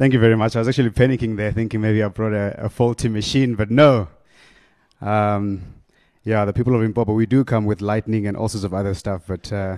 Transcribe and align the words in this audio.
Thank 0.00 0.14
you 0.14 0.18
very 0.18 0.34
much. 0.34 0.56
I 0.56 0.60
was 0.60 0.68
actually 0.68 0.88
panicking 0.88 1.36
there, 1.36 1.52
thinking 1.52 1.82
maybe 1.82 2.02
I 2.02 2.08
brought 2.08 2.32
a, 2.32 2.54
a 2.56 2.70
faulty 2.70 3.10
machine, 3.10 3.54
but 3.54 3.70
no. 3.70 4.08
Um, 5.02 5.74
yeah, 6.24 6.46
the 6.46 6.54
people 6.54 6.74
of 6.74 6.80
Limpopo, 6.80 7.12
we 7.12 7.26
do 7.26 7.44
come 7.44 7.66
with 7.66 7.82
lightning 7.82 8.26
and 8.26 8.34
all 8.34 8.48
sorts 8.48 8.64
of 8.64 8.72
other 8.72 8.94
stuff, 8.94 9.24
but 9.28 9.52
uh, 9.52 9.76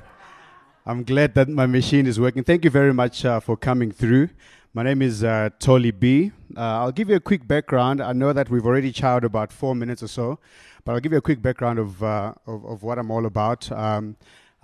I'm 0.86 1.02
glad 1.02 1.34
that 1.34 1.48
my 1.48 1.66
machine 1.66 2.06
is 2.06 2.20
working. 2.20 2.44
Thank 2.44 2.62
you 2.62 2.70
very 2.70 2.94
much 2.94 3.24
uh, 3.24 3.40
for 3.40 3.56
coming 3.56 3.90
through. 3.90 4.28
My 4.72 4.84
name 4.84 5.02
is 5.02 5.24
uh, 5.24 5.50
Tholi 5.58 5.90
B. 5.90 6.30
Uh, 6.56 6.60
I'll 6.60 6.92
give 6.92 7.08
you 7.08 7.16
a 7.16 7.20
quick 7.20 7.48
background. 7.48 8.00
I 8.00 8.12
know 8.12 8.32
that 8.32 8.48
we've 8.48 8.64
already 8.64 8.92
chowed 8.92 9.24
about 9.24 9.52
four 9.52 9.74
minutes 9.74 10.04
or 10.04 10.08
so, 10.08 10.38
but 10.84 10.92
I'll 10.92 11.00
give 11.00 11.10
you 11.10 11.18
a 11.18 11.22
quick 11.22 11.42
background 11.42 11.80
of, 11.80 12.00
uh, 12.00 12.32
of, 12.46 12.64
of, 12.64 12.84
what 12.84 12.96
I'm 12.96 13.10
all 13.10 13.26
about. 13.26 13.72
Um, 13.72 14.14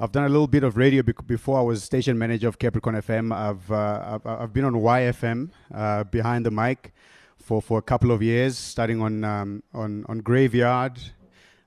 I've 0.00 0.12
done 0.12 0.26
a 0.26 0.28
little 0.28 0.46
bit 0.46 0.62
of 0.62 0.76
radio 0.76 1.02
before 1.02 1.58
I 1.58 1.62
was 1.62 1.82
station 1.82 2.16
manager 2.16 2.46
of 2.46 2.56
Capricorn 2.56 2.94
FM. 2.94 3.34
I've, 3.34 3.68
uh, 3.68 4.20
I've, 4.24 4.26
I've, 4.42 4.52
been 4.52 4.64
on 4.64 4.74
YFM 4.74 5.50
uh, 5.74 6.04
behind 6.04 6.46
the 6.46 6.52
mic 6.52 6.94
for, 7.36 7.60
for 7.60 7.80
a 7.80 7.82
couple 7.82 8.12
of 8.12 8.22
years, 8.22 8.56
starting 8.56 9.02
on, 9.02 9.24
um, 9.24 9.60
on, 9.74 10.04
on 10.08 10.18
Graveyard, 10.18 11.00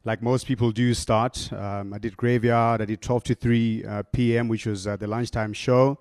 like 0.05 0.22
most 0.22 0.48
people 0.48 0.72
do 0.72 0.94
start. 0.94 1.52
Um, 1.52 1.94
I 1.94 1.98
did 1.98 2.16
Graveyard, 2.16 2.81
I 2.81 2.86
did 2.86 3.02
12 3.02 3.23
to 3.25 3.36
3 3.36 3.84
uh, 3.84 4.03
p.m., 4.13 4.48
which 4.48 4.66
was 4.66 4.88
uh, 4.88 4.95
the 4.95 5.08
lunchtime 5.08 5.52
show. 5.52 6.00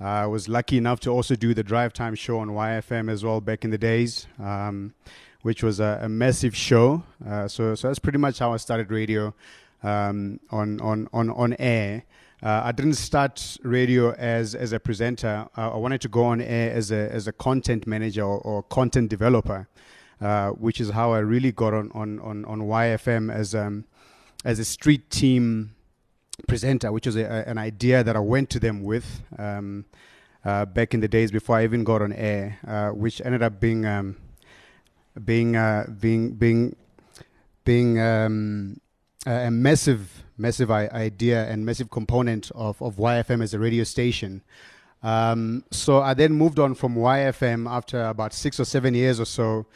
Uh, 0.00 0.04
I 0.04 0.26
was 0.26 0.48
lucky 0.48 0.78
enough 0.78 1.00
to 1.00 1.10
also 1.10 1.34
do 1.34 1.54
the 1.54 1.64
drive 1.64 1.92
time 1.92 2.14
show 2.14 2.38
on 2.38 2.50
YFM 2.50 3.10
as 3.10 3.24
well 3.24 3.40
back 3.40 3.64
in 3.64 3.70
the 3.70 3.78
days, 3.78 4.28
um, 4.40 4.94
which 5.42 5.64
was 5.64 5.80
a, 5.80 5.98
a 6.02 6.08
massive 6.08 6.54
show. 6.54 7.02
Uh, 7.28 7.48
so, 7.48 7.74
so 7.74 7.88
that's 7.88 7.98
pretty 7.98 8.18
much 8.18 8.38
how 8.38 8.52
I 8.52 8.58
started 8.58 8.92
radio 8.92 9.34
um, 9.84 10.40
on, 10.50 10.80
on, 10.80 11.08
on, 11.12 11.30
on 11.30 11.54
air. 11.58 12.04
Uh, 12.42 12.62
I 12.64 12.72
didn't 12.72 12.94
start 12.94 13.58
radio 13.62 14.12
as, 14.12 14.54
as 14.54 14.72
a 14.72 14.80
presenter. 14.80 15.46
Uh, 15.56 15.70
I 15.70 15.76
wanted 15.76 16.00
to 16.00 16.08
go 16.08 16.24
on 16.24 16.40
air 16.40 16.72
as 16.72 16.90
a, 16.90 17.10
as 17.12 17.28
a 17.28 17.32
content 17.32 17.86
manager 17.86 18.22
or, 18.22 18.38
or 18.38 18.62
content 18.64 19.08
developer, 19.08 19.68
uh, 20.20 20.50
which 20.50 20.80
is 20.80 20.90
how 20.90 21.12
I 21.12 21.20
really 21.20 21.52
got 21.52 21.72
on, 21.72 21.90
on, 21.94 22.18
on, 22.20 22.44
on 22.46 22.60
YFM 22.60 23.32
as, 23.32 23.54
um, 23.54 23.84
as 24.44 24.58
a 24.58 24.64
street 24.64 25.10
team 25.10 25.74
presenter, 26.48 26.90
which 26.90 27.06
was 27.06 27.16
a, 27.16 27.22
a, 27.22 27.50
an 27.50 27.58
idea 27.58 28.02
that 28.02 28.16
I 28.16 28.20
went 28.20 28.50
to 28.50 28.60
them 28.60 28.82
with 28.82 29.22
um, 29.38 29.84
uh, 30.44 30.66
back 30.66 30.92
in 30.92 31.00
the 31.00 31.08
days 31.08 31.30
before 31.30 31.56
I 31.56 31.64
even 31.64 31.84
got 31.84 32.02
on 32.02 32.12
air, 32.12 32.58
uh, 32.66 32.90
which 32.90 33.22
ended 33.24 33.42
up 33.42 33.60
being 33.60 33.86
um, 33.86 34.16
being 35.24 35.56
uh, 35.56 35.86
being 35.98 36.32
being 36.32 36.76
being 37.64 37.98
um, 37.98 38.80
a 39.26 39.50
massive, 39.50 40.24
massive 40.36 40.70
idea 40.70 41.46
and 41.48 41.64
massive 41.64 41.90
component 41.90 42.50
of, 42.54 42.80
of 42.82 42.96
YFM 42.96 43.42
as 43.42 43.54
a 43.54 43.58
radio 43.58 43.84
station. 43.84 44.42
Um, 45.02 45.64
so 45.70 46.00
I 46.00 46.14
then 46.14 46.32
moved 46.32 46.58
on 46.58 46.74
from 46.74 46.96
YFM 46.96 47.70
after 47.70 48.02
about 48.04 48.32
six 48.32 48.58
or 48.58 48.64
seven 48.64 48.94
years 48.94 49.20
or 49.20 49.26
so 49.26 49.66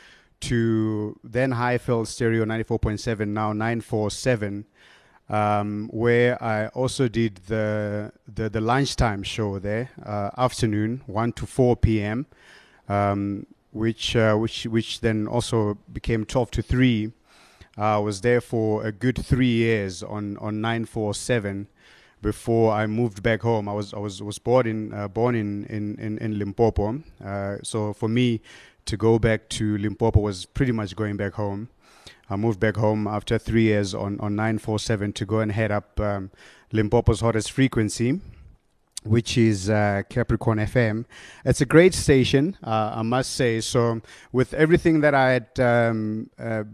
to 0.41 1.19
then 1.23 1.53
Highveld 1.53 2.07
Stereo 2.07 2.45
94.7, 2.45 3.29
now 3.29 3.53
947, 3.53 4.65
um, 5.29 5.91
where 5.93 6.43
I 6.43 6.69
also 6.69 7.09
did 7.09 7.37
the, 7.47 8.13
the, 8.33 8.49
the 8.49 8.61
lunchtime 8.61 9.23
show 9.23 9.59
there, 9.59 9.91
uh, 10.05 10.31
afternoon, 10.39 11.03
1 11.07 11.33
to 11.33 11.47
4 11.47 11.77
p.m., 11.77 12.27
um, 12.89 13.47
which, 13.73 14.17
uh, 14.17 14.35
which, 14.37 14.65
which 14.65 15.01
then 15.01 15.27
also 15.27 15.77
became 15.93 16.25
12 16.25 16.51
to 16.53 16.63
3 16.63 17.13
I 17.79 17.99
was 17.99 18.23
there 18.23 18.41
for 18.41 18.85
a 18.85 18.91
good 18.91 19.25
three 19.25 19.47
years 19.47 20.03
on, 20.03 20.37
on 20.39 20.61
947 20.61 21.69
before 22.21 22.73
I 22.73 22.89
moved 22.89 23.23
back 23.23 23.43
home. 23.43 23.69
I 23.69 23.73
was 23.73 23.95
I 23.95 23.99
was 23.99 24.21
was 24.21 24.41
born 24.41 24.67
in 24.67 24.93
uh, 24.93 25.07
born 25.07 25.37
in 25.37 25.65
in 25.67 25.97
in, 26.01 26.19
in 26.19 26.39
Limpopo. 26.39 27.01
Uh, 27.25 27.59
so 27.63 27.93
for 27.93 28.09
me 28.09 28.41
to 28.87 28.97
go 28.97 29.21
back 29.21 29.49
to 29.51 29.79
Limpopo 29.79 30.19
was 30.19 30.45
pretty 30.45 30.73
much 30.73 30.97
going 30.97 31.17
back 31.17 31.35
home. 31.35 31.69
I 32.29 32.37
moved 32.37 32.59
back 32.59 32.77
home 32.77 33.07
after 33.07 33.39
three 33.39 33.63
years 33.63 33.95
on 33.95 34.19
on 34.19 34.35
947 34.35 35.13
to 35.13 35.25
go 35.25 35.39
and 35.39 35.53
head 35.53 35.71
up 35.71 36.01
um, 36.01 36.33
Limpopo's 36.73 37.21
hottest 37.21 37.53
frequency. 37.53 38.21
Which 39.05 39.39
is 39.39 39.71
uh, 39.71 40.03
Capricorn 40.11 40.59
FM. 40.59 41.05
It's 41.45 41.61
a 41.61 41.65
great 41.65 41.95
station, 41.95 42.59
uh, 42.65 42.95
I 42.97 43.03
must 43.03 43.33
say. 43.33 43.61
So, 43.61 44.03
with 44.33 44.53
everything 44.53 45.01
that 45.03 45.15
I 45.15 45.31
had 45.31 45.61
um, 45.61 46.31
uh, 46.37 46.65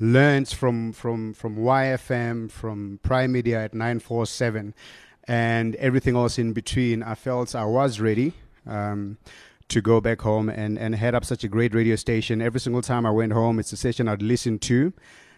learned 0.00 0.48
from 0.48 0.92
from 0.92 1.34
from 1.34 1.56
YFM, 1.56 2.50
from 2.50 3.00
Prime 3.02 3.32
Media 3.32 3.64
at 3.64 3.74
947, 3.74 4.74
and 5.26 5.74
everything 5.76 6.16
else 6.16 6.38
in 6.38 6.52
between, 6.52 7.02
I 7.02 7.14
felt 7.14 7.54
I 7.54 7.64
was 7.64 8.00
ready. 8.00 8.34
Um, 8.66 9.18
to 9.68 9.82
go 9.82 10.00
back 10.00 10.22
home 10.22 10.48
and, 10.48 10.78
and 10.78 10.94
head 10.94 11.14
up 11.14 11.24
such 11.24 11.44
a 11.44 11.48
great 11.48 11.74
radio 11.74 11.94
station. 11.94 12.40
Every 12.40 12.60
single 12.60 12.82
time 12.82 13.04
I 13.04 13.10
went 13.10 13.32
home, 13.32 13.58
it's 13.58 13.72
a 13.72 13.76
station 13.76 14.08
I'd 14.08 14.22
listen 14.22 14.58
to. 14.60 14.92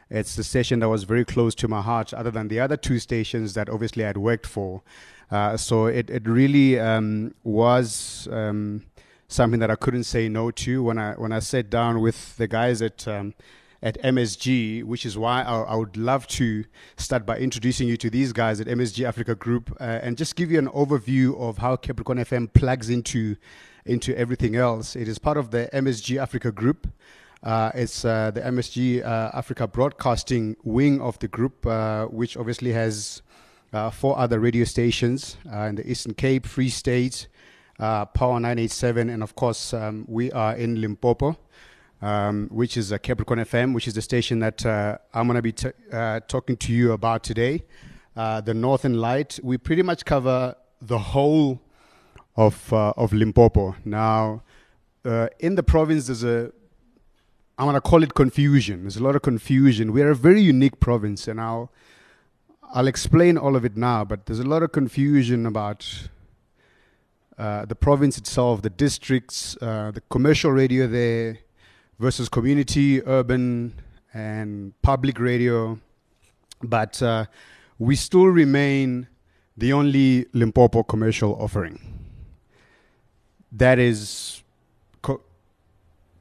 It's 0.08 0.34
the 0.34 0.44
station 0.44 0.80
that 0.80 0.88
was 0.88 1.04
very 1.04 1.24
close 1.24 1.54
to 1.56 1.68
my 1.68 1.82
heart, 1.82 2.12
other 2.14 2.30
than 2.30 2.48
the 2.48 2.60
other 2.60 2.76
two 2.76 2.98
stations 2.98 3.54
that 3.54 3.68
obviously 3.68 4.04
I'd 4.04 4.16
worked 4.16 4.46
for. 4.46 4.82
Uh, 5.30 5.56
so 5.56 5.86
it, 5.86 6.10
it 6.10 6.26
really 6.26 6.78
um, 6.78 7.34
was 7.44 8.28
um, 8.32 8.84
something 9.28 9.60
that 9.60 9.70
I 9.70 9.76
couldn't 9.76 10.04
say 10.04 10.28
no 10.28 10.50
to 10.50 10.82
when 10.82 10.98
I 10.98 11.12
when 11.14 11.30
I 11.32 11.38
sat 11.38 11.70
down 11.70 12.00
with 12.00 12.36
the 12.36 12.48
guys 12.48 12.82
at 12.82 13.06
um, 13.06 13.34
at 13.82 14.00
MSG, 14.02 14.84
which 14.84 15.06
is 15.06 15.16
why 15.16 15.42
I, 15.42 15.60
I, 15.62 15.74
would 15.74 15.96
love 15.96 16.26
to 16.28 16.64
start 16.96 17.24
by 17.24 17.38
introducing 17.38 17.88
you 17.88 17.96
to 17.98 18.10
these 18.10 18.32
guys 18.32 18.60
at 18.60 18.66
MSG 18.66 19.06
Africa 19.06 19.34
Group 19.34 19.74
uh, 19.80 20.00
and 20.02 20.18
just 20.18 20.36
give 20.36 20.50
you 20.50 20.58
an 20.58 20.68
overview 20.68 21.38
of 21.40 21.58
how 21.58 21.76
Capricorn 21.76 22.18
FM 22.18 22.52
plugs 22.52 22.90
into 22.90 23.36
into 23.86 24.16
everything 24.16 24.56
else. 24.56 24.94
It 24.94 25.08
is 25.08 25.18
part 25.18 25.38
of 25.38 25.50
the 25.50 25.70
MSG 25.72 26.20
Africa 26.20 26.52
Group. 26.52 26.86
Uh, 27.42 27.70
it's 27.74 28.04
uh, 28.04 28.30
the 28.30 28.42
MSG 28.42 29.02
uh, 29.02 29.30
Africa 29.32 29.66
Broadcasting 29.66 30.56
wing 30.62 31.00
of 31.00 31.18
the 31.20 31.28
group, 31.28 31.64
uh, 31.64 32.04
which 32.06 32.36
obviously 32.36 32.72
has 32.72 33.22
uh, 33.72 33.88
four 33.88 34.18
other 34.18 34.38
radio 34.38 34.64
stations 34.64 35.38
in 35.50 35.76
the 35.76 35.90
Eastern 35.90 36.12
Cape, 36.12 36.44
Free 36.44 36.68
State, 36.68 37.28
Power 37.78 38.38
987, 38.38 39.08
and 39.08 39.22
of 39.22 39.34
course, 39.34 39.72
um, 39.72 40.04
we 40.06 40.30
are 40.32 40.54
in 40.54 40.82
Limpopo 40.82 41.38
um, 42.02 42.48
which 42.50 42.76
is 42.76 42.92
a 42.92 42.98
Capricorn 42.98 43.40
FM, 43.40 43.74
which 43.74 43.86
is 43.86 43.94
the 43.94 44.02
station 44.02 44.38
that 44.40 44.64
uh, 44.64 44.98
I'm 45.12 45.26
going 45.26 45.36
to 45.36 45.42
be 45.42 45.52
t- 45.52 45.70
uh, 45.92 46.20
talking 46.20 46.56
to 46.58 46.72
you 46.72 46.92
about 46.92 47.22
today. 47.22 47.64
Uh, 48.16 48.40
the 48.40 48.54
Northern 48.54 48.94
Light. 48.94 49.38
We 49.42 49.58
pretty 49.58 49.82
much 49.82 50.04
cover 50.04 50.54
the 50.82 50.98
whole 50.98 51.60
of 52.36 52.72
uh, 52.72 52.92
of 52.96 53.12
Limpopo. 53.12 53.76
Now, 53.84 54.42
uh, 55.04 55.28
in 55.38 55.54
the 55.54 55.62
province, 55.62 56.06
there's 56.06 56.24
a 56.24 56.50
I'm 57.58 57.66
going 57.66 57.74
to 57.74 57.80
call 57.80 58.02
it 58.02 58.14
confusion. 58.14 58.82
There's 58.82 58.96
a 58.96 59.02
lot 59.02 59.14
of 59.14 59.22
confusion. 59.22 59.92
We're 59.92 60.10
a 60.10 60.14
very 60.14 60.40
unique 60.40 60.80
province, 60.80 61.28
and 61.28 61.40
I'll 61.40 61.70
I'll 62.74 62.88
explain 62.88 63.36
all 63.36 63.56
of 63.56 63.64
it 63.64 63.76
now. 63.76 64.04
But 64.04 64.26
there's 64.26 64.40
a 64.40 64.48
lot 64.48 64.62
of 64.62 64.72
confusion 64.72 65.46
about. 65.46 66.08
Uh, 67.38 67.64
the 67.64 67.74
province 67.74 68.18
itself, 68.18 68.60
the 68.60 68.68
districts, 68.68 69.56
the 69.62 70.02
commercial 70.10 70.52
radio 70.52 70.86
there, 70.86 71.38
versus 72.00 72.30
community, 72.30 73.02
urban, 73.04 73.74
and 74.14 74.72
public 74.80 75.20
radio. 75.20 75.78
But 76.62 77.00
uh, 77.02 77.26
we 77.78 77.94
still 77.94 78.26
remain 78.26 79.06
the 79.56 79.74
only 79.74 80.26
Limpopo 80.32 80.82
commercial 80.82 81.36
offering. 81.40 81.78
That 83.52 83.78
is 83.78 84.42
Co- 85.02 85.20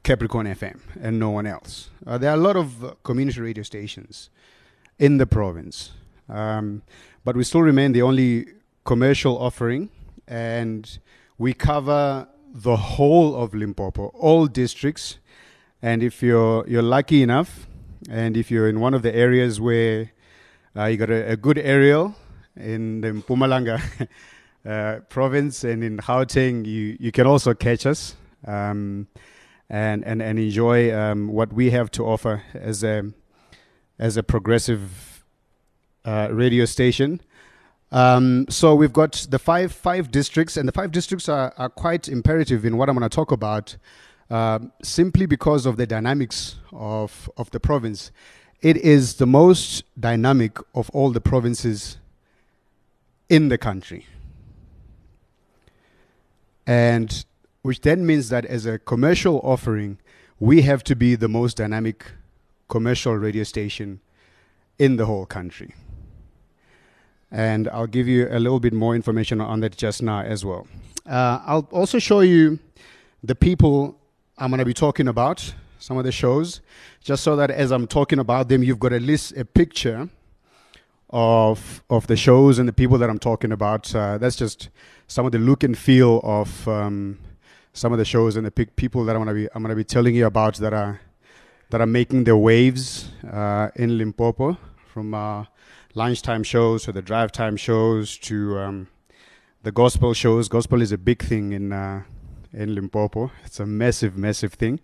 Capricorn 0.02 0.46
FM 0.46 0.80
and 1.00 1.18
no 1.18 1.30
one 1.30 1.46
else. 1.46 1.88
Uh, 2.06 2.18
there 2.18 2.30
are 2.30 2.36
a 2.36 2.40
lot 2.40 2.56
of 2.56 2.84
uh, 2.84 2.94
community 3.02 3.40
radio 3.40 3.62
stations 3.62 4.28
in 4.98 5.16
the 5.16 5.26
province, 5.26 5.92
um, 6.28 6.82
but 7.24 7.36
we 7.36 7.44
still 7.44 7.62
remain 7.62 7.92
the 7.92 8.02
only 8.02 8.46
commercial 8.84 9.38
offering, 9.38 9.88
and 10.28 10.98
we 11.38 11.54
cover 11.54 12.28
the 12.52 12.76
whole 12.76 13.34
of 13.36 13.54
Limpopo, 13.54 14.08
all 14.08 14.46
districts, 14.46 15.18
and 15.82 16.02
if 16.02 16.22
you're 16.22 16.66
you're 16.68 16.82
lucky 16.82 17.22
enough, 17.22 17.66
and 18.08 18.36
if 18.36 18.50
you're 18.50 18.68
in 18.68 18.80
one 18.80 18.94
of 18.94 19.02
the 19.02 19.14
areas 19.14 19.60
where 19.60 20.12
uh, 20.76 20.84
you 20.84 20.96
got 20.96 21.10
a, 21.10 21.32
a, 21.32 21.36
good 21.36 21.58
aerial 21.58 22.14
in 22.56 23.00
the 23.00 23.08
Mpumalanga 23.08 23.80
uh, 24.66 25.00
province 25.08 25.64
and 25.64 25.82
in 25.82 25.98
Gauteng, 25.98 26.66
you 26.66 26.96
you 27.00 27.12
can 27.12 27.26
also 27.26 27.54
catch 27.54 27.86
us 27.86 28.14
um, 28.46 29.08
and 29.68 30.04
and 30.04 30.22
and 30.22 30.38
enjoy 30.38 30.94
um, 30.94 31.28
what 31.28 31.52
we 31.52 31.70
have 31.70 31.90
to 31.92 32.04
offer 32.04 32.42
as 32.54 32.84
a 32.84 33.10
as 33.98 34.16
a 34.16 34.22
progressive 34.22 35.24
uh, 36.04 36.28
radio 36.30 36.64
station. 36.64 37.20
Um, 37.92 38.46
so 38.48 38.74
we've 38.74 38.92
got 38.92 39.26
the 39.30 39.38
five 39.38 39.72
five 39.72 40.10
districts, 40.10 40.56
and 40.56 40.68
the 40.68 40.72
five 40.72 40.92
districts 40.92 41.28
are, 41.28 41.52
are 41.56 41.68
quite 41.68 42.08
imperative 42.08 42.64
in 42.64 42.76
what 42.76 42.88
I'm 42.88 42.96
going 42.96 43.08
to 43.08 43.14
talk 43.14 43.32
about 43.32 43.76
um, 44.30 44.72
simply 44.82 45.26
because 45.26 45.66
of 45.66 45.76
the 45.76 45.86
dynamics 45.86 46.56
of, 46.72 47.28
of 47.36 47.50
the 47.50 47.60
province. 47.60 48.12
It 48.62 48.76
is 48.76 49.14
the 49.16 49.26
most 49.26 49.84
dynamic 49.98 50.58
of 50.74 50.90
all 50.90 51.10
the 51.10 51.20
provinces 51.20 51.98
in 53.28 53.48
the 53.48 53.58
country. 53.58 54.06
And 56.66 57.24
which 57.62 57.80
then 57.80 58.06
means 58.06 58.28
that 58.28 58.44
as 58.44 58.66
a 58.66 58.78
commercial 58.78 59.40
offering, 59.42 59.98
we 60.38 60.62
have 60.62 60.84
to 60.84 60.96
be 60.96 61.14
the 61.14 61.28
most 61.28 61.56
dynamic 61.56 62.06
commercial 62.68 63.14
radio 63.14 63.44
station 63.44 64.00
in 64.78 64.96
the 64.96 65.06
whole 65.06 65.26
country. 65.26 65.74
And 67.30 67.68
I'll 67.68 67.86
give 67.86 68.08
you 68.08 68.28
a 68.30 68.38
little 68.38 68.60
bit 68.60 68.72
more 68.72 68.94
information 68.94 69.40
on 69.40 69.60
that 69.60 69.76
just 69.76 70.02
now 70.02 70.20
as 70.20 70.44
well. 70.44 70.66
Uh, 71.06 71.40
I'll 71.44 71.68
also 71.70 71.98
show 71.98 72.20
you 72.20 72.58
the 73.22 73.34
people 73.34 73.99
I'm 74.40 74.48
going 74.48 74.58
to 74.58 74.64
be 74.64 74.72
talking 74.72 75.06
about, 75.06 75.52
some 75.78 75.98
of 75.98 76.04
the 76.04 76.12
shows, 76.12 76.60
just 77.02 77.22
so 77.22 77.36
that 77.36 77.50
as 77.50 77.70
I'm 77.70 77.86
talking 77.86 78.18
about 78.18 78.48
them, 78.48 78.62
you've 78.62 78.78
got 78.78 78.92
at 78.94 79.02
least 79.02 79.36
a 79.36 79.44
picture 79.44 80.08
of 81.10 81.82
of 81.90 82.06
the 82.06 82.16
shows 82.16 82.58
and 82.58 82.68
the 82.68 82.72
people 82.72 82.96
that 82.98 83.10
I'm 83.10 83.18
talking 83.18 83.52
about. 83.52 83.94
Uh, 83.94 84.16
that's 84.16 84.36
just 84.36 84.70
some 85.08 85.26
of 85.26 85.32
the 85.32 85.38
look 85.38 85.62
and 85.62 85.76
feel 85.76 86.20
of 86.22 86.66
um, 86.68 87.18
some 87.72 87.92
of 87.92 87.98
the 87.98 88.04
shows 88.04 88.36
and 88.36 88.46
the 88.46 88.50
pe- 88.50 88.66
people 88.66 89.04
that 89.04 89.16
I'm 89.16 89.20
gonna 89.22 89.34
be 89.34 89.48
I'm 89.54 89.62
gonna 89.62 89.74
be 89.74 89.84
telling 89.84 90.14
you 90.14 90.26
about 90.26 90.54
that 90.56 90.72
are 90.72 91.00
that 91.70 91.80
are 91.80 91.86
making 91.86 92.24
their 92.24 92.36
waves 92.36 93.10
uh, 93.30 93.68
in 93.76 93.98
Limpopo, 93.98 94.56
from 94.86 95.14
uh, 95.14 95.44
lunchtime 95.94 96.44
shows 96.44 96.84
to 96.84 96.92
the 96.92 97.02
drive 97.02 97.32
time 97.32 97.56
shows 97.56 98.16
to 98.18 98.58
um, 98.58 98.88
the 99.62 99.72
gospel 99.72 100.14
shows. 100.14 100.48
Gospel 100.48 100.80
is 100.80 100.92
a 100.92 100.98
big 100.98 101.22
thing 101.22 101.52
in 101.52 101.72
uh, 101.72 102.04
in 102.52 102.74
Limpopo. 102.74 103.30
It's 103.44 103.60
a 103.60 103.66
massive, 103.66 104.16
massive 104.16 104.54
thing. 104.54 104.80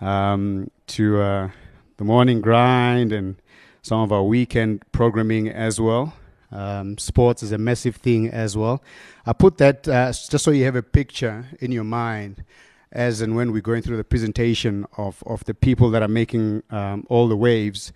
Um, 0.00 0.70
to 0.88 1.20
uh, 1.20 1.50
the 1.98 2.04
morning 2.04 2.40
grind 2.40 3.12
and 3.12 3.36
some 3.82 4.00
of 4.00 4.12
our 4.12 4.22
weekend 4.22 4.82
programming 4.92 5.48
as 5.48 5.80
well. 5.80 6.14
Um, 6.52 6.98
sports 6.98 7.42
is 7.42 7.52
a 7.52 7.58
massive 7.58 7.96
thing 7.96 8.28
as 8.28 8.56
well. 8.56 8.82
I 9.24 9.32
put 9.32 9.58
that 9.58 9.86
uh, 9.86 10.06
just 10.08 10.40
so 10.40 10.50
you 10.50 10.64
have 10.64 10.76
a 10.76 10.82
picture 10.82 11.46
in 11.60 11.70
your 11.70 11.84
mind 11.84 12.44
as 12.92 13.20
and 13.20 13.36
when 13.36 13.52
we're 13.52 13.60
going 13.60 13.82
through 13.82 13.96
the 13.96 14.04
presentation 14.04 14.84
of, 14.96 15.22
of 15.26 15.44
the 15.44 15.54
people 15.54 15.90
that 15.90 16.02
are 16.02 16.08
making 16.08 16.62
um, 16.70 17.06
all 17.08 17.28
the 17.28 17.36
waves. 17.36 17.92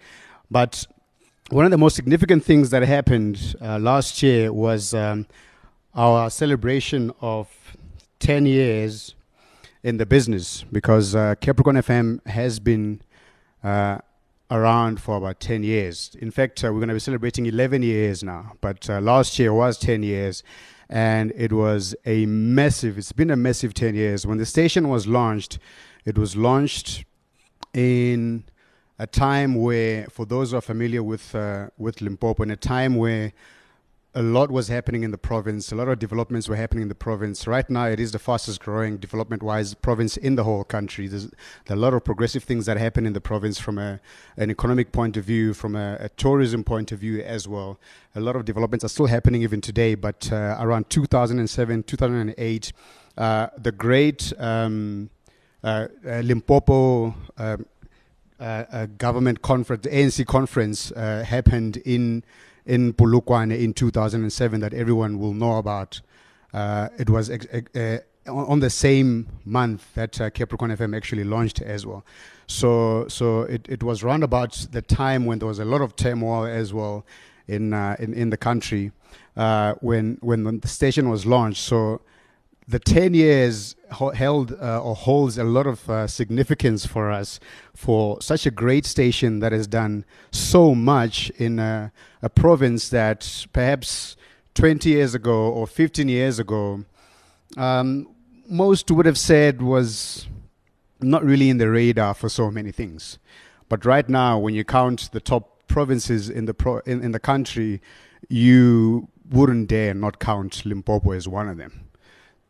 But 0.50 0.86
one 1.50 1.64
of 1.64 1.70
the 1.70 1.78
most 1.78 1.96
significant 1.96 2.44
things 2.44 2.70
that 2.70 2.82
happened 2.82 3.56
uh, 3.60 3.78
last 3.78 4.22
year 4.22 4.52
was 4.52 4.94
um, 4.94 5.26
our 5.94 6.30
celebration 6.30 7.10
of 7.20 7.48
10 8.24 8.46
years 8.46 9.14
in 9.82 9.98
the 9.98 10.06
business 10.06 10.64
because 10.72 11.14
uh, 11.14 11.34
Capricorn 11.42 11.76
FM 11.76 12.26
has 12.26 12.58
been 12.58 13.02
uh, 13.62 13.98
around 14.50 14.98
for 14.98 15.18
about 15.18 15.40
10 15.40 15.62
years. 15.62 16.16
In 16.18 16.30
fact, 16.30 16.64
uh, 16.64 16.72
we're 16.72 16.78
going 16.78 16.88
to 16.88 16.94
be 16.94 17.00
celebrating 17.00 17.44
11 17.44 17.82
years 17.82 18.24
now, 18.24 18.54
but 18.62 18.88
uh, 18.88 18.98
last 19.02 19.38
year 19.38 19.52
was 19.52 19.76
10 19.76 20.02
years. 20.02 20.42
And 20.88 21.34
it 21.36 21.52
was 21.52 21.94
a 22.06 22.24
massive, 22.24 22.96
it's 22.96 23.12
been 23.12 23.30
a 23.30 23.36
massive 23.36 23.74
10 23.74 23.94
years. 23.94 24.26
When 24.26 24.38
the 24.38 24.46
station 24.46 24.88
was 24.88 25.06
launched, 25.06 25.58
it 26.06 26.16
was 26.16 26.34
launched 26.34 27.04
in 27.74 28.44
a 28.98 29.06
time 29.06 29.54
where, 29.54 30.06
for 30.06 30.24
those 30.24 30.52
who 30.52 30.56
are 30.56 30.62
familiar 30.62 31.02
with, 31.02 31.34
uh, 31.34 31.66
with 31.76 32.00
Limpopo, 32.00 32.42
in 32.42 32.50
a 32.50 32.56
time 32.56 32.94
where 32.94 33.34
a 34.16 34.22
lot 34.22 34.50
was 34.50 34.68
happening 34.68 35.02
in 35.02 35.10
the 35.10 35.18
province. 35.18 35.72
A 35.72 35.74
lot 35.74 35.88
of 35.88 35.98
developments 35.98 36.48
were 36.48 36.54
happening 36.54 36.82
in 36.82 36.88
the 36.88 36.94
province. 36.94 37.48
Right 37.48 37.68
now, 37.68 37.86
it 37.86 37.98
is 37.98 38.12
the 38.12 38.18
fastest 38.20 38.60
growing 38.60 38.96
development 38.98 39.42
wise 39.42 39.74
province 39.74 40.16
in 40.16 40.36
the 40.36 40.44
whole 40.44 40.62
country. 40.62 41.08
There's, 41.08 41.30
there 41.66 41.76
a 41.76 41.80
lot 41.80 41.94
of 41.94 42.04
progressive 42.04 42.44
things 42.44 42.66
that 42.66 42.76
happen 42.76 43.06
in 43.06 43.12
the 43.12 43.20
province 43.20 43.58
from 43.58 43.76
a, 43.76 44.00
an 44.36 44.50
economic 44.50 44.92
point 44.92 45.16
of 45.16 45.24
view, 45.24 45.52
from 45.52 45.74
a, 45.74 45.96
a, 45.98 46.08
tourism 46.10 46.62
point 46.62 46.92
of 46.92 47.00
view 47.00 47.22
as 47.22 47.48
well. 47.48 47.78
A 48.14 48.20
lot 48.20 48.36
of 48.36 48.44
developments 48.44 48.84
are 48.84 48.88
still 48.88 49.06
happening 49.06 49.42
even 49.42 49.60
today, 49.60 49.96
but 49.96 50.30
uh, 50.32 50.56
around 50.60 50.90
2007, 50.90 51.82
2008, 51.82 52.72
uh, 53.18 53.48
the 53.58 53.72
great 53.72 54.32
um, 54.38 55.10
uh, 55.62 55.88
uh 56.06 56.20
Limpopo. 56.20 57.14
Um, 57.36 57.66
uh, 58.40 58.86
government 58.98 59.40
conference, 59.40 59.84
the 59.84 59.88
ANC 59.88 60.26
conference, 60.26 60.92
uh, 60.92 61.24
happened 61.26 61.78
in 61.78 62.22
in 62.66 62.92
Polokwane 62.92 63.58
in 63.58 63.72
2007 63.74 64.60
that 64.60 64.74
everyone 64.74 65.18
will 65.18 65.34
know 65.34 65.56
about. 65.56 66.00
Uh, 66.52 66.88
it 66.98 67.10
was 67.10 67.30
ex- 67.30 67.46
uh, 67.74 67.98
on 68.26 68.60
the 68.60 68.70
same 68.70 69.28
month 69.44 69.92
that 69.94 70.20
uh, 70.20 70.30
Capricorn 70.30 70.70
FM 70.70 70.96
actually 70.96 71.24
launched 71.24 71.60
as 71.60 71.84
well. 71.84 72.04
So, 72.46 73.06
so 73.08 73.42
it, 73.42 73.66
it 73.68 73.82
was 73.82 74.02
around 74.02 74.22
about 74.22 74.66
the 74.70 74.82
time 74.82 75.26
when 75.26 75.38
there 75.38 75.48
was 75.48 75.58
a 75.58 75.64
lot 75.64 75.80
of 75.80 75.96
turmoil 75.96 76.46
as 76.46 76.72
well 76.72 77.04
in 77.46 77.74
uh, 77.74 77.96
in, 77.98 78.14
in 78.14 78.30
the 78.30 78.36
country 78.36 78.92
uh, 79.36 79.74
when 79.80 80.18
when 80.20 80.60
the 80.60 80.68
station 80.68 81.10
was 81.10 81.26
launched. 81.26 81.62
So 81.62 82.00
the 82.66 82.78
10 82.78 83.14
years 83.14 83.76
held 84.14 84.52
uh, 84.52 84.82
or 84.82 84.94
holds 84.94 85.36
a 85.36 85.44
lot 85.44 85.66
of 85.66 85.88
uh, 85.88 86.06
significance 86.06 86.86
for 86.86 87.10
us 87.10 87.38
for 87.74 88.20
such 88.22 88.46
a 88.46 88.50
great 88.50 88.86
station 88.86 89.40
that 89.40 89.52
has 89.52 89.66
done 89.66 90.04
so 90.30 90.74
much 90.74 91.30
in 91.30 91.58
a, 91.58 91.92
a, 92.22 92.28
province 92.30 92.88
that 92.88 93.46
perhaps 93.52 94.16
20 94.54 94.88
years 94.88 95.14
ago 95.14 95.50
or 95.50 95.66
15 95.66 96.08
years 96.08 96.38
ago 96.38 96.84
um, 97.56 98.08
most 98.48 98.90
would 98.90 99.06
have 99.06 99.18
said 99.18 99.60
was 99.60 100.26
not 101.00 101.22
really 101.22 101.50
in 101.50 101.58
the 101.58 101.68
radar 101.68 102.14
for 102.14 102.28
so 102.28 102.50
many 102.50 102.72
things. 102.72 103.18
But 103.68 103.84
right 103.84 104.08
now 104.08 104.38
when 104.38 104.54
you 104.54 104.64
count 104.64 105.10
the 105.12 105.20
top 105.20 105.66
provinces 105.68 106.30
in 106.30 106.46
the 106.46 106.54
pro- 106.54 106.80
in, 106.80 107.02
in 107.02 107.12
the 107.12 107.20
country 107.20 107.82
you 108.28 109.08
wouldn't 109.30 109.68
dare 109.68 109.92
not 109.92 110.18
count 110.18 110.64
limpopo 110.64 111.12
as 111.12 111.28
one 111.28 111.48
of 111.48 111.56
them 111.58 111.83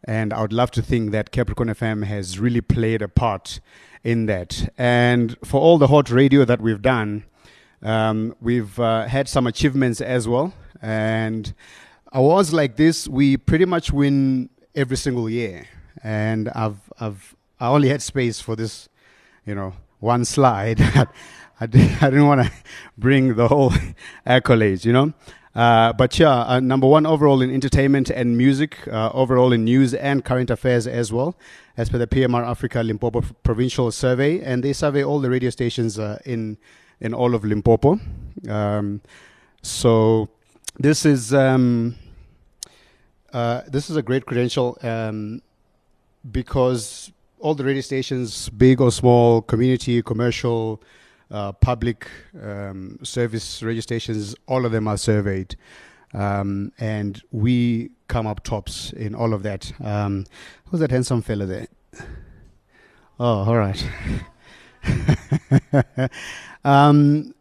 and 0.06 0.32
I 0.32 0.42
would 0.42 0.52
love 0.52 0.70
to 0.72 0.82
think 0.82 1.12
that 1.12 1.30
Capricorn 1.30 1.68
FM 1.68 2.04
has 2.04 2.38
really 2.38 2.60
played 2.60 3.02
a 3.02 3.08
part 3.08 3.60
in 4.02 4.26
that. 4.26 4.72
And 4.76 5.36
for 5.44 5.60
all 5.60 5.78
the 5.78 5.86
hot 5.86 6.10
radio 6.10 6.44
that 6.44 6.60
we've 6.60 6.82
done, 6.82 7.24
um, 7.82 8.36
we've 8.40 8.78
uh, 8.78 9.06
had 9.06 9.28
some 9.28 9.46
achievements 9.46 10.00
as 10.00 10.28
well. 10.28 10.52
And 10.82 11.54
awards 12.12 12.52
like 12.52 12.76
this, 12.76 13.08
we 13.08 13.36
pretty 13.36 13.64
much 13.64 13.92
win 13.92 14.50
every 14.74 14.96
single 14.96 15.28
year. 15.28 15.66
And 16.02 16.50
I've, 16.50 16.78
I've, 17.00 17.34
I 17.58 17.68
only 17.68 17.88
had 17.88 18.02
space 18.02 18.40
for 18.40 18.56
this, 18.56 18.88
you 19.46 19.54
know, 19.54 19.72
one 20.00 20.24
slide. 20.24 20.80
I, 20.80 21.66
did, 21.66 21.90
I 22.02 22.10
didn't 22.10 22.26
want 22.26 22.42
to 22.42 22.52
bring 22.98 23.36
the 23.36 23.48
whole 23.48 23.70
accolades, 24.26 24.84
you 24.84 24.92
know. 24.92 25.14
Uh, 25.54 25.92
but 25.92 26.18
yeah, 26.18 26.40
uh, 26.42 26.60
number 26.60 26.86
one 26.86 27.06
overall 27.06 27.40
in 27.40 27.52
entertainment 27.52 28.10
and 28.10 28.36
music, 28.36 28.88
uh, 28.88 29.10
overall 29.14 29.52
in 29.52 29.64
news 29.64 29.94
and 29.94 30.24
current 30.24 30.50
affairs 30.50 30.86
as 30.86 31.12
well, 31.12 31.36
as 31.76 31.88
per 31.88 31.98
the 31.98 32.06
PMR 32.06 32.44
Africa 32.44 32.82
Limpopo 32.82 33.22
Provincial 33.44 33.90
Survey, 33.92 34.40
and 34.40 34.64
they 34.64 34.72
survey 34.72 35.04
all 35.04 35.20
the 35.20 35.30
radio 35.30 35.50
stations 35.50 35.98
uh, 35.98 36.18
in 36.24 36.58
in 37.00 37.14
all 37.14 37.34
of 37.34 37.44
Limpopo. 37.44 38.00
Um, 38.48 39.00
so 39.62 40.28
this 40.78 41.06
is 41.06 41.32
um, 41.32 41.94
uh, 43.32 43.62
this 43.68 43.90
is 43.90 43.96
a 43.96 44.02
great 44.02 44.26
credential 44.26 44.76
um, 44.82 45.40
because 46.32 47.12
all 47.38 47.54
the 47.54 47.64
radio 47.64 47.82
stations, 47.82 48.48
big 48.48 48.80
or 48.80 48.90
small, 48.90 49.42
community, 49.42 50.02
commercial 50.02 50.82
uh, 51.34 51.52
public 51.52 52.06
um, 52.40 52.98
service 53.02 53.60
registrations, 53.62 54.36
all 54.46 54.64
of 54.64 54.72
them 54.72 54.86
are 54.86 54.96
surveyed. 54.96 55.56
Um, 56.12 56.70
and 56.78 57.20
we 57.32 57.90
come 58.06 58.28
up 58.28 58.44
tops 58.44 58.92
in 58.92 59.16
all 59.16 59.34
of 59.34 59.42
that. 59.42 59.72
Um, 59.82 60.26
who's 60.66 60.78
that 60.78 60.92
handsome 60.92 61.22
fella 61.22 61.46
there? 61.46 61.66
Oh, 63.18 63.44
all 63.44 63.56
right. 63.56 63.84
um, 66.64 67.34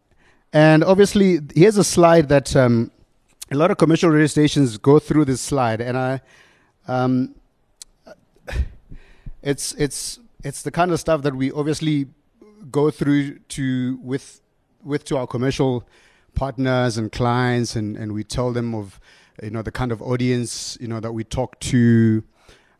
and 0.52 0.82
obviously, 0.82 1.38
here's 1.54 1.76
a 1.76 1.84
slide 1.84 2.28
that 2.30 2.56
um, 2.56 2.90
a 3.52 3.56
lot 3.56 3.70
of 3.70 3.78
commercial 3.78 4.10
radio 4.10 4.26
stations 4.26 4.76
go 4.76 4.98
through 4.98 5.26
this 5.26 5.40
slide, 5.40 5.80
and 5.80 5.96
I, 5.96 6.20
um, 6.88 7.34
it's 9.42 9.72
it's 9.74 10.18
it's 10.42 10.62
the 10.62 10.70
kind 10.70 10.90
of 10.90 10.98
stuff 10.98 11.22
that 11.22 11.34
we 11.34 11.52
obviously 11.52 12.06
go 12.70 12.90
through 12.90 13.38
to 13.38 13.98
with 14.02 14.40
with 14.82 15.04
to 15.04 15.16
our 15.16 15.26
commercial 15.26 15.86
partners 16.34 16.98
and 16.98 17.12
clients 17.12 17.76
and, 17.76 17.96
and 17.96 18.12
we 18.12 18.24
tell 18.24 18.52
them 18.52 18.74
of 18.74 19.00
you 19.42 19.50
know 19.50 19.62
the 19.62 19.72
kind 19.72 19.92
of 19.92 20.02
audience 20.02 20.76
you 20.80 20.88
know 20.88 21.00
that 21.00 21.12
we 21.12 21.24
talk 21.24 21.58
to 21.60 22.22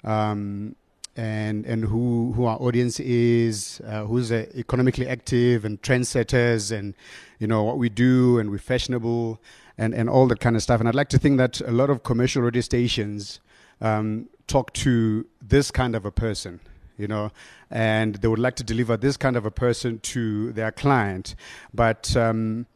um, 0.04 0.74
and 1.16 1.64
and 1.66 1.84
who 1.84 2.32
who 2.32 2.44
our 2.44 2.60
audience 2.60 2.98
is 3.00 3.80
uh, 3.86 4.04
who's 4.04 4.32
uh, 4.32 4.46
economically 4.54 5.06
active 5.06 5.64
and 5.64 5.80
trendsetters 5.82 6.76
and 6.76 6.94
you 7.38 7.46
know 7.46 7.62
what 7.62 7.78
we 7.78 7.88
do 7.88 8.38
and 8.38 8.50
we're 8.50 8.58
fashionable 8.58 9.40
and 9.78 9.94
and 9.94 10.08
all 10.08 10.26
that 10.26 10.40
kind 10.40 10.56
of 10.56 10.62
stuff. 10.62 10.80
And 10.80 10.88
I'd 10.88 10.94
like 10.94 11.08
to 11.10 11.18
think 11.18 11.38
that 11.38 11.60
a 11.60 11.70
lot 11.70 11.90
of 11.90 12.02
commercial 12.02 12.42
radio 12.42 12.62
stations 12.62 13.40
um, 13.80 14.28
talk 14.46 14.72
to 14.74 15.26
this 15.40 15.70
kind 15.70 15.94
of 15.94 16.04
a 16.04 16.10
person 16.10 16.60
you 16.96 17.08
know, 17.08 17.30
and 17.70 18.16
they 18.16 18.28
would 18.28 18.38
like 18.38 18.56
to 18.56 18.64
deliver 18.64 18.96
this 18.96 19.16
kind 19.16 19.36
of 19.36 19.44
a 19.44 19.50
person 19.50 19.98
to 20.00 20.52
their 20.52 20.72
client. 20.72 21.34
But 21.72 22.16
um, 22.16 22.66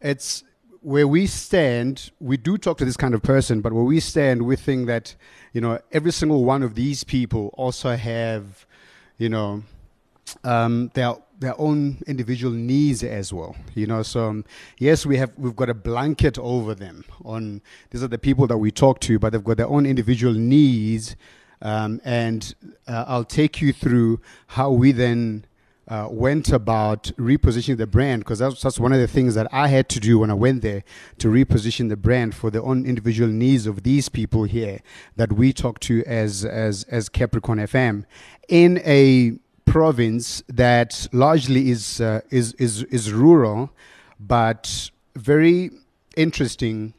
it's 0.00 0.44
where 0.82 1.06
we 1.06 1.26
stand, 1.26 2.10
we 2.20 2.36
do 2.36 2.56
talk 2.56 2.78
to 2.78 2.84
this 2.84 2.96
kind 2.96 3.14
of 3.14 3.22
person, 3.22 3.60
but 3.60 3.72
where 3.72 3.84
we 3.84 4.00
stand, 4.00 4.42
we 4.42 4.56
think 4.56 4.86
that, 4.86 5.14
you 5.52 5.60
know, 5.60 5.78
every 5.92 6.12
single 6.12 6.44
one 6.44 6.62
of 6.62 6.74
these 6.74 7.04
people 7.04 7.50
also 7.54 7.96
have, 7.96 8.66
you 9.18 9.28
know, 9.28 9.62
um, 10.44 10.90
their 10.94 11.16
their 11.38 11.58
own 11.58 11.96
individual 12.06 12.52
needs 12.52 13.02
as 13.02 13.32
well. 13.32 13.56
You 13.74 13.86
know, 13.86 14.02
so 14.02 14.28
um, 14.28 14.44
yes, 14.78 15.06
we 15.06 15.16
have 15.16 15.32
we've 15.36 15.56
got 15.56 15.70
a 15.70 15.74
blanket 15.74 16.38
over 16.38 16.74
them. 16.74 17.04
On 17.24 17.60
these 17.90 18.02
are 18.02 18.08
the 18.08 18.18
people 18.18 18.46
that 18.46 18.58
we 18.58 18.70
talk 18.70 19.00
to, 19.00 19.18
but 19.18 19.32
they've 19.32 19.44
got 19.44 19.56
their 19.56 19.68
own 19.68 19.86
individual 19.86 20.34
needs, 20.34 21.16
um, 21.62 22.00
and 22.04 22.54
uh, 22.86 23.04
I'll 23.06 23.24
take 23.24 23.60
you 23.60 23.72
through 23.72 24.20
how 24.48 24.70
we 24.70 24.92
then 24.92 25.44
uh, 25.90 26.06
went 26.08 26.50
about 26.50 27.04
repositioning 27.18 27.76
the 27.76 27.86
brand 27.86 28.20
because 28.20 28.38
that's, 28.38 28.62
that's 28.62 28.78
one 28.78 28.92
of 28.92 29.00
the 29.00 29.08
things 29.08 29.34
that 29.34 29.48
I 29.52 29.66
had 29.66 29.88
to 29.90 30.00
do 30.00 30.20
when 30.20 30.30
I 30.30 30.34
went 30.34 30.62
there 30.62 30.84
to 31.18 31.28
reposition 31.28 31.88
the 31.88 31.96
brand 31.96 32.34
for 32.34 32.48
the 32.50 32.62
own 32.62 32.86
individual 32.86 33.28
needs 33.28 33.66
of 33.66 33.82
these 33.82 34.08
people 34.08 34.44
here 34.44 34.80
that 35.16 35.32
we 35.32 35.52
talk 35.52 35.80
to 35.80 36.04
as 36.06 36.44
as 36.44 36.84
as 36.84 37.08
Capricorn 37.08 37.58
FM 37.58 38.04
in 38.48 38.80
a 38.84 39.32
province 39.64 40.44
that 40.48 41.08
largely 41.12 41.70
is 41.70 42.00
uh, 42.00 42.20
is 42.30 42.52
is 42.54 42.84
is 42.84 43.12
rural, 43.12 43.70
but 44.20 44.90
very 45.16 45.70
interesting. 46.16 46.94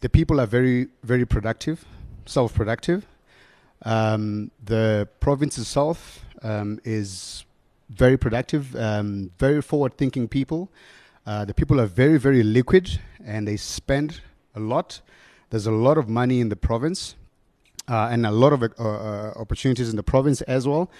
The 0.00 0.08
people 0.08 0.40
are 0.40 0.46
very 0.46 0.86
very 1.02 1.24
productive, 1.24 1.84
self 2.26 2.54
productive. 2.54 3.06
Um, 3.82 4.50
the 4.64 5.08
province 5.20 5.58
itself 5.58 6.24
um, 6.42 6.80
is 6.84 7.44
very 7.90 8.16
productive, 8.16 8.74
um, 8.76 9.30
very 9.38 9.62
forward 9.62 9.96
thinking 9.96 10.28
people. 10.28 10.70
Uh, 11.26 11.44
the 11.44 11.54
people 11.54 11.80
are 11.80 11.86
very, 11.86 12.18
very 12.18 12.42
liquid 12.42 13.00
and 13.24 13.48
they 13.48 13.56
spend 13.56 14.20
a 14.54 14.60
lot. 14.60 15.00
There's 15.50 15.66
a 15.66 15.72
lot 15.72 15.98
of 15.98 16.08
money 16.08 16.40
in 16.40 16.48
the 16.48 16.56
province 16.56 17.14
uh, 17.88 18.08
and 18.10 18.26
a 18.26 18.30
lot 18.30 18.52
of 18.52 18.62
uh, 18.62 18.66
uh 18.78 19.32
opportunities 19.36 19.90
in 19.90 19.96
the 19.96 20.02
province 20.02 20.40
as 20.42 20.66
well. 20.66 20.90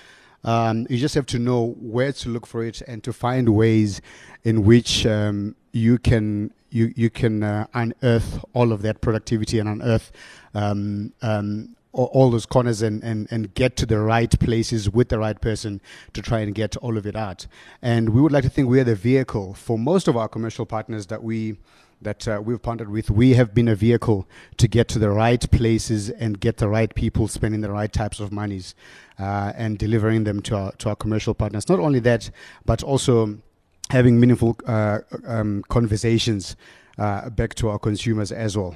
Um, 0.45 0.87
you 0.91 0.99
just 0.99 1.15
have 1.15 1.27
to 1.27 1.39
know 1.39 1.75
where 1.81 2.13
to 2.13 2.29
look 2.29 2.47
for 2.47 2.65
it 2.65 2.83
and 2.83 3.03
to 3.05 3.13
find 3.13 3.49
ways 3.49 4.03
in 4.45 4.65
which 4.65 5.07
um, 5.07 5.57
you 5.73 5.99
can 5.99 6.53
you 6.71 6.93
you 6.97 7.09
can 7.09 7.43
uh, 7.43 7.67
unearth 7.73 8.45
all 8.53 8.73
of 8.73 8.83
that 8.83 9.01
productivity 9.01 9.59
and 9.59 9.69
unearth 9.69 10.13
um, 10.55 11.13
um 11.23 11.75
all 11.95 12.31
those 12.31 12.47
corners 12.47 12.83
and, 12.83 13.03
and, 13.05 13.29
and 13.31 13.55
get 13.55 13.77
to 13.77 13.87
the 13.87 13.99
right 14.01 14.39
places 14.41 14.91
with 14.91 15.09
the 15.09 15.19
right 15.19 15.41
person 15.41 15.81
to 16.13 16.21
try 16.21 16.41
and 16.41 16.55
get 16.55 16.77
all 16.79 16.99
of 16.99 17.07
it 17.07 17.15
out. 17.15 17.47
And 17.81 18.11
we 18.11 18.21
would 18.21 18.33
like 18.33 18.45
to 18.45 18.51
think 18.51 18.69
we 18.69 18.81
are 18.81 18.85
the 18.85 18.97
vehicle 18.97 19.55
for 19.55 19.79
most 19.79 20.09
of 20.09 20.17
our 20.17 20.29
commercial 20.29 20.67
partners 20.67 21.07
that 21.07 21.23
we 21.23 21.57
that 22.03 22.27
uh, 22.29 22.43
we've 22.45 22.61
partnered 22.61 22.91
with. 22.91 23.11
We 23.11 23.35
have 23.35 23.55
been 23.55 23.69
a 23.69 23.75
vehicle 23.75 24.29
to 24.59 24.69
get 24.69 24.89
to 24.89 24.99
the 24.99 25.11
right 25.11 25.51
places 25.51 26.11
and 26.11 26.39
get 26.39 26.59
the 26.59 26.69
right 26.69 26.95
people 26.95 27.29
spending 27.29 27.61
the 27.61 27.71
right 27.71 27.91
types 27.91 28.21
of 28.21 28.31
monies 28.31 28.75
uh, 29.19 29.53
and 29.57 29.79
delivering 29.79 30.25
them 30.25 30.43
to 30.43 30.57
our 30.57 30.73
to 30.73 30.91
our 30.91 30.97
commercial 30.97 31.33
partners. 31.33 31.69
Not 31.69 31.79
only 31.79 32.01
that, 32.01 32.31
but 32.67 32.83
also 32.83 33.39
having 33.91 34.19
meaningful 34.19 34.57
uh, 34.67 35.01
um, 35.27 35.63
conversations 35.69 36.57
uh, 36.99 37.31
back 37.31 37.55
to 37.55 37.69
our 37.69 37.79
consumers 37.79 38.33
as 38.33 38.57
well. 38.57 38.75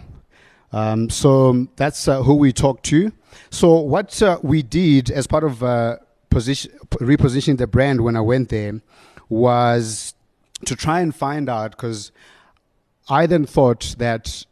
Um, 0.73 1.09
so 1.11 1.69
that's 1.77 2.09
uh, 2.09 2.23
who 2.23 2.35
we 2.35 2.53
talked 2.53 2.85
to. 2.87 3.13
So 3.51 3.79
what 3.81 4.23
uh, 4.23 4.39
we 4.43 4.63
did 4.63 5.11
as 5.11 5.27
part 5.27 5.45
of 5.45 5.63
uh, 5.63 5.97
position, 6.31 6.73
repositioning 6.91 7.59
the 7.59 7.67
brand 7.67 8.03
when 8.03 8.17
I 8.17 8.21
went 8.21 8.51
there 8.51 8.81
was 9.29 10.15
to 10.65 10.77
try 10.77 11.01
and 11.01 11.15
find 11.15 11.49
out 11.49 11.73
because 11.73 12.13
I 13.09 13.27
then 13.27 13.47
thought 13.47 13.95
that 13.99 14.45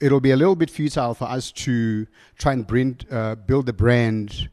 it'll 0.00 0.20
be 0.20 0.30
a 0.30 0.36
little 0.36 0.56
bit 0.56 0.70
futile 0.70 1.14
for 1.14 1.24
us 1.24 1.50
to 1.52 2.06
try 2.38 2.52
and 2.52 2.66
bring, 2.66 2.98
uh, 3.10 3.34
build 3.34 3.66
the 3.66 3.72
brand 3.72 4.48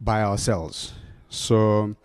by 0.00 0.22
ourselves. 0.22 0.92
So 1.28 1.96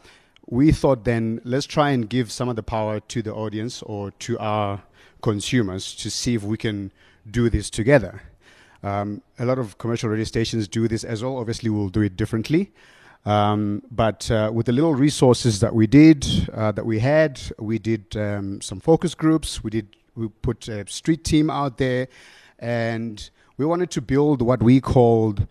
we 0.48 0.72
thought 0.72 1.06
then 1.06 1.42
let's 1.44 1.66
try 1.66 1.92
and 1.92 2.10
give 2.10 2.32
some 2.32 2.50
of 2.50 2.56
the 2.56 2.64
power 2.64 3.00
to 3.00 3.22
the 3.22 3.34
audience 3.34 3.82
or 3.84 4.12
to 4.12 4.38
our 4.40 4.84
consumers 5.22 5.96
to 5.96 6.10
see 6.10 6.36
if 6.36 6.44
we 6.44 6.58
can 6.58 6.92
do 7.32 7.50
this 7.50 7.70
together. 7.70 8.22
Um, 8.84 9.22
a 9.38 9.46
lot 9.46 9.60
of 9.60 9.78
commercial 9.78 10.10
radio 10.10 10.26
stations 10.26 10.68
do 10.68 10.88
this 10.88 11.04
as 11.04 11.24
well. 11.24 11.38
Obviously, 11.38 11.70
we'll 11.70 11.90
do 11.90 12.02
it 12.02 12.16
differently. 12.16 12.72
Um, 13.26 13.84
but 13.92 14.32
uh, 14.32 14.52
with 14.54 14.66
the 14.68 14.72
little 14.72 14.96
resources 14.96 15.60
that 15.60 15.76
we 15.76 15.88
did, 15.88 16.50
uh, 16.54 16.72
that 16.72 16.86
we 16.86 17.00
had, 17.00 17.42
we 17.60 17.78
did 17.78 18.16
um, 18.16 18.62
some 18.62 18.80
focus 18.80 19.14
groups. 19.14 19.64
We 19.64 19.70
did 19.70 19.96
we 20.16 20.28
put 20.28 20.68
a 20.68 20.88
street 20.90 21.24
team 21.24 21.50
out 21.50 21.78
there, 21.78 22.08
and 22.58 23.30
we 23.58 23.66
wanted 23.66 23.92
to 23.92 24.02
build 24.02 24.42
what 24.42 24.64
we 24.64 24.82
called 24.82 25.48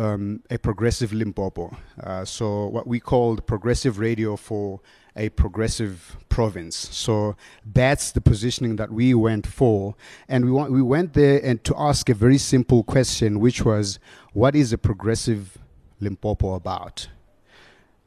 um, 0.00 0.42
a 0.50 0.58
progressive 0.58 1.12
Limpopo. 1.12 1.76
Uh, 2.02 2.24
so 2.24 2.66
what 2.66 2.86
we 2.86 3.00
called 3.00 3.46
progressive 3.46 3.98
radio 3.98 4.34
for 4.36 4.80
a 5.16 5.28
progressive 5.28 6.16
province. 6.28 6.76
So 6.76 7.36
that's 7.64 8.12
the 8.12 8.20
positioning 8.20 8.76
that 8.76 8.90
we 8.90 9.12
went 9.12 9.46
for. 9.46 9.94
And 10.28 10.44
we, 10.44 10.50
want, 10.50 10.72
we 10.72 10.80
went 10.80 11.12
there 11.12 11.40
and 11.44 11.62
to 11.64 11.74
ask 11.76 12.08
a 12.08 12.14
very 12.14 12.38
simple 12.38 12.82
question, 12.82 13.40
which 13.40 13.64
was, 13.64 13.98
what 14.32 14.54
is 14.54 14.72
a 14.72 14.78
progressive 14.78 15.58
Limpopo 16.00 16.54
about? 16.54 17.08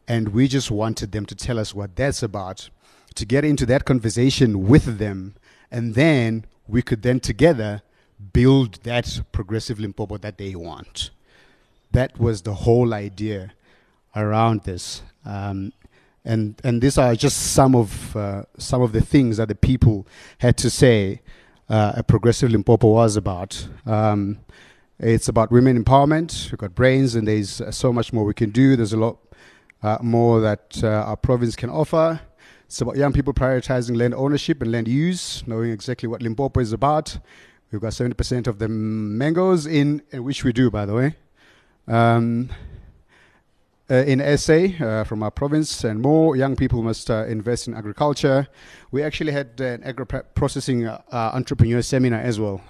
And 0.07 0.29
we 0.29 0.47
just 0.47 0.71
wanted 0.71 1.11
them 1.11 1.25
to 1.27 1.35
tell 1.35 1.59
us 1.59 1.75
what 1.75 1.95
that's 1.95 2.23
about, 2.23 2.69
to 3.15 3.25
get 3.25 3.45
into 3.45 3.65
that 3.67 3.85
conversation 3.85 4.67
with 4.67 4.97
them, 4.97 5.35
and 5.69 5.93
then 5.93 6.45
we 6.67 6.81
could 6.81 7.03
then 7.03 7.19
together 7.19 7.83
build 8.31 8.81
that 8.83 9.21
progressive 9.31 9.79
Limpopo 9.79 10.17
that 10.17 10.37
they 10.37 10.55
want. 10.55 11.11
That 11.93 12.19
was 12.19 12.41
the 12.41 12.53
whole 12.53 12.93
idea 12.93 13.53
around 14.15 14.63
this. 14.63 15.01
Um, 15.25 15.71
and 16.25 16.59
and 16.63 16.81
these 16.81 16.97
are 16.97 17.15
just 17.15 17.53
some 17.53 17.75
of 17.75 18.15
uh, 18.15 18.43
some 18.57 18.81
of 18.81 18.91
the 18.91 19.01
things 19.01 19.37
that 19.37 19.47
the 19.47 19.55
people 19.55 20.07
had 20.39 20.57
to 20.57 20.69
say. 20.69 21.21
Uh, 21.69 21.93
a 21.95 22.03
progressive 22.03 22.51
Limpopo 22.51 22.87
was 22.87 23.15
about. 23.15 23.67
Um, 23.85 24.39
it's 24.99 25.27
about 25.27 25.51
women 25.51 25.81
empowerment. 25.81 26.51
We've 26.51 26.57
got 26.57 26.75
brains, 26.75 27.15
and 27.15 27.27
there's 27.27 27.61
uh, 27.61 27.71
so 27.71 27.91
much 27.91 28.13
more 28.13 28.25
we 28.25 28.33
can 28.33 28.51
do. 28.51 28.75
There's 28.75 28.93
a 28.93 28.97
lot 28.97 29.17
uh, 29.81 29.97
more 30.01 30.39
that 30.41 30.79
uh, 30.83 30.87
our 30.87 31.17
province 31.17 31.55
can 31.55 31.69
offer. 31.69 32.19
It's 32.65 32.81
about 32.81 32.95
young 32.97 33.13
people 33.13 33.33
prioritizing 33.33 33.95
land 33.95 34.13
ownership 34.13 34.61
and 34.61 34.71
land 34.71 34.87
use, 34.87 35.43
knowing 35.47 35.71
exactly 35.71 36.07
what 36.07 36.21
Limpopo 36.21 36.59
is 36.59 36.73
about. 36.73 37.17
We've 37.71 37.81
got 37.81 37.93
70% 37.93 38.47
of 38.47 38.59
the 38.59 38.67
mangoes 38.67 39.65
in, 39.65 40.03
in 40.11 40.23
which 40.23 40.43
we 40.43 40.53
do, 40.53 40.69
by 40.69 40.85
the 40.85 40.93
way. 40.93 41.15
Um, 41.87 42.49
uh, 43.91 43.95
in 43.95 44.37
SA 44.37 44.83
uh, 44.83 45.03
from 45.03 45.21
our 45.21 45.29
province, 45.29 45.83
and 45.83 46.01
more 46.01 46.35
young 46.35 46.55
people 46.55 46.81
must 46.81 47.11
uh, 47.11 47.25
invest 47.25 47.67
in 47.67 47.73
agriculture. 47.73 48.47
We 48.91 49.03
actually 49.03 49.33
had 49.33 49.59
an 49.59 49.83
agro 49.83 50.05
processing 50.05 50.87
entrepreneur 51.11 51.81
seminar 51.81 52.19
as 52.19 52.39
well 52.39 52.61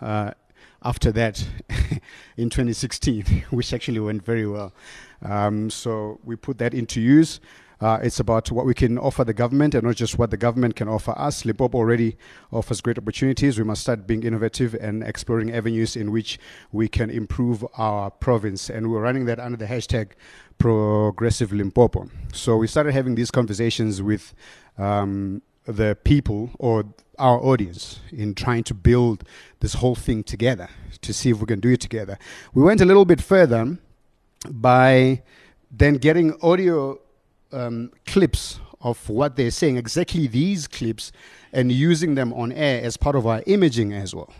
after 0.83 1.11
that 1.11 1.45
in 2.37 2.49
2016, 2.49 3.45
which 3.51 3.73
actually 3.73 3.99
went 3.99 4.25
very 4.25 4.45
well. 4.45 4.73
Um, 5.21 5.69
so 5.69 6.19
we 6.23 6.35
put 6.35 6.57
that 6.57 6.73
into 6.73 6.99
use. 6.99 7.39
Uh, 7.83 7.99
it's 8.01 8.17
about 8.17 8.49
what 8.49 8.65
we 8.65 8.73
can 8.73 8.97
offer 8.97 9.25
the 9.25 9.33
government 9.33 9.75
and 9.75 9.83
not 9.83 9.97
just 9.97 10.17
what 10.17 10.31
the 10.31 10.37
government 10.37 10.73
can 10.73 10.87
offer 10.87 11.13
us. 11.17 11.43
Limpopo 11.43 11.77
already 11.77 12.15
offers 12.49 12.79
great 12.79 12.97
opportunities. 12.97 13.57
We 13.57 13.65
must 13.65 13.81
start 13.81 14.07
being 14.07 14.23
innovative 14.23 14.73
and 14.75 15.03
exploring 15.03 15.53
avenues 15.53 15.97
in 15.97 16.09
which 16.09 16.39
we 16.71 16.87
can 16.87 17.09
improve 17.09 17.65
our 17.77 18.09
province. 18.09 18.69
And 18.69 18.89
we're 18.89 19.01
running 19.01 19.25
that 19.25 19.37
under 19.37 19.57
the 19.57 19.65
hashtag 19.65 20.11
Progressive 20.57 21.51
Limpopo. 21.51 22.09
So 22.31 22.55
we 22.55 22.67
started 22.67 22.93
having 22.93 23.15
these 23.15 23.31
conversations 23.31 24.01
with 24.01 24.33
um, 24.77 25.41
the 25.65 25.97
people 26.05 26.51
or 26.59 26.85
our 27.19 27.37
audience 27.37 27.99
in 28.13 28.33
trying 28.33 28.63
to 28.63 28.73
build 28.73 29.25
this 29.59 29.73
whole 29.73 29.95
thing 29.95 30.23
together 30.23 30.69
to 31.01 31.13
see 31.13 31.31
if 31.31 31.41
we 31.41 31.47
can 31.47 31.59
do 31.59 31.71
it 31.71 31.81
together. 31.81 32.17
We 32.53 32.63
went 32.63 32.79
a 32.79 32.85
little 32.85 33.03
bit 33.03 33.19
further 33.19 33.77
by 34.49 35.21
then 35.69 35.95
getting 35.95 36.41
audio 36.41 36.99
um, 37.53 37.91
clips 38.05 38.59
of 38.81 39.07
what 39.09 39.35
they're 39.35 39.51
saying, 39.51 39.77
exactly 39.77 40.27
these 40.27 40.67
clips, 40.67 41.11
and 41.53 41.71
using 41.71 42.15
them 42.15 42.33
on 42.33 42.51
air 42.51 42.83
as 42.83 42.97
part 42.97 43.15
of 43.15 43.25
our 43.25 43.41
imaging 43.45 43.93
as 43.93 44.13
well. 44.13 44.33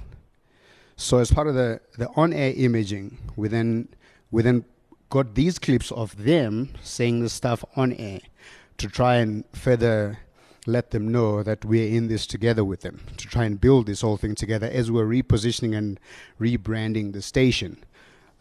So 0.95 1.17
as 1.19 1.31
part 1.31 1.47
of 1.47 1.55
the, 1.55 1.79
the 1.97 2.09
on-air 2.15 2.53
imaging, 2.55 3.17
we 3.35 3.47
then 3.47 3.89
we 4.31 4.41
then 4.41 4.65
got 5.09 5.35
these 5.35 5.59
clips 5.59 5.91
of 5.91 6.23
them 6.23 6.69
saying 6.81 7.21
the 7.21 7.29
stuff 7.29 7.63
on 7.75 7.93
air 7.93 8.19
to 8.77 8.87
try 8.87 9.15
and 9.15 9.43
further 9.53 10.19
let 10.65 10.91
them 10.91 11.11
know 11.11 11.43
that 11.43 11.65
we're 11.65 11.87
in 11.87 12.07
this 12.07 12.25
together 12.25 12.63
with 12.63 12.81
them, 12.81 13.01
to 13.17 13.27
try 13.27 13.43
and 13.43 13.59
build 13.59 13.85
this 13.85 14.01
whole 14.01 14.17
thing 14.17 14.33
together 14.33 14.69
as 14.71 14.89
we're 14.89 15.05
repositioning 15.05 15.77
and 15.77 15.99
rebranding 16.39 17.13
the 17.13 17.21
station. 17.21 17.83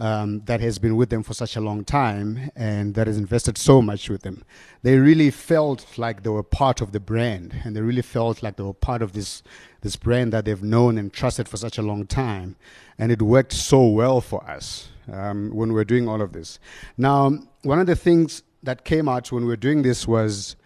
Um, 0.01 0.41
that 0.47 0.61
has 0.61 0.79
been 0.79 0.97
with 0.97 1.11
them 1.11 1.23
for 1.23 1.35
such 1.35 1.57
a 1.57 1.61
long 1.61 1.85
time 1.85 2.51
and 2.57 2.95
that 2.95 3.07
has 3.07 3.17
invested 3.17 3.57
so 3.57 3.81
much 3.81 4.09
with 4.09 4.23
them. 4.23 4.45
They 4.83 4.99
really 4.99 5.31
felt 5.31 5.99
like 5.99 6.23
they 6.23 6.31
were 6.31 6.43
part 6.43 6.81
of 6.81 6.93
the 6.93 7.01
brand 7.01 7.55
and 7.65 7.77
they 7.77 7.81
really 7.81 8.03
felt 8.03 8.43
like 8.43 8.57
they 8.57 8.63
were 8.63 8.75
part 8.75 9.03
of 9.03 9.13
this, 9.13 9.43
this 9.83 9.97
brand 9.97 10.33
that 10.33 10.45
they've 10.45 10.63
known 10.63 10.99
and 10.99 11.13
trusted 11.13 11.49
for 11.49 11.57
such 11.57 11.79
a 11.79 11.83
long 11.83 12.07
time. 12.07 12.57
And 12.99 13.13
it 13.13 13.23
worked 13.23 13.53
so 13.53 13.87
well 13.87 14.21
for 14.21 14.43
us 14.49 14.89
um, 15.13 15.51
when 15.51 15.69
we 15.69 15.75
were 15.77 15.85
doing 15.85 16.09
all 16.09 16.21
of 16.21 16.33
this. 16.33 16.59
Now, 16.97 17.39
one 17.63 17.79
of 17.79 17.87
the 17.87 17.97
things 17.97 18.43
that 18.63 18.85
came 18.85 19.09
out 19.09 19.31
when 19.31 19.45
we 19.45 19.49
were 19.49 19.57
doing 19.57 19.83
this 19.83 20.07
was 20.09 20.57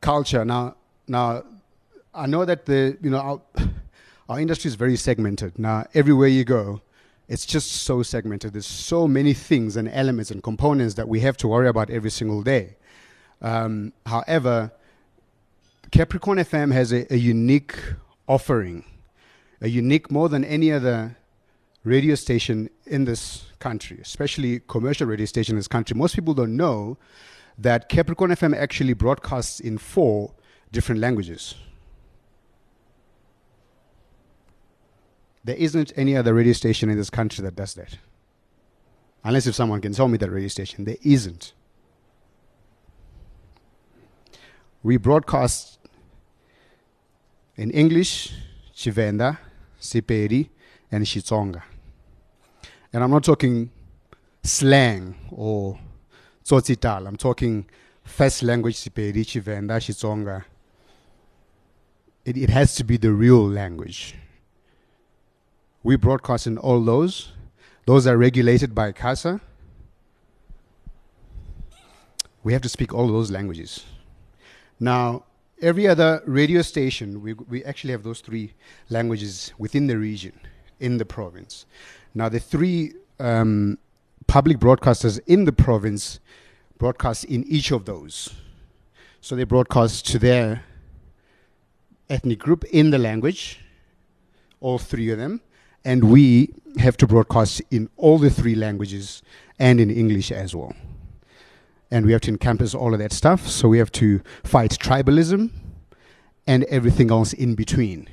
culture. 0.00 0.44
Now, 0.44 0.76
now 1.06 1.44
I 2.14 2.26
know 2.26 2.44
that 2.44 2.66
the, 2.66 2.96
you 3.02 3.10
know, 3.10 3.18
our, 3.18 3.40
our 4.28 4.40
industry 4.40 4.68
is 4.68 4.74
very 4.74 4.96
segmented. 4.96 5.58
Now, 5.58 5.86
everywhere 5.94 6.28
you 6.28 6.44
go, 6.44 6.80
it's 7.28 7.44
just 7.44 7.70
so 7.70 8.02
segmented. 8.02 8.54
There's 8.54 8.66
so 8.66 9.06
many 9.06 9.34
things 9.34 9.76
and 9.76 9.88
elements 9.88 10.30
and 10.30 10.42
components 10.42 10.94
that 10.94 11.08
we 11.08 11.20
have 11.20 11.36
to 11.38 11.48
worry 11.48 11.68
about 11.68 11.90
every 11.90 12.10
single 12.10 12.42
day. 12.42 12.76
Um, 13.42 13.92
however, 14.06 14.72
Capricorn 15.90 16.38
FM 16.38 16.72
has 16.72 16.92
a, 16.92 17.12
a, 17.12 17.16
unique 17.16 17.78
offering, 18.26 18.84
a 19.60 19.68
unique 19.68 20.10
more 20.10 20.28
than 20.28 20.44
any 20.44 20.72
other 20.72 21.16
radio 21.84 22.14
station 22.14 22.68
in 22.86 23.04
this 23.04 23.44
country, 23.58 23.98
especially 24.00 24.60
commercial 24.66 25.06
radio 25.06 25.26
station 25.26 25.52
in 25.54 25.58
this 25.58 25.68
country. 25.68 25.96
Most 25.96 26.14
people 26.14 26.34
don't 26.34 26.56
know 26.56 26.96
that 27.58 27.88
Capricorn 27.88 28.30
FM 28.30 28.56
actually 28.56 28.94
broadcasts 28.94 29.60
in 29.60 29.78
four 29.78 30.32
different 30.72 31.00
languages. 31.00 31.54
There 35.48 35.56
isn't 35.56 35.94
any 35.96 36.14
other 36.14 36.34
radio 36.34 36.52
station 36.52 36.90
in 36.90 36.98
this 36.98 37.08
country 37.08 37.42
that 37.42 37.56
does 37.56 37.72
that. 37.72 37.96
Unless 39.24 39.46
if 39.46 39.54
someone 39.54 39.80
can 39.80 39.94
tell 39.94 40.06
me 40.06 40.18
that 40.18 40.28
radio 40.30 40.48
station, 40.48 40.84
there 40.84 40.98
isn't. 41.02 41.54
We 44.82 44.98
broadcast 44.98 45.78
in 47.56 47.70
English, 47.70 48.34
Tshivenda, 48.74 49.38
Sepedi, 49.80 50.50
and 50.92 51.06
Xitsonga. 51.06 51.62
And 52.92 53.02
I'm 53.02 53.10
not 53.10 53.24
talking 53.24 53.70
slang 54.42 55.14
or 55.30 55.78
tsotsitaal. 56.44 57.08
I'm 57.08 57.16
talking 57.16 57.64
first 58.04 58.42
language 58.42 58.76
Sepedi, 58.76 59.24
Tshivenda, 59.24 59.78
Xitsonga. 59.80 60.44
It, 62.26 62.36
it 62.36 62.50
has 62.50 62.74
to 62.74 62.84
be 62.84 62.98
the 62.98 63.12
real 63.12 63.48
language. 63.48 64.14
We 65.88 65.96
broadcast 65.96 66.46
in 66.46 66.58
all 66.58 66.84
those. 66.84 67.32
Those 67.86 68.06
are 68.06 68.18
regulated 68.18 68.74
by 68.74 68.92
CASA. 68.92 69.40
We 72.42 72.52
have 72.52 72.60
to 72.60 72.68
speak 72.68 72.92
all 72.92 73.08
those 73.08 73.30
languages. 73.30 73.86
Now, 74.78 75.24
every 75.62 75.88
other 75.88 76.22
radio 76.26 76.60
station, 76.60 77.22
we, 77.22 77.32
we 77.32 77.64
actually 77.64 77.92
have 77.92 78.02
those 78.02 78.20
three 78.20 78.52
languages 78.90 79.54
within 79.56 79.86
the 79.86 79.96
region, 79.96 80.38
in 80.78 80.98
the 80.98 81.06
province. 81.06 81.64
Now, 82.12 82.28
the 82.28 82.38
three 82.38 82.92
um, 83.18 83.78
public 84.26 84.58
broadcasters 84.58 85.18
in 85.26 85.46
the 85.46 85.52
province 85.52 86.20
broadcast 86.76 87.24
in 87.24 87.44
each 87.44 87.70
of 87.70 87.86
those. 87.86 88.34
So 89.22 89.34
they 89.36 89.44
broadcast 89.44 90.06
to 90.08 90.18
their 90.18 90.64
ethnic 92.10 92.40
group 92.40 92.64
in 92.64 92.90
the 92.90 92.98
language, 92.98 93.60
all 94.60 94.76
three 94.76 95.08
of 95.08 95.16
them 95.16 95.40
and 95.84 96.04
we 96.04 96.50
have 96.78 96.96
to 96.98 97.06
broadcast 97.06 97.62
in 97.70 97.88
all 97.96 98.18
the 98.18 98.30
three 98.30 98.54
languages 98.54 99.22
and 99.58 99.80
in 99.80 99.90
English 99.90 100.30
as 100.30 100.54
well. 100.54 100.74
And 101.90 102.04
we 102.04 102.12
have 102.12 102.20
to 102.22 102.30
encompass 102.30 102.74
all 102.74 102.92
of 102.92 103.00
that 103.00 103.12
stuff. 103.12 103.48
So 103.48 103.68
we 103.68 103.78
have 103.78 103.90
to 103.92 104.20
fight 104.44 104.72
tribalism 104.72 105.50
and 106.46 106.64
everything 106.64 107.10
else 107.10 107.32
in 107.32 107.54
between 107.54 108.08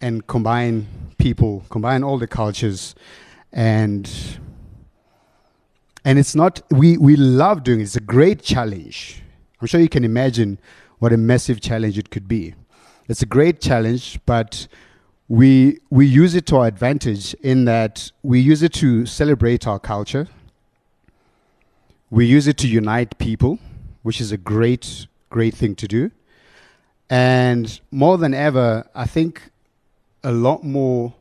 and 0.00 0.26
combine 0.26 0.86
people, 1.18 1.64
combine 1.70 2.02
all 2.02 2.18
the 2.18 2.26
cultures 2.26 2.94
and 3.52 4.10
and 6.04 6.18
it's 6.18 6.34
not 6.34 6.60
we 6.70 6.98
we 6.98 7.16
love 7.16 7.62
doing 7.62 7.80
it. 7.80 7.84
It's 7.84 7.96
a 7.96 8.00
great 8.00 8.42
challenge. 8.42 9.22
I'm 9.60 9.66
sure 9.66 9.80
you 9.80 9.88
can 9.88 10.04
imagine 10.04 10.58
what 10.98 11.12
a 11.12 11.16
massive 11.16 11.60
challenge 11.60 11.96
it 11.96 12.10
could 12.10 12.28
be. 12.28 12.54
It's 13.08 13.22
a 13.22 13.26
great 13.26 13.60
challenge, 13.60 14.18
but 14.26 14.66
we 15.34 15.80
we 15.90 16.06
use 16.06 16.36
it 16.36 16.46
to 16.46 16.56
our 16.58 16.66
advantage 16.68 17.34
in 17.42 17.64
that 17.64 18.12
we 18.22 18.38
use 18.38 18.62
it 18.62 18.72
to 18.74 19.04
celebrate 19.04 19.66
our 19.66 19.80
culture. 19.80 20.28
We 22.08 22.24
use 22.26 22.46
it 22.46 22.56
to 22.58 22.68
unite 22.68 23.18
people, 23.18 23.58
which 24.04 24.20
is 24.20 24.30
a 24.30 24.36
great 24.36 25.08
great 25.30 25.54
thing 25.54 25.74
to 25.74 25.88
do. 25.88 26.12
And 27.10 27.80
more 27.90 28.16
than 28.16 28.32
ever, 28.32 28.88
I 28.94 29.06
think 29.06 29.50
a 30.22 30.30
lot 30.30 30.62
more 30.62 31.14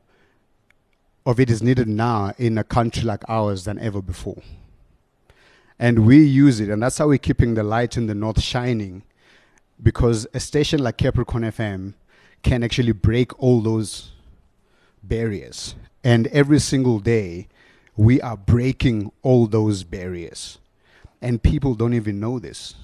of 1.25 1.39
it 1.39 1.49
is 1.49 1.63
needed 1.63 1.87
now 1.87 2.33
in 2.37 2.59
a 2.59 2.63
country 2.63 3.01
like 3.01 3.23
ours 3.27 3.63
than 3.63 3.79
ever 3.79 4.01
before. 4.01 4.43
And 5.79 6.05
we 6.05 6.23
use 6.23 6.59
it, 6.59 6.69
and 6.69 6.83
that's 6.83 6.99
how 6.99 7.07
we're 7.07 7.17
keeping 7.17 7.55
the 7.55 7.63
light 7.63 7.97
in 7.97 8.05
the 8.05 8.13
north 8.13 8.41
shining. 8.41 9.01
Because 9.81 10.27
a 10.35 10.39
station 10.39 10.83
like 10.83 10.97
Capricorn 10.97 11.43
FM 11.43 11.95
can 12.43 12.63
actually 12.63 12.91
break 12.91 13.37
all 13.41 13.61
those 13.61 14.11
barriers. 15.01 15.75
And 16.03 16.27
every 16.27 16.59
single 16.59 16.99
day, 16.99 17.47
we 17.95 18.21
are 18.21 18.37
breaking 18.37 19.11
all 19.21 19.47
those 19.47 19.83
barriers. 19.83 20.59
And 21.21 21.41
people 21.41 21.73
don't 21.73 21.93
even 21.93 22.19
know 22.19 22.39
this. 22.39 22.75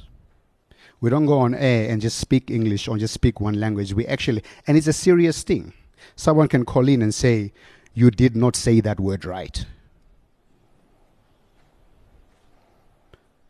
We 1.02 1.10
don't 1.10 1.26
go 1.26 1.40
on 1.40 1.54
air 1.54 1.90
and 1.90 2.02
just 2.02 2.18
speak 2.18 2.50
English 2.50 2.88
or 2.88 2.98
just 2.98 3.14
speak 3.14 3.40
one 3.40 3.60
language. 3.60 3.94
We 3.94 4.06
actually, 4.08 4.44
and 4.68 4.78
it's 4.78 4.88
a 4.88 4.94
serious 4.94 5.44
thing. 5.44 5.74
Someone 6.16 6.48
can 6.48 6.66
call 6.66 6.88
in 6.88 7.02
and 7.02 7.14
say, 7.14 7.54
You 7.94 8.12
did 8.12 8.36
not 8.36 8.56
say 8.56 8.80
that 8.82 9.00
word 9.00 9.26
right. 9.26 9.66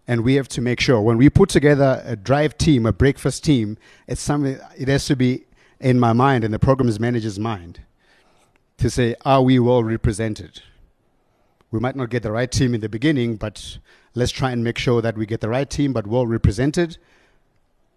and 0.10 0.22
we 0.22 0.34
have 0.34 0.48
to 0.48 0.60
make 0.60 0.80
sure 0.80 1.00
when 1.00 1.17
we 1.17 1.30
put 1.30 1.50
together 1.50 2.02
a 2.04 2.15
drive 2.15 2.58
team, 2.58 2.88
a 2.88 2.91
breakfast 2.91 3.43
team, 3.43 3.78
it's 4.08 4.19
something 4.19 4.58
it 4.76 4.88
has 4.88 5.06
to 5.06 5.15
be 5.15 5.45
in 5.80 6.00
my 6.00 6.13
mind, 6.13 6.44
in 6.44 6.52
the 6.52 6.60
program's 6.60 7.00
manager's 7.00 7.39
mind, 7.39 7.82
to 8.78 8.89
say, 8.89 9.15
are 9.26 9.42
we 9.42 9.60
well 9.60 9.84
represented? 9.84 10.62
We 11.72 11.80
might 11.80 11.96
not 11.96 12.10
get 12.10 12.24
the 12.24 12.32
right 12.32 12.52
team 12.52 12.74
in 12.74 12.82
the 12.82 12.89
beginning, 12.89 13.36
but 13.36 13.78
let's 14.15 14.32
try 14.32 14.52
and 14.52 14.63
make 14.63 14.78
sure 14.78 15.02
that 15.02 15.18
we 15.18 15.26
get 15.26 15.42
the 15.42 15.50
right 15.50 15.70
team, 15.70 15.94
but 15.94 16.08
well 16.08 16.26
represented, 16.26 16.98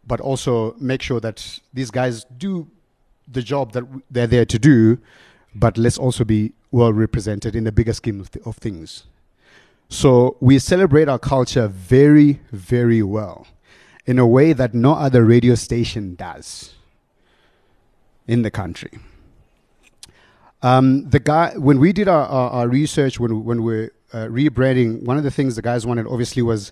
but 0.06 0.20
also 0.20 0.74
make 0.78 1.02
sure 1.02 1.20
that 1.20 1.60
these 1.72 1.90
guys 1.90 2.24
do 2.36 2.68
the 3.26 3.42
job 3.42 3.72
that 3.72 3.84
they're 4.10 4.26
there 4.26 4.44
to 4.44 4.58
do, 4.58 4.98
but 5.54 5.78
let's 5.78 5.98
also 5.98 6.24
be 6.24 6.52
well 6.70 6.92
represented 6.92 7.54
in 7.56 7.64
the 7.64 7.72
bigger 7.72 7.92
scheme 7.92 8.20
of, 8.20 8.30
th- 8.30 8.44
of 8.46 8.56
things. 8.56 9.04
So 9.88 10.36
we 10.40 10.58
celebrate 10.58 11.08
our 11.08 11.18
culture 11.18 11.68
very, 11.68 12.40
very 12.50 13.02
well 13.02 13.46
in 14.06 14.18
a 14.18 14.26
way 14.26 14.52
that 14.52 14.74
no 14.74 14.94
other 14.94 15.24
radio 15.24 15.54
station 15.54 16.14
does 16.14 16.74
in 18.26 18.42
the 18.42 18.50
country. 18.50 18.90
Um, 20.62 21.10
the 21.10 21.18
guy, 21.18 21.54
when 21.56 21.80
we 21.80 21.92
did 21.92 22.06
our, 22.06 22.24
our, 22.26 22.50
our 22.50 22.68
research, 22.68 23.18
when, 23.18 23.44
when 23.44 23.64
we're 23.64 23.90
uh, 24.12 24.26
rebranding, 24.26 25.02
one 25.02 25.16
of 25.16 25.24
the 25.24 25.30
things 25.30 25.56
the 25.56 25.62
guys 25.62 25.84
wanted 25.84 26.06
obviously 26.06 26.42
was 26.42 26.70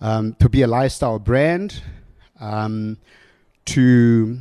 um, 0.00 0.34
to 0.40 0.48
be 0.48 0.62
a 0.62 0.66
lifestyle 0.66 1.18
brand, 1.18 1.82
um, 2.40 2.98
to 3.66 4.38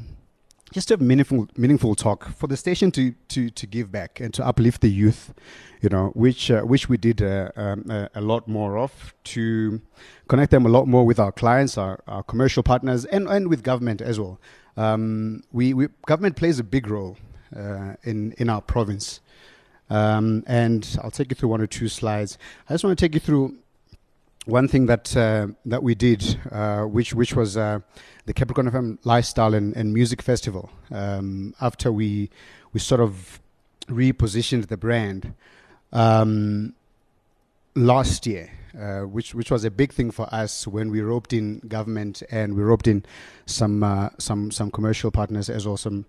just 0.73 0.89
have 0.89 0.99
meaningful, 0.99 1.47
meaningful 1.55 1.95
talk 1.95 2.29
for 2.29 2.47
the 2.47 2.57
station 2.57 2.91
to, 2.91 3.13
to, 3.27 3.49
to 3.51 3.67
give 3.67 3.91
back 3.91 4.19
and 4.19 4.33
to 4.33 4.45
uplift 4.45 4.81
the 4.81 4.89
youth, 4.89 5.33
you 5.81 5.89
know, 5.89 6.07
which, 6.15 6.49
uh, 6.49 6.61
which 6.61 6.89
we 6.89 6.97
did 6.97 7.21
uh, 7.21 7.51
um, 7.55 8.09
a 8.15 8.21
lot 8.21 8.47
more 8.47 8.77
of 8.77 9.13
to 9.23 9.79
connect 10.27 10.51
them 10.51 10.65
a 10.65 10.69
lot 10.69 10.87
more 10.87 11.05
with 11.05 11.19
our 11.19 11.31
clients, 11.31 11.77
our, 11.77 12.01
our 12.07 12.23
commercial 12.23 12.63
partners, 12.63 13.05
and, 13.05 13.27
and 13.27 13.47
with 13.47 13.63
government 13.63 14.01
as 14.01 14.19
well. 14.19 14.39
Um, 14.77 15.43
we, 15.51 15.73
we, 15.73 15.87
government 16.05 16.35
plays 16.35 16.59
a 16.59 16.63
big 16.63 16.87
role 16.87 17.17
uh, 17.55 17.93
in, 18.03 18.33
in 18.37 18.49
our 18.49 18.61
province. 18.61 19.19
Um, 19.89 20.43
and 20.47 20.97
I'll 21.03 21.11
take 21.11 21.31
you 21.31 21.35
through 21.35 21.49
one 21.49 21.61
or 21.61 21.67
two 21.67 21.87
slides. 21.87 22.37
I 22.69 22.73
just 22.73 22.83
want 22.83 22.97
to 22.97 23.03
take 23.03 23.13
you 23.13 23.19
through 23.19 23.57
one 24.45 24.67
thing 24.67 24.85
that 24.85 25.15
uh, 25.15 25.47
that 25.65 25.83
we 25.83 25.93
did, 25.93 26.39
uh, 26.51 26.83
which 26.83 27.13
which 27.13 27.35
was 27.35 27.57
uh, 27.57 27.79
the 28.25 28.33
Capricorn 28.33 28.71
FM 28.71 28.97
Lifestyle 29.03 29.53
and, 29.53 29.75
and 29.75 29.93
Music 29.93 30.21
Festival. 30.21 30.69
Um, 30.91 31.53
after 31.61 31.91
we 31.91 32.29
we 32.73 32.79
sort 32.79 33.01
of 33.01 33.39
repositioned 33.87 34.67
the 34.67 34.77
brand 34.77 35.33
um, 35.91 36.73
last 37.75 38.25
year, 38.25 38.49
uh, 38.79 39.01
which 39.01 39.33
which 39.33 39.49
was 39.51 39.63
a 39.63 39.71
big 39.71 39.91
thing 39.91 40.11
for 40.11 40.27
us 40.33 40.67
when 40.67 40.91
we 40.91 41.01
roped 41.01 41.33
in 41.33 41.59
government 41.67 42.23
and 42.29 42.55
we 42.55 42.61
roped 42.61 42.87
in 42.87 43.03
some 43.45 43.83
uh, 43.83 44.09
some 44.17 44.51
some 44.51 44.71
commercial 44.71 45.11
partners 45.11 45.49
as 45.49 45.65
well. 45.65 45.77
Some, 45.77 46.05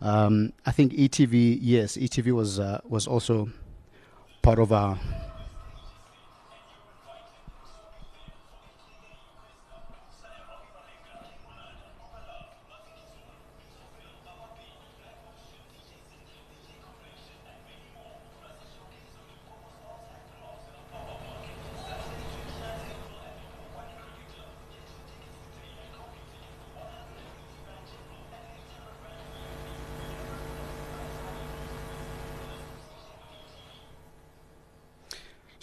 um, 0.00 0.52
I 0.64 0.70
think 0.72 0.92
ETV, 0.92 1.58
yes, 1.60 1.96
ETV 1.96 2.32
was 2.32 2.58
uh, 2.58 2.80
was 2.84 3.06
also 3.06 3.50
part 4.42 4.58
of 4.58 4.72
our 4.72 4.98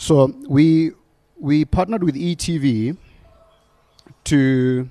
So 0.06 0.32
we 0.48 0.92
we 1.36 1.66
partnered 1.66 2.04
with 2.04 2.14
ETV 2.14 2.96
to 4.26 4.88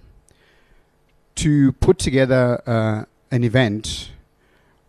to 1.37 1.72
put 1.74 2.00
together 2.00 2.61
uh, 2.66 3.05
an 3.31 3.44
event 3.44 4.11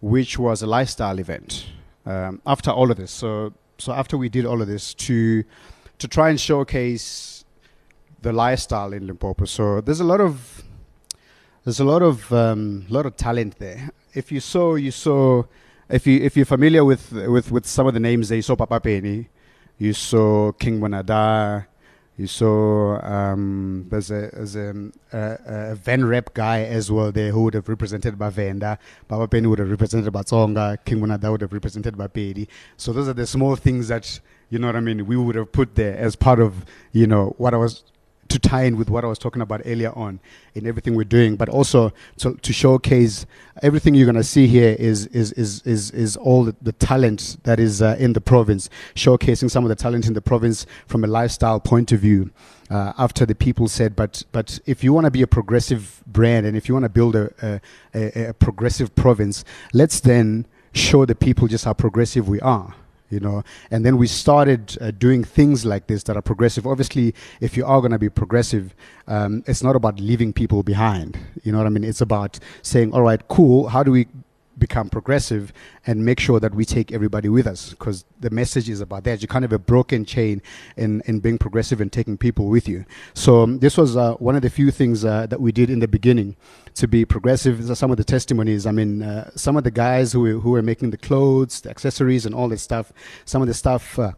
which 0.01 0.39
was 0.39 0.63
a 0.63 0.65
lifestyle 0.65 1.19
event. 1.19 1.67
Um, 2.07 2.41
after 2.43 2.71
all 2.71 2.89
of 2.89 2.97
this, 2.97 3.11
so 3.11 3.53
so 3.77 3.93
after 3.93 4.17
we 4.17 4.29
did 4.29 4.47
all 4.47 4.63
of 4.63 4.67
this 4.67 4.95
to 4.95 5.43
to 5.99 6.07
try 6.07 6.31
and 6.31 6.41
showcase 6.41 7.45
the 8.23 8.33
lifestyle 8.33 8.93
in 8.93 9.05
Limpopo. 9.05 9.45
So 9.45 9.79
there's 9.79 9.99
a 9.99 10.03
lot 10.03 10.21
of 10.21 10.63
there's 11.65 11.79
a 11.79 11.85
lot 11.85 12.01
of 12.01 12.33
um, 12.33 12.87
lot 12.89 13.05
of 13.05 13.15
talent 13.15 13.59
there. 13.59 13.91
If 14.15 14.31
you 14.31 14.39
saw, 14.39 14.73
you 14.73 14.89
saw. 14.89 15.43
If 15.87 16.07
you 16.07 16.19
if 16.19 16.35
you're 16.35 16.47
familiar 16.47 16.83
with 16.83 17.11
with 17.11 17.51
with 17.51 17.67
some 17.67 17.85
of 17.85 17.93
the 17.93 17.99
names 17.99 18.29
they 18.29 18.41
saw 18.41 18.55
Papa 18.55 18.79
Penny, 18.79 19.29
you 19.77 19.93
saw 19.93 20.51
King 20.53 20.79
Monada, 20.79 21.65
you 22.17 22.27
saw 22.27 23.01
um, 23.03 23.87
there's 23.89 24.09
a 24.09 24.29
there's 24.31 24.55
a, 24.55 24.73
a, 25.11 25.37
a 25.71 25.75
Van 25.75 26.05
Rep 26.05 26.33
guy 26.33 26.63
as 26.63 26.89
well 26.89 27.11
there 27.11 27.31
who 27.31 27.43
would 27.43 27.53
have 27.53 27.67
represented 27.67 28.17
Bavenda. 28.17 28.77
Papa 29.07 29.27
Penny 29.27 29.47
would 29.47 29.59
have 29.59 29.69
represented 29.69 30.13
Batsonga. 30.13 30.77
King 30.85 31.01
Monada 31.01 31.29
would 31.29 31.41
have 31.41 31.51
represented 31.51 31.95
Bapedi. 31.97 32.47
So 32.77 32.93
those 32.93 33.09
are 33.09 33.13
the 33.13 33.27
small 33.27 33.57
things 33.57 33.89
that 33.89 34.19
you 34.49 34.59
know 34.59 34.67
what 34.67 34.77
I 34.77 34.79
mean. 34.79 35.05
We 35.05 35.17
would 35.17 35.35
have 35.35 35.51
put 35.51 35.75
there 35.75 35.97
as 35.97 36.15
part 36.15 36.39
of 36.39 36.65
you 36.93 37.05
know 37.05 37.35
what 37.37 37.53
I 37.53 37.57
was 37.57 37.83
to 38.29 38.39
tie 38.39 38.63
in 38.63 38.77
with 38.77 38.89
what 38.89 39.03
I 39.03 39.07
was 39.07 39.19
talking 39.19 39.41
about 39.41 39.61
earlier 39.65 39.91
on 39.95 40.19
in 40.55 40.65
everything 40.65 40.95
we're 40.95 41.03
doing, 41.03 41.35
but 41.35 41.49
also 41.49 41.93
to, 42.17 42.35
to 42.35 42.53
showcase 42.53 43.25
everything 43.61 43.93
you're 43.93 44.05
going 44.05 44.15
to 44.15 44.23
see 44.23 44.47
here 44.47 44.75
is, 44.79 45.07
is, 45.07 45.31
is, 45.33 45.61
is, 45.61 45.91
is 45.91 46.17
all 46.17 46.43
the, 46.45 46.55
the 46.61 46.71
talent 46.71 47.37
that 47.43 47.59
is 47.59 47.81
uh, 47.81 47.95
in 47.99 48.13
the 48.13 48.21
province, 48.21 48.69
showcasing 48.95 49.49
some 49.49 49.63
of 49.63 49.69
the 49.69 49.75
talent 49.75 50.07
in 50.07 50.13
the 50.13 50.21
province 50.21 50.65
from 50.87 51.03
a 51.03 51.07
lifestyle 51.07 51.59
point 51.59 51.91
of 51.91 51.99
view. 51.99 52.31
Uh, 52.67 52.93
after 52.97 53.27
the 53.27 53.35
people 53.35 53.67
said, 53.67 53.95
but 53.95 54.23
but 54.31 54.59
if 54.65 54.83
you 54.83 54.91
want 54.91 55.05
to 55.05 55.11
be 55.11 55.21
a 55.21 55.27
progressive 55.27 56.01
brand 56.07 56.47
and 56.47 56.57
if 56.57 56.67
you 56.67 56.73
want 56.73 56.83
to 56.83 56.89
build 56.89 57.15
a, 57.15 57.31
a, 57.43 57.61
a, 57.93 58.29
a 58.29 58.33
progressive 58.33 58.95
province, 58.95 59.45
let's 59.71 59.99
then 59.99 60.47
show 60.73 61.05
the 61.05 61.13
people 61.13 61.47
just 61.47 61.65
how 61.65 61.73
progressive 61.73 62.27
we 62.27 62.41
are 62.41 62.73
you 63.09 63.19
know. 63.19 63.43
And 63.71 63.85
then 63.85 63.97
we 63.97 64.07
started 64.07 64.77
uh, 64.81 64.91
doing 64.91 65.23
things 65.23 65.65
like 65.65 65.87
this 65.87 66.03
that 66.03 66.15
are 66.17 66.21
progressive. 66.21 66.65
Obviously 66.65 67.13
if 67.39 67.55
you 67.57 67.65
are 67.65 67.79
going 67.79 67.91
to 67.91 67.99
be 67.99 68.09
progressive 68.09 68.75
um, 69.07 69.43
it's 69.45 69.61
not 69.61 69.75
about 69.75 69.99
leaving 69.99 70.33
people 70.33 70.63
behind. 70.63 71.17
You 71.43 71.51
know 71.51 71.59
what 71.59 71.67
i 71.67 71.69
mean? 71.69 71.83
It's 71.83 72.01
about 72.01 72.39
saying 72.61 72.93
all 72.93 73.01
right 73.01 73.25
cool. 73.27 73.67
How 73.69 73.83
do 73.83 73.91
we 73.91 74.07
become 74.67 74.89
progressive 74.89 75.53
and 75.87 75.95
make 76.09 76.19
sure 76.19 76.39
that 76.39 76.53
we 76.59 76.65
take 76.65 76.91
everybody 76.91 77.29
with 77.29 77.47
us 77.53 77.69
because 77.71 77.97
the 78.19 78.29
message 78.29 78.67
is 78.69 78.81
about 78.81 79.03
that. 79.05 79.21
You 79.21 79.27
can't 79.27 79.43
have 79.43 79.53
a 79.61 79.65
broken 79.73 80.05
chain 80.05 80.41
in, 80.75 81.01
in 81.05 81.19
being 81.19 81.37
progressive 81.37 81.79
and 81.81 81.91
taking 81.91 82.17
people 82.17 82.45
with 82.55 82.67
you. 82.67 82.85
So 83.13 83.43
um, 83.43 83.59
this 83.59 83.77
was 83.77 83.95
uh, 83.95 84.13
one 84.27 84.35
of 84.35 84.41
the 84.41 84.49
few 84.49 84.71
things 84.71 85.05
uh, 85.05 85.27
that 85.27 85.39
we 85.45 85.51
did 85.51 85.69
in 85.69 85.79
the 85.79 85.87
beginning 85.87 86.35
to 86.75 86.87
be 86.87 87.05
progressive. 87.05 87.55
Some 87.77 87.91
of 87.91 87.97
the 87.97 88.03
testimonies. 88.03 88.65
I 88.65 88.71
mean 88.71 89.01
uh, 89.01 89.31
some 89.35 89.55
of 89.57 89.63
the 89.63 89.71
guys 89.71 90.13
who, 90.13 90.21
were, 90.21 90.39
who 90.43 90.51
were 90.51 90.61
making 90.61 90.89
the 90.91 90.97
clothes 90.97 91.61
the 91.61 91.69
accessories 91.69 92.25
and 92.25 92.33
all 92.33 92.47
this 92.47 92.61
stuff 92.61 92.91
some 93.25 93.41
of 93.41 93.47
the 93.47 93.53
stuff 93.53 93.99
uh, 93.99 94.11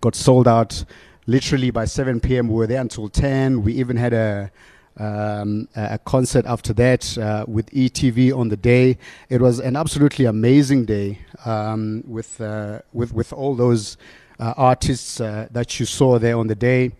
got 0.00 0.14
sold 0.14 0.48
out 0.48 0.84
literally 1.26 1.70
by 1.70 1.84
7 1.84 2.20
p.m 2.20 2.48
we 2.48 2.54
were 2.54 2.66
there 2.66 2.80
until 2.80 3.08
10 3.08 3.62
we 3.62 3.72
even 3.74 3.96
had 3.96 4.12
a 4.12 4.50
um, 4.98 5.68
a 5.74 5.98
concert 5.98 6.44
after 6.46 6.72
that 6.74 7.16
uh, 7.18 7.44
with 7.48 7.70
ETV 7.70 8.36
on 8.36 8.48
the 8.48 8.56
day. 8.56 8.98
It 9.28 9.40
was 9.40 9.58
an 9.58 9.76
absolutely 9.76 10.26
amazing 10.26 10.84
day 10.84 11.18
um, 11.44 12.02
with, 12.06 12.40
uh, 12.40 12.80
with, 12.92 13.12
with 13.12 13.32
all 13.32 13.54
those 13.54 13.96
uh, 14.38 14.54
artists 14.56 15.20
uh, 15.20 15.48
that 15.50 15.78
you 15.78 15.86
saw 15.86 16.18
there 16.18 16.36
on 16.36 16.46
the 16.46 16.54
day. 16.54 16.92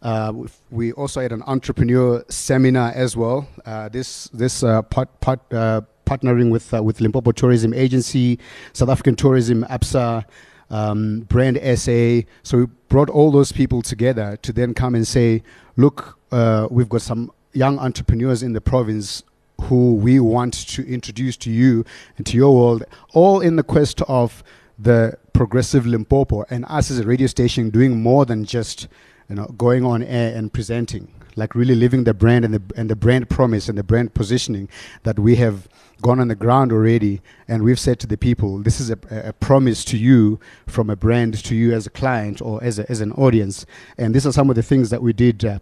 Uh, 0.00 0.32
we 0.70 0.92
also 0.92 1.20
had 1.20 1.32
an 1.32 1.42
entrepreneur 1.46 2.24
seminar 2.28 2.92
as 2.92 3.16
well. 3.16 3.48
Uh, 3.64 3.88
this 3.88 4.28
this 4.32 4.60
part, 4.60 5.20
part, 5.20 5.48
partnering 5.50 6.50
with 6.50 6.72
with 6.72 7.00
Limpopo 7.00 7.32
Tourism 7.32 7.74
Agency, 7.74 8.38
South 8.72 8.88
African 8.88 9.16
Tourism, 9.16 9.64
APSA, 9.64 10.24
um, 10.70 11.20
Brand 11.22 11.58
SA. 11.78 12.20
So 12.42 12.58
we 12.58 12.66
brought 12.88 13.10
all 13.10 13.30
those 13.30 13.52
people 13.52 13.82
together 13.82 14.36
to 14.42 14.52
then 14.52 14.74
come 14.74 14.94
and 14.94 15.06
say, 15.06 15.42
look, 15.76 16.18
uh, 16.30 16.68
we've 16.70 16.88
got 16.88 17.02
some 17.02 17.32
young 17.52 17.78
entrepreneurs 17.78 18.42
in 18.42 18.52
the 18.52 18.60
province 18.60 19.22
who 19.62 19.94
we 19.94 20.20
want 20.20 20.54
to 20.54 20.86
introduce 20.86 21.36
to 21.36 21.50
you 21.50 21.84
and 22.16 22.26
to 22.26 22.36
your 22.36 22.54
world, 22.54 22.84
all 23.12 23.40
in 23.40 23.56
the 23.56 23.62
quest 23.62 24.00
of 24.02 24.42
the 24.78 25.18
progressive 25.32 25.86
Limpopo 25.86 26.44
and 26.50 26.64
us 26.68 26.90
as 26.90 26.98
a 26.98 27.06
radio 27.06 27.26
station 27.26 27.70
doing 27.70 28.00
more 28.00 28.24
than 28.24 28.44
just 28.44 28.88
you 29.28 29.34
know 29.34 29.46
going 29.58 29.84
on 29.84 30.02
air 30.02 30.36
and 30.36 30.52
presenting, 30.52 31.12
like 31.36 31.54
really 31.54 31.74
living 31.74 32.04
the 32.04 32.14
brand 32.14 32.44
and 32.44 32.54
the 32.54 32.62
and 32.76 32.88
the 32.88 32.96
brand 32.96 33.28
promise 33.28 33.68
and 33.68 33.76
the 33.76 33.82
brand 33.82 34.14
positioning 34.14 34.68
that 35.02 35.18
we 35.18 35.36
have 35.36 35.68
gone 36.00 36.20
on 36.20 36.28
the 36.28 36.34
ground 36.34 36.72
already. 36.72 37.20
And 37.48 37.62
we've 37.62 37.80
said 37.80 37.98
to 38.00 38.06
the 38.06 38.16
people 38.16 38.58
this 38.58 38.80
is 38.80 38.90
a, 38.90 38.98
a 39.10 39.32
promise 39.32 39.84
to 39.86 39.98
you 39.98 40.38
from 40.66 40.90
a 40.90 40.96
brand 40.96 41.42
to 41.44 41.54
you 41.56 41.72
as 41.72 41.86
a 41.86 41.90
client 41.90 42.40
or 42.40 42.62
as, 42.62 42.78
a, 42.78 42.88
as 42.90 43.00
an 43.00 43.12
audience. 43.12 43.66
And 43.96 44.14
these 44.14 44.26
are 44.26 44.32
some 44.32 44.48
of 44.48 44.56
the 44.56 44.62
things 44.62 44.90
that 44.90 45.02
we 45.02 45.12
did 45.12 45.44
uh, 45.44 45.58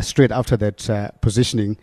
straight 0.00 0.32
after 0.32 0.56
that 0.56 0.88
uh, 0.90 1.10
positioning. 1.20 1.76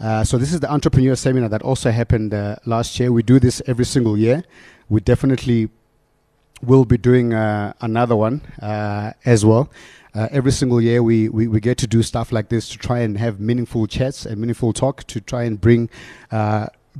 Uh, 0.00 0.24
so 0.24 0.36
this 0.36 0.52
is 0.52 0.60
the 0.60 0.70
entrepreneur 0.70 1.14
seminar 1.14 1.48
that 1.48 1.62
also 1.62 1.90
happened 1.90 2.34
uh, 2.34 2.56
last 2.66 2.98
year. 2.98 3.12
We 3.12 3.22
do 3.22 3.38
this 3.38 3.62
every 3.66 3.84
single 3.84 4.18
year. 4.18 4.42
We 4.88 5.00
definitely 5.00 5.70
will 6.62 6.84
be 6.84 6.98
doing 6.98 7.32
uh, 7.32 7.72
another 7.80 8.16
one 8.16 8.42
uh, 8.60 9.12
as 9.24 9.44
well. 9.44 9.70
every 10.14 10.52
single 10.52 10.80
year, 10.80 11.02
we, 11.02 11.28
we, 11.28 11.48
we 11.48 11.60
get 11.60 11.78
to 11.78 11.86
do 11.86 12.02
stuff 12.02 12.32
like 12.32 12.48
this 12.48 12.68
to 12.68 12.78
try 12.78 13.00
and 13.00 13.18
have 13.18 13.40
meaningful 13.40 13.86
chats 13.86 14.26
and 14.26 14.40
meaningful 14.40 14.72
talk 14.72 15.04
to 15.04 15.20
try 15.20 15.42
and 15.44 15.60
bring 15.60 15.88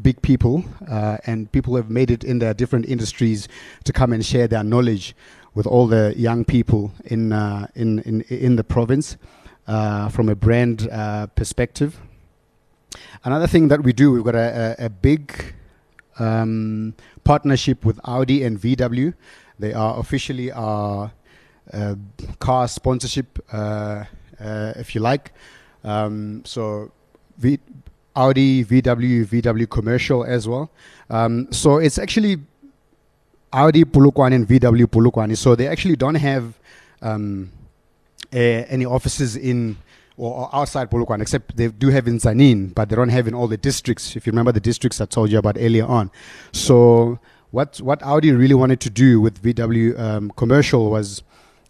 big 0.03 0.21
people 0.23 0.65
and 0.89 1.51
people 1.53 1.73
who 1.73 1.77
have 1.77 1.91
made 1.91 2.11
it 2.11 2.25
in 2.25 2.39
their 2.41 2.53
different 2.55 2.87
industries 2.87 3.49
to 3.85 3.93
come 3.93 4.13
and 4.13 4.27
share 4.27 4.49
their 4.49 4.65
knowledge 4.65 5.15
with 5.55 5.67
all 5.67 5.87
the 5.87 6.13
young 6.17 6.45
people 6.45 6.91
in 7.05 7.33
in, 7.75 8.01
in 8.01 8.23
in 8.23 8.57
the 8.57 8.65
province 8.65 9.17
uh, 9.67 10.09
from 10.09 10.29
a 10.29 10.35
brand 10.35 10.89
uh, 10.91 11.27
perspective. 11.29 12.01
Another 13.25 13.47
thing 13.47 13.69
that 13.69 13.83
we 13.83 13.93
do, 13.93 14.13
we've 14.13 14.25
got 14.25 14.35
a, 14.35 14.77
a, 14.79 14.87
a 14.87 14.91
big 14.91 15.55
um, 16.19 16.95
partnership 17.25 17.85
with 17.85 17.99
Audi 18.05 18.43
and 18.45 18.59
VW. 18.61 19.15
They 19.59 19.73
are 19.73 19.99
officially 19.99 20.53
our 20.53 21.13
uh, 21.73 21.95
car 22.39 22.69
sponsorship, 22.69 23.39
uh, 23.53 24.05
uh, 24.41 24.73
if 24.77 24.95
you 24.95 25.01
like. 25.01 25.33
Um, 25.83 26.43
so 26.45 26.93
v- 27.39 27.59
Audi, 28.17 28.65
VW, 28.65 29.27
VW 29.27 29.69
commercial 29.69 30.25
as 30.25 30.47
well. 30.47 30.71
Um, 31.11 31.49
so 31.51 31.79
it's 31.79 31.99
actually 31.99 32.39
Audi 33.53 33.85
Polokwane 33.85 34.35
and 34.35 34.47
VW 34.49 34.87
Polokwane. 34.87 35.37
So 35.37 35.55
they 35.55 35.67
actually 35.67 35.97
don't 35.97 36.15
have 36.17 36.59
um, 37.03 37.51
any 38.35 38.85
offices 38.85 39.37
in 39.37 39.77
or, 40.17 40.49
outside 40.55 40.91
Polokwane, 40.91 41.21
except 41.23 41.57
they 41.57 41.69
do 41.69 41.89
have 41.89 42.07
in 42.07 42.19
Tzaneen, 42.19 42.75
but 42.75 42.89
they 42.89 42.97
don't 42.97 43.09
have 43.09 43.27
in 43.27 43.35
all 43.35 43.49
the 43.49 43.57
districts. 43.57 44.17
If 44.17 44.27
you 44.27 44.31
remember 44.31 44.53
the 44.53 44.61
districts 44.61 45.01
I 45.01 45.07
told 45.07 45.31
you 45.31 45.39
about 45.39 45.57
earlier 45.59 45.87
on. 45.87 46.11
So 46.53 47.19
what 47.51 47.81
what 47.81 48.03
Audi 48.03 48.33
really 48.33 48.55
wanted 48.55 48.81
to 48.81 48.91
do 48.91 49.21
with 49.21 49.43
VW 49.43 49.99
um, 49.99 50.31
commercial 50.37 50.91
was 50.91 51.23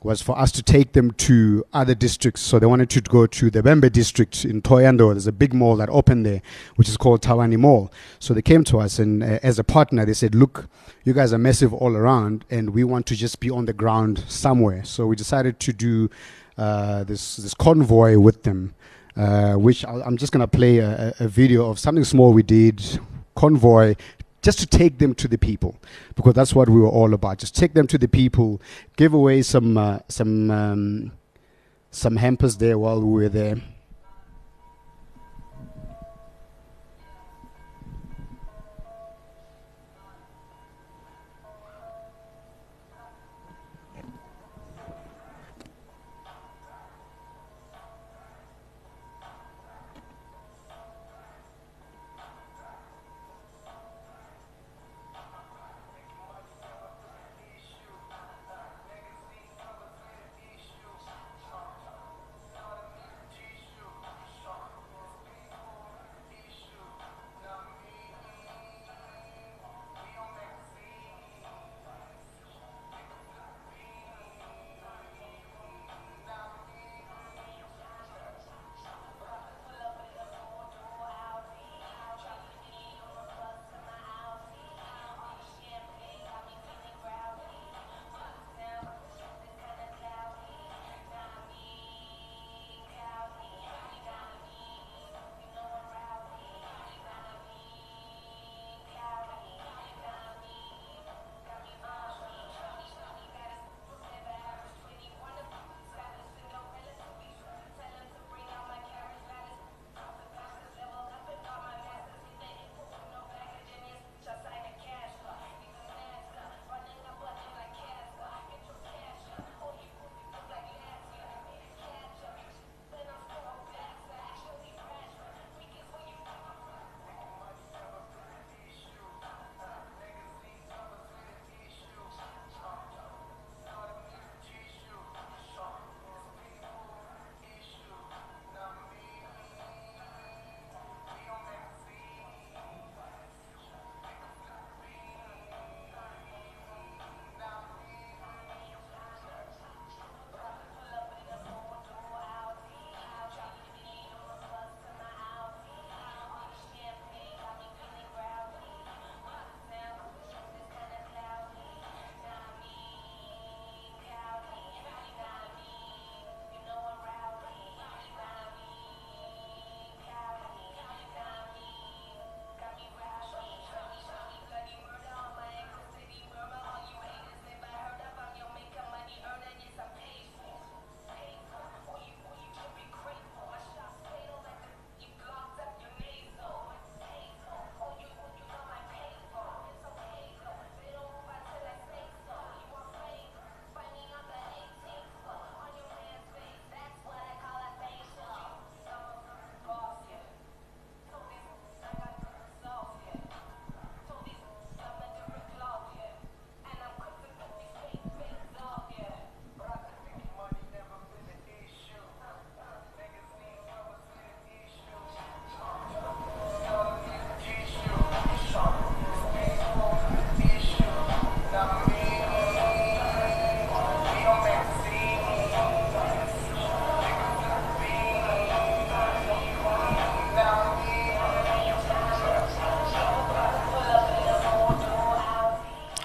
was 0.02 0.20
for 0.20 0.38
us 0.38 0.52
to 0.52 0.62
take 0.62 0.92
them 0.92 1.10
to 1.12 1.64
other 1.72 1.94
districts. 1.94 2.42
So 2.42 2.58
they 2.58 2.66
wanted 2.66 2.90
to 2.90 3.00
go 3.00 3.26
to 3.26 3.50
the 3.50 3.62
Vhembe 3.62 3.90
district 3.90 4.44
in 4.44 4.60
Thohoyandou. 4.60 5.14
There's 5.14 5.26
a 5.26 5.32
big 5.32 5.54
mall 5.54 5.76
that 5.76 5.88
opened 5.88 6.26
there, 6.26 6.42
which 6.76 6.90
is 6.90 6.98
called 6.98 7.22
Thavhani 7.22 7.56
Mall. 7.56 7.90
So 8.18 8.34
they 8.34 8.42
came 8.42 8.64
to 8.64 8.80
us, 8.80 8.98
and 8.98 9.22
uh, 9.22 9.38
as 9.42 9.58
a 9.58 9.64
partner, 9.64 10.04
they 10.04 10.12
said, 10.12 10.34
"Look, 10.34 10.68
you 11.04 11.14
guys 11.14 11.32
are 11.32 11.38
massive 11.38 11.72
all 11.72 11.96
around, 11.96 12.44
and 12.50 12.70
we 12.70 12.84
want 12.84 13.06
to 13.06 13.16
just 13.16 13.40
be 13.40 13.50
on 13.50 13.64
the 13.64 13.72
ground 13.72 14.24
somewhere." 14.28 14.84
So 14.84 15.06
we 15.06 15.16
decided 15.16 15.58
to 15.60 15.72
do 15.72 16.10
uh, 16.10 16.43
this 16.56 17.36
this 17.36 17.54
convoy 17.54 18.18
with 18.18 18.42
them, 18.42 18.74
uh, 19.16 19.54
which 19.54 19.84
i 19.84 20.06
am 20.06 20.16
just 20.16 20.32
gonna 20.32 20.46
play 20.48 20.78
a, 20.78 21.14
a, 21.20 21.28
video 21.28 21.68
of 21.70 21.78
something 21.78 22.04
small 22.04 22.32
we 22.32 22.42
did 22.42 22.82
convoy. 23.34 23.94
Just 24.42 24.58
to 24.58 24.66
take 24.66 24.98
them 24.98 25.14
to 25.14 25.26
the 25.26 25.38
people, 25.38 25.74
because 26.16 26.34
that's 26.34 26.54
what 26.54 26.68
we 26.68 26.78
were 26.78 26.88
all 26.88 27.14
about. 27.14 27.38
Just 27.38 27.56
take 27.56 27.72
them 27.72 27.86
to 27.86 27.96
the 27.96 28.08
people, 28.08 28.60
give 28.96 29.14
away 29.14 29.40
some 29.40 29.78
uh, 29.78 30.00
some 30.08 30.50
um, 30.50 31.12
some 31.90 32.16
hampers 32.16 32.58
there 32.58 32.78
while 32.78 33.00
we 33.00 33.22
were 33.22 33.28
there. 33.30 33.56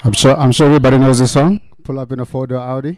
I'm 0.09 0.13
sure 0.13 0.35
I'm 0.35 0.51
sure 0.51 0.65
everybody 0.65 0.97
knows 0.97 1.19
this 1.19 1.33
song. 1.33 1.61
Pull 1.83 1.99
up 1.99 2.11
in 2.11 2.19
a 2.19 2.25
four-door 2.25 2.57
Audi. 2.57 2.97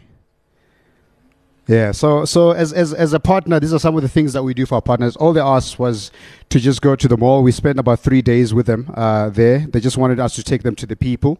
Yeah, 1.68 1.92
so 1.92 2.24
so 2.24 2.52
as, 2.52 2.72
as 2.72 2.94
as 2.94 3.12
a 3.12 3.20
partner, 3.20 3.60
these 3.60 3.74
are 3.74 3.78
some 3.78 3.94
of 3.96 4.00
the 4.00 4.08
things 4.08 4.32
that 4.32 4.42
we 4.42 4.54
do 4.54 4.64
for 4.64 4.76
our 4.76 4.80
partners. 4.80 5.14
All 5.16 5.34
they 5.34 5.40
asked 5.42 5.78
was 5.78 6.10
to 6.48 6.58
just 6.58 6.80
go 6.80 6.96
to 6.96 7.06
the 7.06 7.18
mall. 7.18 7.42
We 7.42 7.52
spent 7.52 7.78
about 7.78 8.00
three 8.00 8.22
days 8.22 8.54
with 8.54 8.64
them 8.64 8.90
uh, 8.94 9.28
there. 9.28 9.58
They 9.58 9.78
just 9.78 9.98
wanted 9.98 10.20
us 10.20 10.34
to 10.36 10.42
take 10.42 10.62
them 10.62 10.74
to 10.76 10.86
the 10.86 10.96
people, 10.96 11.36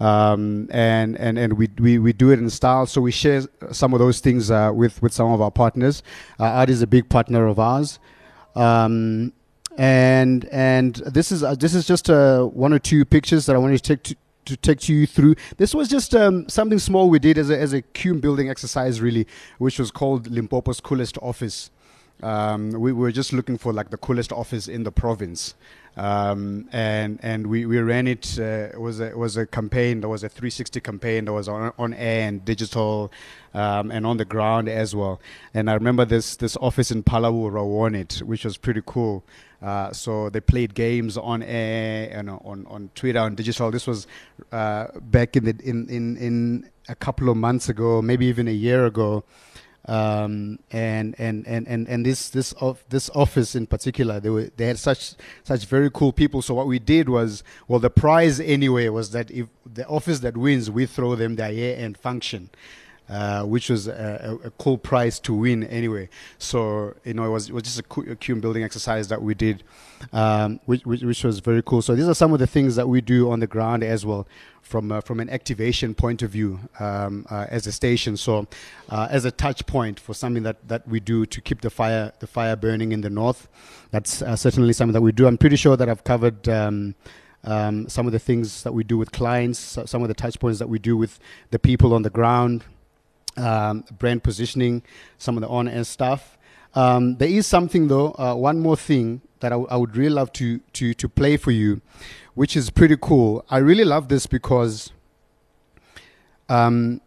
um, 0.00 0.68
and 0.70 1.16
and 1.16 1.38
and 1.38 1.54
we, 1.54 1.70
we 1.78 1.98
we 1.98 2.12
do 2.12 2.30
it 2.30 2.38
in 2.38 2.50
style. 2.50 2.84
So 2.84 3.00
we 3.00 3.10
share 3.10 3.40
some 3.72 3.94
of 3.94 4.00
those 4.00 4.20
things 4.20 4.50
uh, 4.50 4.70
with 4.74 5.00
with 5.00 5.14
some 5.14 5.32
of 5.32 5.40
our 5.40 5.50
partners. 5.50 6.02
Uh, 6.38 6.44
Audi 6.44 6.74
is 6.74 6.82
a 6.82 6.86
big 6.86 7.08
partner 7.08 7.46
of 7.46 7.58
ours, 7.58 7.98
um, 8.54 9.32
and 9.78 10.44
and 10.52 10.96
this 10.96 11.32
is 11.32 11.42
uh, 11.42 11.54
this 11.54 11.74
is 11.74 11.86
just 11.86 12.10
uh, 12.10 12.42
one 12.44 12.74
or 12.74 12.78
two 12.78 13.06
pictures 13.06 13.46
that 13.46 13.56
I 13.56 13.58
wanted 13.58 13.82
to 13.82 13.82
take 13.82 14.02
to, 14.02 14.16
to 14.46 14.56
take 14.56 14.88
you 14.88 15.06
through. 15.06 15.36
This 15.58 15.74
was 15.74 15.88
just 15.88 16.14
um, 16.14 16.48
something 16.48 16.78
small 16.78 17.10
we 17.10 17.18
did 17.18 17.36
as 17.38 17.50
a, 17.50 17.58
as 17.58 17.74
a 17.74 17.82
building 18.20 18.48
exercise, 18.48 19.00
really, 19.00 19.26
which 19.58 19.78
was 19.78 19.90
called 19.90 20.30
Limpopo's 20.30 20.80
coolest 20.80 21.18
office. 21.20 21.70
Um, 22.22 22.70
we 22.70 22.92
were 22.92 23.12
just 23.12 23.32
looking 23.32 23.58
for 23.58 23.72
like 23.72 23.90
the 23.90 23.98
coolest 23.98 24.32
office 24.32 24.68
in 24.68 24.84
the 24.84 24.92
province, 24.92 25.54
um, 25.96 26.66
and 26.72 27.18
and 27.22 27.46
we, 27.46 27.66
we 27.66 27.78
ran 27.78 28.06
it. 28.06 28.38
Uh, 28.38 28.70
it 28.72 28.80
was 28.80 29.00
a, 29.00 29.08
it 29.08 29.18
was 29.18 29.36
a 29.36 29.46
campaign. 29.46 30.00
There 30.00 30.08
was 30.08 30.24
a 30.24 30.28
360 30.28 30.80
campaign 30.80 31.26
that 31.26 31.32
was 31.32 31.46
on 31.46 31.72
on 31.78 31.92
air 31.92 32.28
and 32.28 32.42
digital, 32.42 33.12
um, 33.52 33.90
and 33.90 34.06
on 34.06 34.16
the 34.16 34.24
ground 34.24 34.68
as 34.68 34.94
well. 34.94 35.20
And 35.52 35.68
I 35.68 35.74
remember 35.74 36.06
this 36.06 36.36
this 36.36 36.56
office 36.56 36.90
in 36.90 37.02
Phalaborwa 37.02 37.66
won 37.66 37.94
it, 37.94 38.22
which 38.24 38.44
was 38.44 38.56
pretty 38.56 38.82
cool. 38.86 39.22
Uh, 39.60 39.92
so 39.92 40.30
they 40.30 40.40
played 40.40 40.74
games 40.74 41.16
on 41.16 41.42
air 41.42 42.10
and 42.12 42.28
on, 42.28 42.66
on 42.68 42.90
Twitter 42.94 43.20
and 43.20 43.36
digital. 43.36 43.70
This 43.70 43.86
was 43.86 44.06
uh, 44.52 44.86
back 45.00 45.36
in 45.36 45.44
the 45.44 45.56
in, 45.62 45.88
in 45.88 46.16
in 46.16 46.70
a 46.88 46.94
couple 46.94 47.28
of 47.28 47.36
months 47.36 47.68
ago, 47.68 48.00
maybe 48.00 48.26
even 48.26 48.48
a 48.48 48.52
year 48.52 48.86
ago. 48.86 49.24
Um, 49.88 50.58
and, 50.72 51.14
and, 51.18 51.46
and, 51.46 51.68
and, 51.68 51.86
and 51.86 52.04
this 52.04 52.28
this 52.30 52.52
of 52.54 52.82
this 52.88 53.08
office 53.14 53.54
in 53.54 53.66
particular, 53.66 54.18
they 54.18 54.30
were 54.30 54.50
they 54.56 54.66
had 54.66 54.78
such 54.78 55.14
such 55.44 55.64
very 55.66 55.90
cool 55.92 56.12
people. 56.12 56.42
So 56.42 56.54
what 56.54 56.66
we 56.66 56.80
did 56.80 57.08
was, 57.08 57.44
well, 57.68 57.78
the 57.78 57.90
prize 57.90 58.40
anyway 58.40 58.88
was 58.88 59.10
that 59.12 59.30
if 59.30 59.46
the 59.64 59.86
office 59.86 60.20
that 60.20 60.36
wins, 60.36 60.70
we 60.70 60.86
throw 60.86 61.14
them 61.14 61.36
their 61.36 61.52
year 61.52 61.76
end 61.76 61.98
function. 61.98 62.50
Uh, 63.08 63.44
which 63.44 63.70
was 63.70 63.86
a, 63.86 64.38
a, 64.42 64.48
a, 64.48 64.50
cool 64.58 64.76
prize 64.76 65.20
to 65.20 65.32
win 65.32 65.62
anyway. 65.68 66.08
So 66.38 66.92
you 67.04 67.14
know, 67.14 67.24
it 67.24 67.28
was 67.28 67.48
it 67.48 67.52
was 67.52 67.62
just 67.62 67.78
a, 67.78 67.82
Cume 67.84 68.40
building 68.40 68.64
exercise 68.64 69.06
that 69.06 69.22
we 69.22 69.32
did, 69.32 69.62
um, 70.12 70.58
which, 70.64 70.84
which, 70.84 71.02
which 71.02 71.22
was 71.22 71.38
very 71.38 71.62
cool. 71.62 71.82
So 71.82 71.94
these 71.94 72.08
are 72.08 72.16
some 72.16 72.32
of 72.32 72.40
the 72.40 72.48
things 72.48 72.74
that 72.74 72.88
we 72.88 73.00
do 73.00 73.30
on 73.30 73.38
the 73.38 73.46
ground 73.46 73.84
as 73.84 74.04
well, 74.04 74.26
from 74.60 74.90
uh, 74.90 75.02
from 75.02 75.20
an 75.20 75.30
activation 75.30 75.94
point 75.94 76.20
of 76.22 76.30
view 76.30 76.58
um, 76.80 77.24
uh, 77.30 77.46
as 77.48 77.68
a 77.68 77.72
station. 77.72 78.16
So 78.16 78.48
uh, 78.88 79.06
as 79.08 79.24
a 79.24 79.30
touch 79.30 79.64
point 79.66 80.00
for 80.00 80.12
something 80.12 80.42
that, 80.42 80.66
that 80.66 80.88
we 80.88 80.98
do 80.98 81.26
to 81.26 81.40
keep 81.40 81.60
the 81.60 81.70
fire 81.70 82.12
the 82.18 82.26
fire 82.26 82.56
burning 82.56 82.90
in 82.90 83.02
the 83.02 83.10
north, 83.10 83.46
that's 83.92 84.20
uh, 84.20 84.34
certainly 84.34 84.72
something 84.72 84.94
that 84.94 85.00
we 85.00 85.12
do. 85.12 85.28
I'm 85.28 85.38
pretty 85.38 85.56
sure 85.56 85.76
that 85.76 85.88
I've 85.88 86.02
covered. 86.02 86.48
Um, 86.48 86.96
um, 87.44 87.88
some 87.88 88.06
of 88.06 88.12
the 88.12 88.18
things 88.18 88.64
that 88.64 88.72
we 88.72 88.82
do 88.82 88.98
with 88.98 89.12
clients, 89.12 89.78
some 89.84 90.02
of 90.02 90.08
the 90.08 90.14
touch 90.14 90.40
points 90.40 90.58
that 90.58 90.68
we 90.68 90.80
do 90.80 90.96
with 90.96 91.20
the 91.52 91.60
people 91.60 91.94
on 91.94 92.02
the 92.02 92.10
ground, 92.10 92.64
um, 93.36 93.84
brand 93.98 94.22
positioning, 94.22 94.82
some 95.18 95.36
of 95.36 95.42
the 95.42 95.48
on-air 95.48 95.84
stuff. 95.84 96.38
Um, 96.74 97.16
there 97.16 97.28
is 97.28 97.46
something 97.46 97.88
though, 97.88 98.14
uh, 98.18 98.34
one 98.34 98.60
more 98.60 98.76
thing 98.76 99.22
that 99.40 99.52
I, 99.52 99.56
w- 99.56 99.68
I 99.70 99.76
would 99.76 99.96
really 99.96 100.10
love 100.14 100.32
to, 100.34 100.58
to, 100.74 100.94
to 100.94 101.08
play 101.08 101.36
for 101.36 101.50
you, 101.50 101.80
which 102.34 102.56
is 102.56 102.70
pretty 102.70 102.96
cool. 103.00 103.44
I 103.48 103.58
really 103.58 103.84
love 103.84 104.08
this 104.08 104.26
because 104.26 104.92
um, 106.48 107.00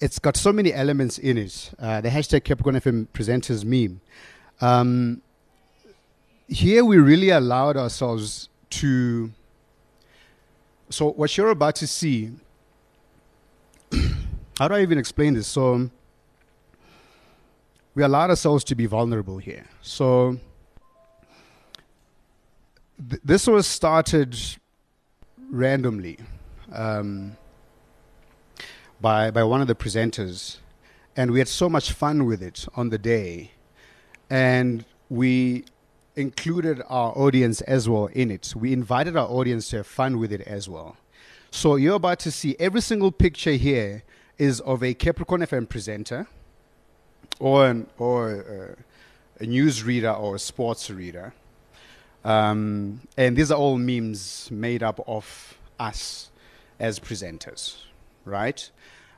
it's 0.00 0.18
got 0.18 0.36
so 0.36 0.52
many 0.52 0.72
elements 0.72 1.18
in 1.18 1.38
it. 1.38 1.70
Uh, 1.78 2.00
the 2.00 2.08
hashtag 2.08 2.44
Capricorn 2.44 2.76
FM 2.76 3.08
presenters 3.08 3.64
meme. 3.64 4.00
Um, 4.60 5.22
here 6.48 6.84
we 6.84 6.98
really 6.98 7.30
allowed 7.30 7.76
ourselves 7.76 8.48
to. 8.70 9.30
So 10.90 11.10
what 11.12 11.36
you're 11.36 11.50
about 11.50 11.76
to 11.76 11.86
see 11.86 12.32
how 14.58 14.68
do 14.68 14.74
I 14.74 14.82
even 14.82 14.98
explain 14.98 15.34
this? 15.34 15.46
So 15.46 15.90
we 17.94 18.02
allowed 18.02 18.30
ourselves 18.30 18.64
to 18.64 18.74
be 18.74 18.86
vulnerable 18.86 19.38
here. 19.38 19.66
So 19.82 20.38
th- 23.08 23.20
this 23.24 23.46
was 23.46 23.66
started 23.66 24.36
randomly 25.50 26.18
um, 26.72 27.36
by 29.00 29.30
by 29.30 29.42
one 29.44 29.60
of 29.60 29.66
the 29.66 29.74
presenters, 29.74 30.58
and 31.16 31.30
we 31.30 31.38
had 31.38 31.48
so 31.48 31.68
much 31.68 31.92
fun 31.92 32.24
with 32.24 32.42
it 32.42 32.66
on 32.76 32.90
the 32.90 32.98
day, 32.98 33.52
and 34.30 34.84
we 35.08 35.64
included 36.16 36.80
our 36.88 37.12
audience 37.16 37.60
as 37.62 37.88
well 37.88 38.06
in 38.06 38.30
it. 38.30 38.54
We 38.56 38.72
invited 38.72 39.16
our 39.16 39.28
audience 39.28 39.68
to 39.70 39.78
have 39.78 39.86
fun 39.86 40.18
with 40.18 40.32
it 40.32 40.42
as 40.42 40.68
well. 40.68 40.96
So 41.50 41.76
you're 41.76 41.96
about 41.96 42.18
to 42.20 42.30
see 42.30 42.56
every 42.58 42.80
single 42.80 43.12
picture 43.12 43.52
here 43.52 44.02
is 44.38 44.60
of 44.60 44.82
a 44.82 44.94
Capricorn 44.94 45.42
FM 45.42 45.68
presenter 45.68 46.26
or 47.38 47.66
an, 47.66 47.86
or 47.98 48.76
uh, 48.78 49.42
a 49.42 49.46
news 49.46 49.82
reader 49.82 50.10
or 50.10 50.36
a 50.36 50.38
sports 50.38 50.90
reader. 50.90 51.32
Um, 52.24 53.00
and 53.16 53.36
these 53.36 53.50
are 53.50 53.58
all 53.58 53.76
memes 53.76 54.48
made 54.50 54.82
up 54.82 55.00
of 55.06 55.58
us 55.78 56.30
as 56.80 56.98
presenters, 56.98 57.76
right? 58.24 58.70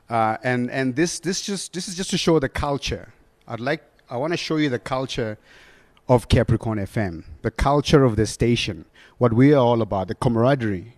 Uh, 0.09 0.37
and 0.43 0.69
and 0.71 0.95
this 0.95 1.19
this 1.19 1.41
just 1.41 1.73
this 1.73 1.87
is 1.87 1.95
just 1.95 2.09
to 2.09 2.17
show 2.17 2.39
the 2.39 2.49
culture. 2.49 3.13
I'd 3.47 3.59
like 3.59 3.83
I 4.09 4.17
want 4.17 4.33
to 4.33 4.37
show 4.37 4.57
you 4.57 4.69
the 4.69 4.79
culture 4.79 5.37
of 6.07 6.29
Capricorn 6.29 6.79
FM, 6.79 7.23
the 7.41 7.51
culture 7.51 8.03
of 8.03 8.15
the 8.15 8.25
station, 8.25 8.85
what 9.17 9.33
we 9.33 9.53
are 9.53 9.57
all 9.57 9.81
about, 9.81 10.07
the 10.07 10.15
camaraderie, 10.15 10.93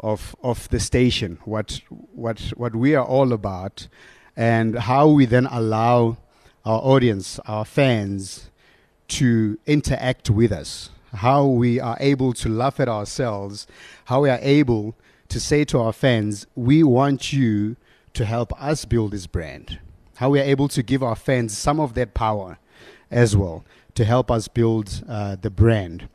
of 0.00 0.36
of 0.42 0.68
the 0.68 0.80
station, 0.80 1.38
what 1.44 1.80
what 2.14 2.40
what 2.56 2.74
we 2.74 2.94
are 2.94 3.04
all 3.04 3.32
about, 3.32 3.88
and 4.36 4.78
how 4.78 5.08
we 5.08 5.26
then 5.26 5.46
allow 5.46 6.18
our 6.64 6.80
audience, 6.80 7.38
our 7.46 7.64
fans, 7.64 8.50
to 9.08 9.58
interact 9.66 10.30
with 10.30 10.52
us. 10.52 10.90
How 11.12 11.46
we 11.46 11.80
are 11.80 11.96
able 12.00 12.34
to 12.34 12.48
laugh 12.48 12.78
at 12.80 12.88
ourselves, 12.88 13.66
how 14.06 14.22
we 14.22 14.30
are 14.30 14.40
able 14.42 14.94
to 15.28 15.40
say 15.40 15.64
to 15.64 15.78
our 15.78 15.92
fans, 15.92 16.46
"We 16.54 16.82
want 16.82 17.32
you 17.32 17.76
to 18.14 18.24
help 18.24 18.52
us 18.62 18.84
build 18.84 19.12
this 19.12 19.26
brand." 19.26 19.78
How 20.16 20.30
we 20.30 20.40
are 20.40 20.44
able 20.44 20.66
to 20.68 20.82
give 20.82 21.02
our 21.02 21.14
fans 21.14 21.56
some 21.56 21.78
of 21.78 21.94
that 21.94 22.12
power 22.12 22.58
as 23.10 23.36
well 23.36 23.64
to 23.94 24.04
help 24.04 24.30
us 24.30 24.48
build 24.48 25.02
uh, 25.08 25.36
the 25.40 25.50
brand. 25.50 26.08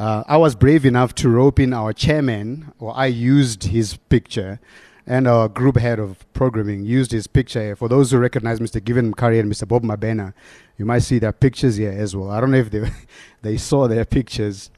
Uh, 0.00 0.24
I 0.26 0.38
was 0.38 0.54
brave 0.54 0.86
enough 0.86 1.14
to 1.16 1.28
rope 1.28 1.60
in 1.60 1.74
our 1.74 1.92
chairman, 1.92 2.72
or 2.78 2.96
I 2.96 3.04
used 3.04 3.64
his 3.64 3.98
picture, 4.08 4.58
and 5.06 5.28
our 5.28 5.46
group 5.46 5.76
head 5.76 5.98
of 5.98 6.24
programming 6.32 6.86
used 6.86 7.12
his 7.12 7.26
picture. 7.26 7.76
For 7.76 7.86
those 7.86 8.10
who 8.10 8.16
recognize 8.16 8.60
Mr. 8.60 8.82
Given 8.82 9.12
Mkhari 9.12 9.38
and 9.40 9.52
Mr. 9.52 9.68
Bob 9.68 9.82
Mabena, 9.82 10.32
you 10.78 10.86
might 10.86 11.00
see 11.00 11.18
their 11.18 11.34
pictures 11.34 11.76
here 11.76 11.92
as 11.92 12.16
well. 12.16 12.30
I 12.30 12.40
don't 12.40 12.50
know 12.50 12.56
if 12.56 12.70
they, 12.70 12.90
they 13.42 13.58
saw 13.58 13.88
their 13.88 14.06
pictures. 14.06 14.70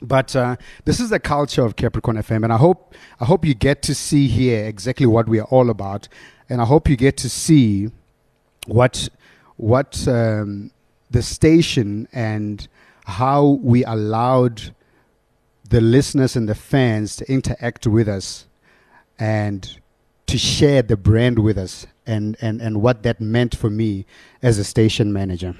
But 0.00 0.34
uh, 0.34 0.56
this 0.86 1.00
is 1.00 1.10
the 1.10 1.20
culture 1.20 1.66
of 1.66 1.76
Capricorn 1.76 2.16
FM, 2.16 2.42
and 2.42 2.50
I 2.50 2.56
hope 2.56 2.94
I 3.20 3.26
hope 3.26 3.44
you 3.44 3.52
get 3.52 3.82
to 3.82 3.94
see 3.94 4.26
here 4.26 4.64
exactly 4.64 5.04
what 5.04 5.28
we 5.28 5.38
are 5.38 5.48
all 5.48 5.68
about, 5.68 6.08
and 6.48 6.62
I 6.62 6.64
hope 6.64 6.88
you 6.88 6.96
get 6.96 7.18
to 7.18 7.28
see 7.28 7.90
what 8.66 9.10
what 9.56 10.08
um, 10.08 10.70
the 11.10 11.20
station 11.20 12.08
and 12.10 12.66
how 13.04 13.58
we 13.62 13.84
allowed 13.84 14.74
the 15.68 15.80
listeners 15.80 16.36
and 16.36 16.48
the 16.48 16.54
fans 16.54 17.16
to 17.16 17.30
interact 17.32 17.86
with 17.86 18.08
us 18.08 18.46
and 19.18 19.80
to 20.26 20.38
share 20.38 20.82
the 20.82 20.96
brand 20.96 21.38
with 21.38 21.58
us 21.58 21.86
and, 22.06 22.36
and, 22.40 22.60
and 22.60 22.82
what 22.82 23.02
that 23.02 23.20
meant 23.20 23.56
for 23.56 23.70
me 23.70 24.06
as 24.42 24.58
a 24.58 24.64
station 24.64 25.12
manager. 25.12 25.54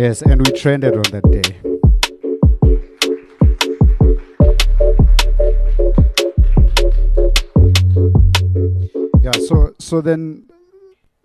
Yes, 0.00 0.22
and 0.22 0.40
we 0.46 0.50
trended 0.52 0.94
on 0.94 1.02
that 1.12 1.30
day. 1.30 1.42
Yeah, 9.22 9.32
so 9.32 9.74
so 9.78 10.00
then 10.00 10.48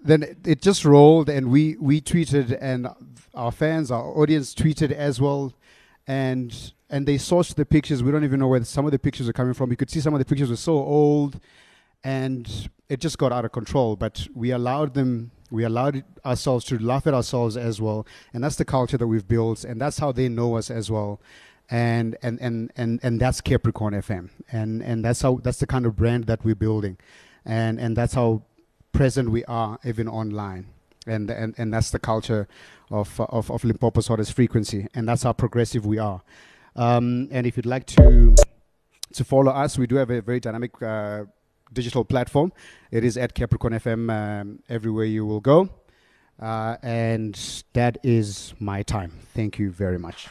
then 0.04 0.36
it, 0.44 0.62
just 0.62 0.84
rolled 0.84 1.30
and 1.30 1.52
we 1.52 1.78
we 1.80 2.02
tweeted 2.02 2.58
and 2.60 2.90
our 3.34 3.54
fans, 3.54 3.92
our 3.92 4.04
audience 4.04 4.54
tweeted 4.54 4.92
as 4.92 5.22
well 5.22 5.54
and 6.06 6.74
and 6.90 7.08
they 7.08 7.16
sourced 7.16 7.56
the 7.56 7.66
pictures. 7.66 8.04
We 8.04 8.12
don't 8.12 8.26
even 8.26 8.42
know 8.42 8.50
where 8.50 8.62
some 8.66 8.86
of 8.86 8.92
the 8.92 9.00
pictures 9.00 9.30
are 9.30 9.34
coming 9.34 9.54
from. 9.54 9.72
You 9.72 9.78
could 9.78 9.90
see 9.90 10.02
some 10.02 10.14
of 10.14 10.20
the 10.20 10.26
pictures 10.26 10.50
were 10.50 10.58
so 10.58 10.74
old 10.74 11.40
and 12.04 12.70
it 12.90 13.00
just 13.00 13.18
got 13.18 13.32
out 13.32 13.46
of 13.46 13.54
control, 13.54 13.96
but 13.96 14.28
we 14.36 14.52
allowed 14.52 14.96
them 14.96 15.32
we 15.52 15.64
allowed 15.64 16.04
ourselves 16.26 16.66
to 16.66 16.78
laugh 16.78 17.08
at 17.08 17.14
ourselves 17.14 17.58
as 17.58 17.80
well. 17.80 18.06
And 18.34 18.44
that's 18.44 18.56
the 18.56 18.66
culture 18.66 18.98
that 18.98 19.08
we've 19.08 19.28
built 19.28 19.64
and 19.64 19.80
that's 19.80 20.00
how 20.00 20.12
they 20.12 20.30
know 20.30 20.58
us 20.58 20.72
as 20.72 20.90
well. 20.90 21.22
And 21.70 22.18
and 22.22 22.40
and 22.42 22.72
and, 22.76 23.00
and 23.02 23.20
that's 23.20 23.42
capricorn 23.42 23.96
fm 23.96 24.30
and 24.52 24.84
and 24.84 25.04
that's 25.04 25.22
how 25.22 25.40
that's 25.42 25.58
the 25.58 25.66
kind 25.66 25.88
of 25.88 25.96
brand 25.96 26.26
that 26.26 26.44
we're 26.44 26.56
building. 26.56 26.98
And 27.44 27.80
and 27.80 27.96
that's 27.96 28.14
how 28.14 28.44
present 28.92 29.30
we 29.30 29.44
are 29.46 29.80
even 29.84 30.08
online. 30.08 30.68
And 31.08 31.30
and, 31.30 31.56
and 31.58 31.74
that's 31.74 31.92
the 31.92 32.00
culture 32.00 32.48
of 32.92 33.20
of, 33.20 33.50
of 33.52 33.64
limpopo's 33.64 34.08
hottest 34.08 34.34
frequency. 34.34 34.88
And 34.94 35.08
that's 35.08 35.24
how 35.24 35.34
progressive 35.34 35.86
we 35.86 35.98
are. 35.98 36.22
Um, 36.76 37.30
and 37.32 37.48
if 37.48 37.58
you'd 37.58 37.66
like 37.66 37.86
to 37.88 38.36
to 39.14 39.24
follow 39.24 39.52
us 39.52 39.78
we 39.78 39.88
do 39.88 39.96
have 39.96 40.10
a 40.10 40.22
very 40.22 40.40
dynamic 40.42 40.82
uh, 40.82 41.24
digital 41.76 42.04
platform. 42.04 42.52
It 42.90 43.04
is 43.04 43.18
at 43.18 43.36
Capricorn 43.36 43.74
FM 43.74 44.02
um, 44.12 44.60
everywhere 44.70 45.06
you 45.06 45.26
will 45.26 45.42
go. 45.42 45.70
Uh, 46.42 46.78
and 46.82 47.64
that 47.74 47.98
is 48.04 48.54
my 48.60 48.82
time. 48.84 49.12
Thank 49.34 49.60
you 49.60 49.72
very 49.72 50.00
much. 50.00 50.28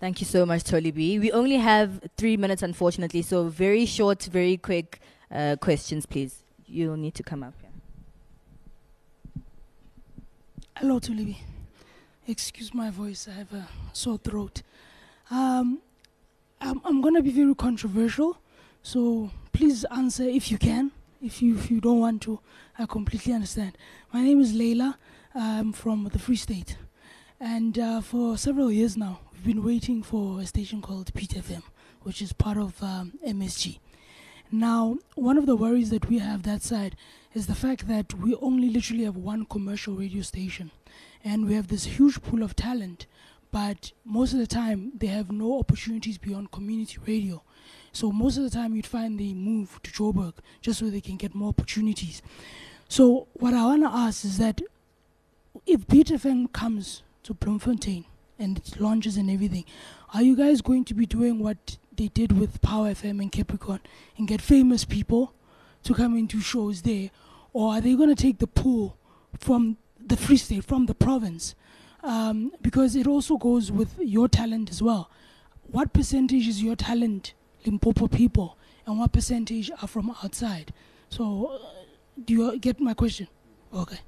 Thank 0.00 0.20
you 0.20 0.26
so 0.26 0.46
much, 0.46 0.64
Tholi 0.64 0.94
B. 0.94 1.18
We 1.18 1.30
only 1.30 1.56
have 1.56 2.00
three 2.16 2.38
minutes, 2.38 2.62
unfortunately, 2.62 3.20
so 3.20 3.48
very 3.48 3.84
short, 3.84 4.22
very 4.22 4.56
quick 4.56 4.98
uh, 5.30 5.56
questions, 5.60 6.06
please. 6.06 6.42
You'll 6.66 6.96
need 6.96 7.14
to 7.16 7.22
come 7.22 7.42
up 7.42 7.52
here. 7.60 7.70
Hello, 10.76 11.00
Tholi 11.00 11.26
B. 11.26 11.38
Excuse 12.26 12.72
my 12.72 12.88
voice, 12.90 13.28
I 13.28 13.32
have 13.32 13.52
a 13.52 13.68
sore 13.92 14.16
throat. 14.16 14.62
Um, 15.30 15.80
I'm, 16.60 16.80
I'm 16.84 17.00
going 17.00 17.14
to 17.14 17.22
be 17.22 17.30
very 17.30 17.54
controversial, 17.54 18.38
so 18.82 19.30
please 19.52 19.84
answer 19.84 20.24
if 20.24 20.50
you 20.50 20.58
can. 20.58 20.92
If 21.22 21.40
you, 21.42 21.56
if 21.56 21.70
you 21.70 21.80
don't 21.80 22.00
want 22.00 22.22
to, 22.22 22.40
I 22.78 22.86
completely 22.86 23.32
understand. 23.32 23.76
My 24.12 24.22
name 24.22 24.40
is 24.40 24.54
Leila. 24.54 24.98
I'm 25.34 25.72
from 25.72 26.04
the 26.12 26.18
Free 26.18 26.36
State. 26.36 26.76
And 27.38 27.78
uh, 27.78 28.00
for 28.02 28.36
several 28.36 28.70
years 28.70 28.96
now, 28.96 29.20
we've 29.32 29.44
been 29.44 29.64
waiting 29.64 30.02
for 30.02 30.40
a 30.40 30.46
station 30.46 30.82
called 30.82 31.12
Beat 31.14 31.30
FM, 31.30 31.62
which 32.02 32.20
is 32.20 32.32
part 32.34 32.58
of 32.58 32.82
um, 32.82 33.12
MSG. 33.26 33.78
Now, 34.52 34.98
one 35.14 35.38
of 35.38 35.46
the 35.46 35.56
worries 35.56 35.90
that 35.90 36.08
we 36.08 36.18
have 36.18 36.42
that 36.42 36.62
side 36.62 36.96
is 37.32 37.46
the 37.46 37.54
fact 37.54 37.88
that 37.88 38.12
we 38.14 38.34
only 38.36 38.68
literally 38.68 39.04
have 39.04 39.16
one 39.16 39.46
commercial 39.46 39.94
radio 39.94 40.22
station. 40.22 40.70
And 41.24 41.46
we 41.46 41.54
have 41.54 41.68
this 41.68 41.84
huge 41.84 42.20
pool 42.22 42.42
of 42.42 42.56
talent 42.56 43.06
but 43.50 43.92
most 44.04 44.32
of 44.32 44.38
the 44.38 44.46
time 44.46 44.92
they 44.96 45.08
have 45.08 45.30
no 45.30 45.58
opportunities 45.58 46.18
beyond 46.18 46.50
community 46.50 46.98
radio. 47.06 47.42
So 47.92 48.12
most 48.12 48.36
of 48.36 48.44
the 48.44 48.50
time 48.50 48.76
you'd 48.76 48.86
find 48.86 49.18
they 49.18 49.32
move 49.34 49.80
to 49.82 49.90
Joburg 49.90 50.34
just 50.60 50.78
so 50.78 50.90
they 50.90 51.00
can 51.00 51.16
get 51.16 51.34
more 51.34 51.48
opportunities. 51.48 52.22
So 52.88 53.26
what 53.34 53.54
I 53.54 53.64
want 53.66 53.82
to 53.82 53.90
ask 53.90 54.24
is 54.24 54.38
that 54.38 54.60
if 55.66 55.86
Beat 55.88 56.08
FM 56.08 56.52
comes 56.52 57.02
to 57.24 57.34
Bloemfontein 57.34 58.04
and 58.38 58.58
it 58.58 58.80
launches 58.80 59.16
and 59.16 59.30
everything, 59.30 59.64
are 60.14 60.22
you 60.22 60.36
guys 60.36 60.60
going 60.60 60.84
to 60.86 60.94
be 60.94 61.06
doing 61.06 61.40
what 61.40 61.76
they 61.96 62.08
did 62.08 62.38
with 62.38 62.62
Power 62.62 62.90
FM 62.92 63.20
and 63.20 63.30
Capricorn 63.30 63.80
and 64.16 64.26
get 64.26 64.40
famous 64.40 64.84
people 64.84 65.34
to 65.82 65.94
come 65.94 66.16
into 66.16 66.40
shows 66.40 66.82
there, 66.82 67.10
or 67.52 67.74
are 67.74 67.80
they 67.80 67.94
going 67.94 68.08
to 68.08 68.20
take 68.20 68.38
the 68.38 68.46
pool 68.46 68.96
from 69.38 69.76
the 69.98 70.16
Free 70.16 70.36
State, 70.36 70.64
from 70.64 70.86
the 70.86 70.94
province? 70.94 71.54
Um, 72.02 72.52
because 72.62 72.96
it 72.96 73.06
also 73.06 73.36
goes 73.36 73.70
with 73.70 73.98
your 73.98 74.28
talent 74.28 74.70
as 74.70 74.82
well. 74.82 75.10
What 75.70 75.92
percentage 75.92 76.48
is 76.48 76.62
your 76.62 76.76
talent, 76.76 77.34
Limpopo 77.66 78.08
people, 78.08 78.56
and 78.86 78.98
what 78.98 79.12
percentage 79.12 79.70
are 79.82 79.86
from 79.88 80.14
outside? 80.22 80.72
So, 81.10 81.60
uh, 81.62 81.68
do 82.24 82.34
you 82.34 82.58
get 82.58 82.80
my 82.80 82.94
question? 82.94 83.28
Okay. 83.72 83.98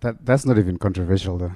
That 0.00 0.24
that's 0.24 0.44
not 0.44 0.58
even 0.58 0.78
controversial 0.78 1.38
though. 1.38 1.52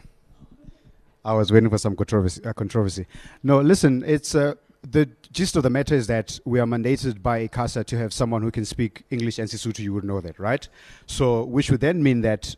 I 1.24 1.32
was 1.32 1.51
waiting 1.51 1.70
for 1.70 1.78
some 1.78 1.97
controversy. 1.97 2.45
Uh, 2.45 2.53
controversy. 2.53 3.07
No, 3.43 3.61
listen. 3.61 4.05
It's 4.07 4.35
uh, 4.35 4.55
the 4.82 5.09
gist 5.32 5.57
of 5.57 5.62
the 5.62 5.70
matter 5.70 5.95
is 5.95 6.07
that 6.09 6.39
we 6.45 6.61
are 6.61 6.66
mandated 6.66 7.22
by 7.22 7.49
ICASA 7.49 7.87
to 7.87 7.99
have 7.99 8.12
someone 8.12 8.43
who 8.43 8.51
can 8.51 8.64
speak 8.64 9.05
English 9.11 9.39
and 9.39 9.49
Sesotho. 9.49 9.78
You 9.78 9.95
would 9.95 10.05
know 10.05 10.20
that, 10.20 10.39
right? 10.39 10.68
So, 11.07 11.45
which 11.45 11.70
would 11.70 11.80
then 11.80 12.03
mean 12.03 12.20
that 12.20 12.55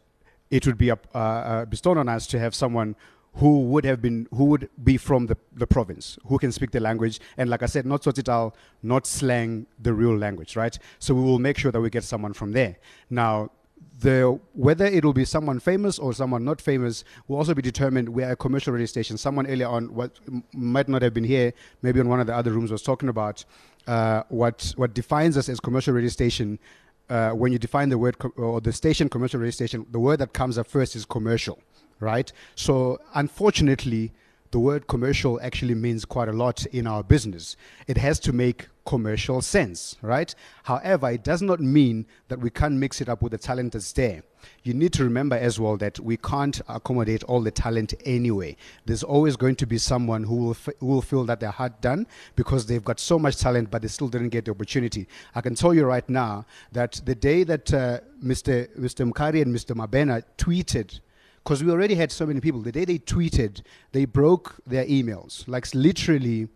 it 0.51 0.66
would 0.66 0.78
be 0.78 0.90
uh, 0.90 0.97
uh, 1.14 1.64
bestowed 1.64 1.99
on 1.99 2.09
us 2.09 2.26
to 2.26 2.38
have 2.38 2.55
someone 2.55 2.97
who 3.34 3.61
would 3.61 3.84
have 3.84 4.01
been 4.01 4.26
who 4.32 4.44
would 4.47 4.68
be 4.82 4.97
from 4.97 5.26
the, 5.26 5.36
the 5.55 5.66
province 5.66 6.18
who 6.26 6.38
can 6.38 6.51
speak 6.51 6.70
the 6.70 6.80
language 6.80 7.20
and 7.36 7.51
like 7.51 7.62
i 7.62 7.66
said 7.66 7.84
not 7.84 8.03
tsotsitaal 8.03 8.55
not 8.82 9.07
slang 9.07 9.66
the 9.78 9.92
real 9.92 10.16
language 10.16 10.57
right 10.57 10.78
so 10.99 11.14
we 11.14 11.22
will 11.22 11.38
make 11.38 11.59
sure 11.59 11.70
that 11.70 11.80
we 11.80 11.90
get 11.90 12.03
someone 12.05 12.32
from 12.32 12.53
there 12.53 12.76
now 13.11 13.51
the 14.01 14.38
whether 14.53 14.84
it'll 14.84 15.12
be 15.12 15.24
someone 15.24 15.59
famous 15.59 15.99
or 15.99 16.12
someone 16.12 16.44
not 16.44 16.61
famous 16.61 17.05
will 17.28 17.38
also 17.38 17.55
be 17.55 17.62
determined. 17.62 18.09
We 18.09 18.24
are 18.24 18.32
a 18.32 18.36
commercial 18.36 18.72
radio 18.72 18.86
station. 18.86 19.16
Someone 19.16 19.47
earlier 19.47 19.68
on 19.68 19.94
what 19.94 20.18
might 20.53 20.88
not 20.88 21.03
have 21.03 21.14
been 21.14 21.24
here, 21.24 21.53
maybe 21.82 22.01
in 22.01 22.09
one 22.09 22.20
of 22.20 22.26
the 22.26 22.34
other 22.34 22.53
rooms, 22.53 22.70
was 22.70 22.82
talking 22.82 23.09
about 23.09 23.44
uh, 23.86 24.22
what 24.28 24.72
what 24.76 24.94
defines 24.94 25.36
us 25.36 25.49
as 25.49 25.61
commercial 25.61 25.94
radio 25.94 26.11
station. 26.11 26.59
Uh, 27.09 27.30
when 27.30 27.52
you 27.52 27.59
define 27.59 27.88
the 27.88 27.98
word 27.98 28.16
or 28.36 28.61
the 28.61 28.72
station 28.72 29.09
commercial 29.09 29.38
radio 29.38 29.50
station, 29.50 29.86
the 29.90 30.00
word 30.00 30.18
that 30.18 30.32
comes 30.32 30.59
up 30.59 30.66
first 30.66 30.96
is 30.96 31.04
commercial, 31.04 31.61
right? 32.00 32.32
So 32.57 32.98
unfortunately, 33.14 34.12
the 34.50 34.59
word 34.59 34.86
commercial 34.86 35.40
actually 35.40 35.74
means 35.74 36.04
quite 36.04 36.28
a 36.28 36.32
lot 36.32 36.66
in 36.66 36.86
our 36.86 37.04
business. 37.04 37.57
It 37.86 37.96
has 37.98 38.18
to 38.20 38.32
make 38.32 38.68
commercial 38.87 39.43
sense, 39.43 39.97
right? 40.01 40.34
However, 40.62 41.11
it 41.11 41.24
does 41.24 41.43
not 41.43 41.61
mean 41.61 42.07
that 42.28 42.39
we 42.39 42.51
can't 42.51 42.74
mix 42.74 43.01
it 43.01 43.09
up 43.09 43.20
with 43.20 43.32
the 43.32 43.39
talent 43.39 43.72
that's 43.72 43.93
there. 43.93 44.22
You 44.62 44.74
need 44.74 44.93
to 44.95 45.05
remember 45.05 45.37
as 45.37 45.59
well 45.59 45.76
that 45.78 45.99
we 45.99 46.16
can't 46.16 46.61
accommodate 46.68 47.24
all 47.24 47.41
the 47.41 47.51
talent 47.51 47.95
anyway. 48.05 48.57
There's 48.84 49.03
always 49.03 49.37
going 49.37 49.57
to 49.57 49.66
be 49.66 49.76
someone 49.76 50.22
who 50.22 50.37
will, 50.37 50.51
f- 50.53 50.68
who 50.78 50.87
will 50.87 51.03
feel 51.03 51.24
that 51.24 51.41
they're 51.41 51.51
hard 51.51 51.80
done 51.80 52.07
because 52.37 52.66
they've 52.66 52.84
got 52.84 53.01
so 53.01 53.18
much 53.18 53.37
talent, 53.37 53.70
but 53.70 53.82
they 53.82 53.89
still 53.89 54.09
didn't 54.09 54.30
get 54.30 54.45
the 54.45 54.53
opportunity. 54.53 55.09
I 55.34 55.41
can 55.41 55.55
tell 55.55 55.74
you 55.74 55.84
right 55.84 56.09
now 56.09 56.47
that 56.72 57.01
the 57.05 57.14
day 57.14 57.43
that 57.45 57.74
uh, 57.74 58.01
Mr. 58.22 58.68
Mr. 58.78 59.11
Mkhari 59.11 59.43
and 59.43 59.55
Mr. 59.55 59.74
Mabena 59.74 60.22
tweeted 60.39 61.01
because 61.43 61.62
we 61.62 61.70
already 61.70 61.95
had 61.95 62.11
so 62.11 62.26
many 62.26 62.41
people. 62.41 62.61
The 62.61 62.72
day 62.72 62.84
they 62.84 62.99
tweeted, 62.99 63.62
they 63.93 64.05
broke 64.05 64.57
their 64.66 64.84
emails. 64.84 65.47
Like 65.47 65.72
literally, 65.74 66.49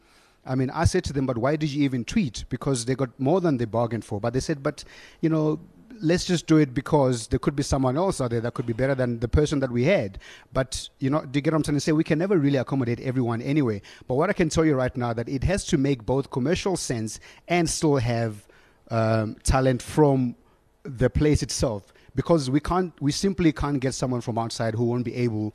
I 0.45 0.55
mean, 0.55 0.70
I 0.70 0.84
said 0.84 1.05
to 1.05 1.12
them, 1.12 1.26
but 1.26 1.38
why 1.38 1.57
did 1.57 1.70
you 1.70 1.84
even 1.84 2.05
tweet? 2.05 2.45
Because 2.49 2.84
they 2.84 2.95
got 2.95 3.18
more 3.18 3.41
than 3.41 3.59
they 3.59 3.66
bargained 3.66 4.05
for. 4.05 4.20
But 4.20 4.32
they 4.32 4.41
said, 4.41 4.62
but, 4.62 4.84
you 5.20 5.28
know, 5.28 5.61
let's 6.01 6.24
just 6.24 6.47
do 6.47 6.57
it 6.57 6.72
because 6.72 7.26
there 7.28 7.38
could 7.38 7.55
be 7.55 7.62
someone 7.62 7.97
else 7.97 8.20
out 8.20 8.30
there 8.30 8.41
that 8.41 8.55
could 8.55 8.66
be 8.66 8.72
better 8.72 8.95
than 8.95 9.20
the 9.20 9.28
person 9.28 9.61
that 9.61 9.70
we 9.70 9.84
had. 9.84 10.18
But, 10.53 10.88
you 10.99 11.11
know, 11.11 11.24
do 11.24 11.36
you 11.36 11.43
get 11.43 11.53
what 11.53 11.59
I'm 11.59 11.62
trying 11.62 11.76
to 11.76 11.80
say? 11.80 11.93
We 11.93 12.05
can 12.05 12.18
never 12.18 12.38
really 12.38 12.57
accommodate 12.57 13.01
everyone 13.01 13.43
anyway. 13.43 13.82
But 14.09 14.14
what 14.14 14.30
I 14.30 14.32
can 14.32 14.49
tell 14.49 14.64
you 14.64 14.74
right 14.74 14.97
now 14.97 15.12
that 15.12 15.28
it 15.28 15.45
has 15.45 15.66
to 15.66 15.78
make 15.78 16.07
both 16.07 16.30
commercial 16.30 16.76
sense 16.76 17.20
and 17.49 17.68
still 17.68 17.97
have 17.97 18.47
um, 18.91 19.36
talent 19.43 19.82
from 19.82 20.36
the 20.82 21.11
place 21.11 21.43
itself 21.43 21.93
because 22.14 22.51
we 22.51 22.59
can't 22.59 22.93
we 23.01 23.12
simply 23.12 23.53
can't 23.53 23.80
get 23.80 23.95
someone 23.95 24.20
from 24.20 24.38
outside 24.38 24.74
who 24.74 24.84
won't 24.84 25.05
be 25.05 25.14
able 25.14 25.55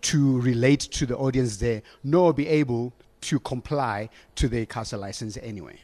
to 0.00 0.40
relate 0.40 0.80
to 0.80 1.04
the 1.04 1.16
audience 1.16 1.56
there 1.56 1.82
nor 2.04 2.32
be 2.32 2.46
able 2.46 2.92
to 3.22 3.40
comply 3.40 4.08
to 4.36 4.48
the 4.48 4.66
ICASA 4.66 4.98
license 4.98 5.36
anyway. 5.42 5.78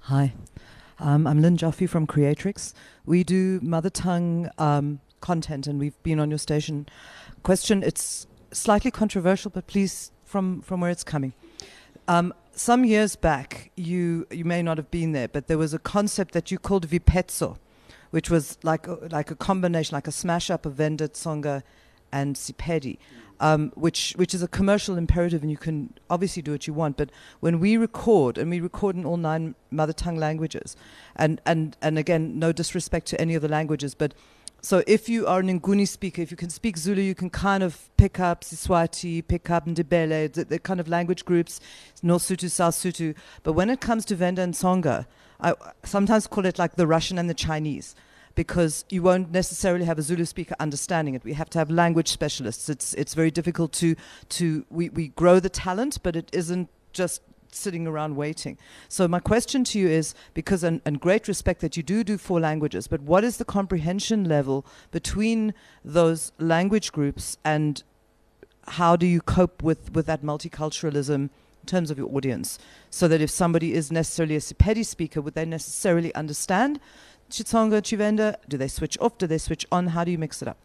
Hi, 0.00 0.34
um, 1.00 1.26
I'm 1.26 1.42
Lynn 1.42 1.56
Jaffe 1.56 1.86
from 1.86 2.06
Creatrix. 2.06 2.72
We 3.04 3.24
do 3.24 3.58
mother 3.60 3.90
tongue 3.90 4.48
um, 4.56 5.00
content, 5.20 5.66
and 5.66 5.80
we've 5.80 6.00
been 6.04 6.20
on 6.20 6.30
your 6.30 6.38
station. 6.38 6.86
Question: 7.42 7.82
It's 7.82 8.28
slightly 8.52 8.92
controversial, 8.92 9.50
but 9.50 9.66
please, 9.66 10.12
from 10.24 10.62
from 10.62 10.80
where 10.80 10.92
it's 10.92 11.02
coming. 11.02 11.32
Um, 12.06 12.32
some 12.56 12.84
years 12.84 13.16
back, 13.16 13.70
you 13.76 14.26
you 14.30 14.44
may 14.44 14.62
not 14.62 14.78
have 14.78 14.90
been 14.90 15.12
there, 15.12 15.28
but 15.28 15.46
there 15.46 15.58
was 15.58 15.74
a 15.74 15.78
concept 15.78 16.32
that 16.32 16.50
you 16.50 16.58
called 16.58 16.88
vipetso, 16.88 17.58
which 18.10 18.30
was 18.30 18.58
like 18.62 18.86
a, 18.86 18.94
like 19.10 19.30
a 19.30 19.36
combination, 19.36 19.94
like 19.94 20.08
a 20.08 20.12
smash 20.12 20.50
up 20.50 20.66
of 20.66 20.74
Venda, 20.74 21.08
Tsonga, 21.08 21.62
and 22.10 22.34
Sepedi, 22.34 22.98
um, 23.40 23.72
which 23.74 24.14
which 24.16 24.34
is 24.34 24.42
a 24.42 24.48
commercial 24.48 24.96
imperative, 24.96 25.42
and 25.42 25.50
you 25.50 25.58
can 25.58 25.92
obviously 26.08 26.42
do 26.42 26.52
what 26.52 26.66
you 26.66 26.72
want. 26.72 26.96
But 26.96 27.10
when 27.40 27.60
we 27.60 27.76
record, 27.76 28.38
and 28.38 28.50
we 28.50 28.60
record 28.60 28.96
in 28.96 29.04
all 29.04 29.18
nine 29.18 29.54
mother 29.70 29.92
tongue 29.92 30.16
languages, 30.16 30.76
and 31.14 31.40
and 31.44 31.76
and 31.82 31.98
again, 31.98 32.38
no 32.38 32.52
disrespect 32.52 33.06
to 33.08 33.20
any 33.20 33.34
of 33.34 33.42
the 33.42 33.48
languages, 33.48 33.94
but 33.94 34.14
so 34.66 34.82
if 34.88 35.08
you 35.08 35.28
are 35.28 35.38
an 35.38 35.60
Nguni 35.60 35.86
speaker, 35.86 36.20
if 36.20 36.32
you 36.32 36.36
can 36.36 36.50
speak 36.50 36.76
Zulu, 36.76 37.00
you 37.00 37.14
can 37.14 37.30
kind 37.30 37.62
of 37.62 37.88
pick 37.96 38.18
up 38.18 38.40
Siswati, 38.40 39.24
pick 39.24 39.48
up 39.48 39.64
Ndebele, 39.64 40.32
the, 40.32 40.44
the 40.44 40.58
kind 40.58 40.80
of 40.80 40.88
language 40.88 41.24
groups, 41.24 41.60
North 42.02 42.24
Sotho, 42.24 42.50
South 42.50 42.74
Sotho. 42.74 43.14
But 43.44 43.52
when 43.52 43.70
it 43.70 43.80
comes 43.80 44.04
to 44.06 44.16
Venda 44.16 44.42
and 44.42 44.54
Tsonga, 44.54 45.06
I 45.40 45.54
sometimes 45.84 46.26
call 46.26 46.44
it 46.46 46.58
like 46.58 46.74
the 46.74 46.84
Russian 46.84 47.16
and 47.16 47.30
the 47.30 47.34
Chinese 47.48 47.94
because 48.34 48.84
you 48.90 49.04
won't 49.04 49.30
necessarily 49.30 49.84
have 49.84 50.00
a 50.00 50.02
Zulu 50.02 50.24
speaker 50.24 50.56
understanding 50.58 51.14
it. 51.14 51.22
We 51.22 51.34
have 51.34 51.50
to 51.50 51.60
have 51.60 51.70
language 51.70 52.08
specialists. 52.08 52.68
It's 52.68 52.92
it's 52.94 53.14
very 53.14 53.30
difficult 53.30 53.72
to 53.74 53.94
to 54.30 54.66
we, 54.68 54.88
we 54.88 55.08
grow 55.10 55.38
the 55.38 55.48
talent, 55.48 56.02
but 56.02 56.16
it 56.16 56.28
isn't 56.32 56.70
just 56.92 57.22
sitting 57.50 57.86
around 57.86 58.16
waiting. 58.16 58.58
So 58.88 59.06
my 59.08 59.20
question 59.20 59.64
to 59.64 59.78
you 59.78 59.88
is 59.88 60.14
because 60.34 60.62
and, 60.62 60.80
and 60.84 61.00
great 61.00 61.28
respect 61.28 61.60
that 61.60 61.76
you 61.76 61.82
do 61.82 62.04
do 62.04 62.18
four 62.18 62.40
languages, 62.40 62.88
but 62.88 63.00
what 63.02 63.24
is 63.24 63.36
the 63.36 63.44
comprehension 63.44 64.24
level 64.24 64.66
between 64.90 65.54
those 65.84 66.32
language 66.38 66.92
groups 66.92 67.38
and 67.44 67.82
how 68.68 68.96
do 68.96 69.06
you 69.06 69.20
cope 69.20 69.62
with, 69.62 69.92
with 69.94 70.06
that 70.06 70.22
multiculturalism 70.22 71.14
in 71.14 71.30
terms 71.66 71.90
of 71.90 71.98
your 71.98 72.14
audience? 72.14 72.58
So 72.90 73.08
that 73.08 73.20
if 73.20 73.30
somebody 73.30 73.74
is 73.74 73.92
necessarily 73.92 74.36
a 74.36 74.40
Sepedi 74.40 74.84
speaker, 74.84 75.20
would 75.20 75.34
they 75.34 75.44
necessarily 75.44 76.14
understand 76.14 76.80
Xitsonga, 77.30 77.82
Tshivenda? 77.82 78.36
Do 78.48 78.56
they 78.56 78.68
switch 78.68 78.96
off? 79.00 79.18
Do 79.18 79.26
they 79.26 79.38
switch 79.38 79.66
on? 79.70 79.88
How 79.88 80.04
do 80.04 80.10
you 80.10 80.18
mix 80.18 80.42
it 80.42 80.48
up? 80.48 80.58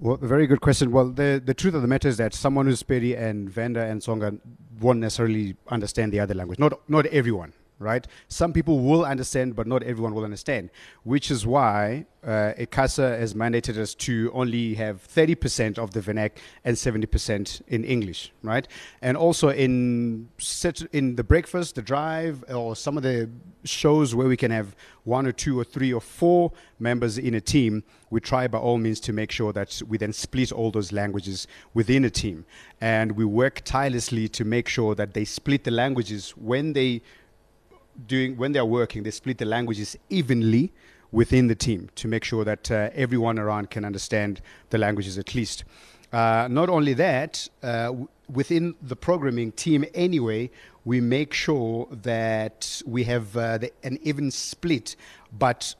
Well, 0.00 0.18
a 0.20 0.26
very 0.26 0.48
good 0.48 0.60
question. 0.60 0.90
Well, 0.90 1.10
the, 1.10 1.40
the 1.44 1.54
truth 1.54 1.74
of 1.74 1.82
the 1.82 1.86
matter 1.86 2.08
is 2.08 2.16
that 2.16 2.34
someone 2.34 2.66
who's 2.66 2.82
Pedi 2.82 3.16
and 3.16 3.48
Venda 3.48 3.82
and 3.84 4.00
Tsonga 4.00 4.36
won't 4.80 5.00
necessarily 5.00 5.56
understand 5.68 6.12
the 6.12 6.20
other 6.20 6.34
language. 6.34 6.58
Not, 6.58 6.80
not 6.88 7.06
everyone, 7.06 7.52
right? 7.82 8.06
Some 8.28 8.52
people 8.52 8.80
will 8.80 9.04
understand, 9.04 9.56
but 9.56 9.66
not 9.66 9.82
everyone 9.82 10.14
will 10.14 10.24
understand, 10.24 10.70
which 11.04 11.30
is 11.30 11.46
why 11.46 12.06
uh, 12.24 12.52
ICASA 12.56 13.18
has 13.18 13.34
mandated 13.34 13.76
us 13.76 13.94
to 13.94 14.30
only 14.32 14.74
have 14.74 15.06
30% 15.08 15.78
of 15.78 15.90
the 15.92 16.00
VNAC 16.00 16.32
and 16.64 16.76
70% 16.76 17.62
in 17.68 17.84
English, 17.84 18.32
right? 18.42 18.68
And 19.00 19.16
also 19.16 19.48
in 19.48 20.28
set, 20.38 20.82
in 20.92 21.16
the 21.16 21.24
breakfast, 21.24 21.74
the 21.74 21.82
drive, 21.82 22.44
or 22.48 22.76
some 22.76 22.96
of 22.96 23.02
the 23.02 23.28
shows 23.64 24.14
where 24.14 24.28
we 24.28 24.36
can 24.36 24.50
have 24.50 24.76
one 25.04 25.26
or 25.26 25.32
two 25.32 25.58
or 25.58 25.64
three 25.64 25.92
or 25.92 26.00
four 26.00 26.52
members 26.78 27.18
in 27.18 27.34
a 27.34 27.40
team, 27.40 27.82
we 28.10 28.20
try 28.20 28.46
by 28.46 28.58
all 28.58 28.78
means 28.78 29.00
to 29.00 29.12
make 29.12 29.32
sure 29.32 29.52
that 29.52 29.82
we 29.88 29.98
then 29.98 30.12
split 30.12 30.52
all 30.52 30.70
those 30.70 30.92
languages 30.92 31.48
within 31.74 32.04
a 32.04 32.10
team. 32.10 32.44
And 32.80 33.12
we 33.12 33.24
work 33.24 33.62
tirelessly 33.64 34.28
to 34.28 34.44
make 34.44 34.68
sure 34.68 34.94
that 34.94 35.14
they 35.14 35.24
split 35.24 35.64
the 35.64 35.70
languages 35.70 36.30
when 36.36 36.72
they 36.72 37.02
doing 38.06 38.36
when 38.36 38.52
they're 38.52 38.64
working, 38.64 39.02
they 39.02 39.10
split 39.10 39.38
the 39.38 39.44
languages 39.44 39.96
evenly 40.08 40.72
within 41.10 41.46
the 41.46 41.54
team 41.54 41.90
to 41.94 42.08
make 42.08 42.24
sure 42.24 42.44
that 42.44 42.70
uh, 42.70 42.88
everyone 42.94 43.38
around 43.38 43.70
can 43.70 43.84
understand 43.84 44.40
the 44.70 44.78
languages 44.78 45.18
at 45.18 45.34
least. 45.34 45.64
Uh, 46.12 46.48
not 46.50 46.68
only 46.68 46.94
that, 46.94 47.48
uh, 47.62 47.86
w- 47.86 48.08
within 48.30 48.74
the 48.82 48.96
programming 48.96 49.52
team 49.52 49.84
anyway, 49.94 50.50
we 50.84 51.00
make 51.00 51.32
sure 51.32 51.86
that 52.02 52.82
we 52.86 53.04
have 53.04 53.36
uh, 53.36 53.58
the, 53.58 53.70
an 53.82 53.98
even 54.02 54.30
split, 54.30 54.96
but 55.38 55.74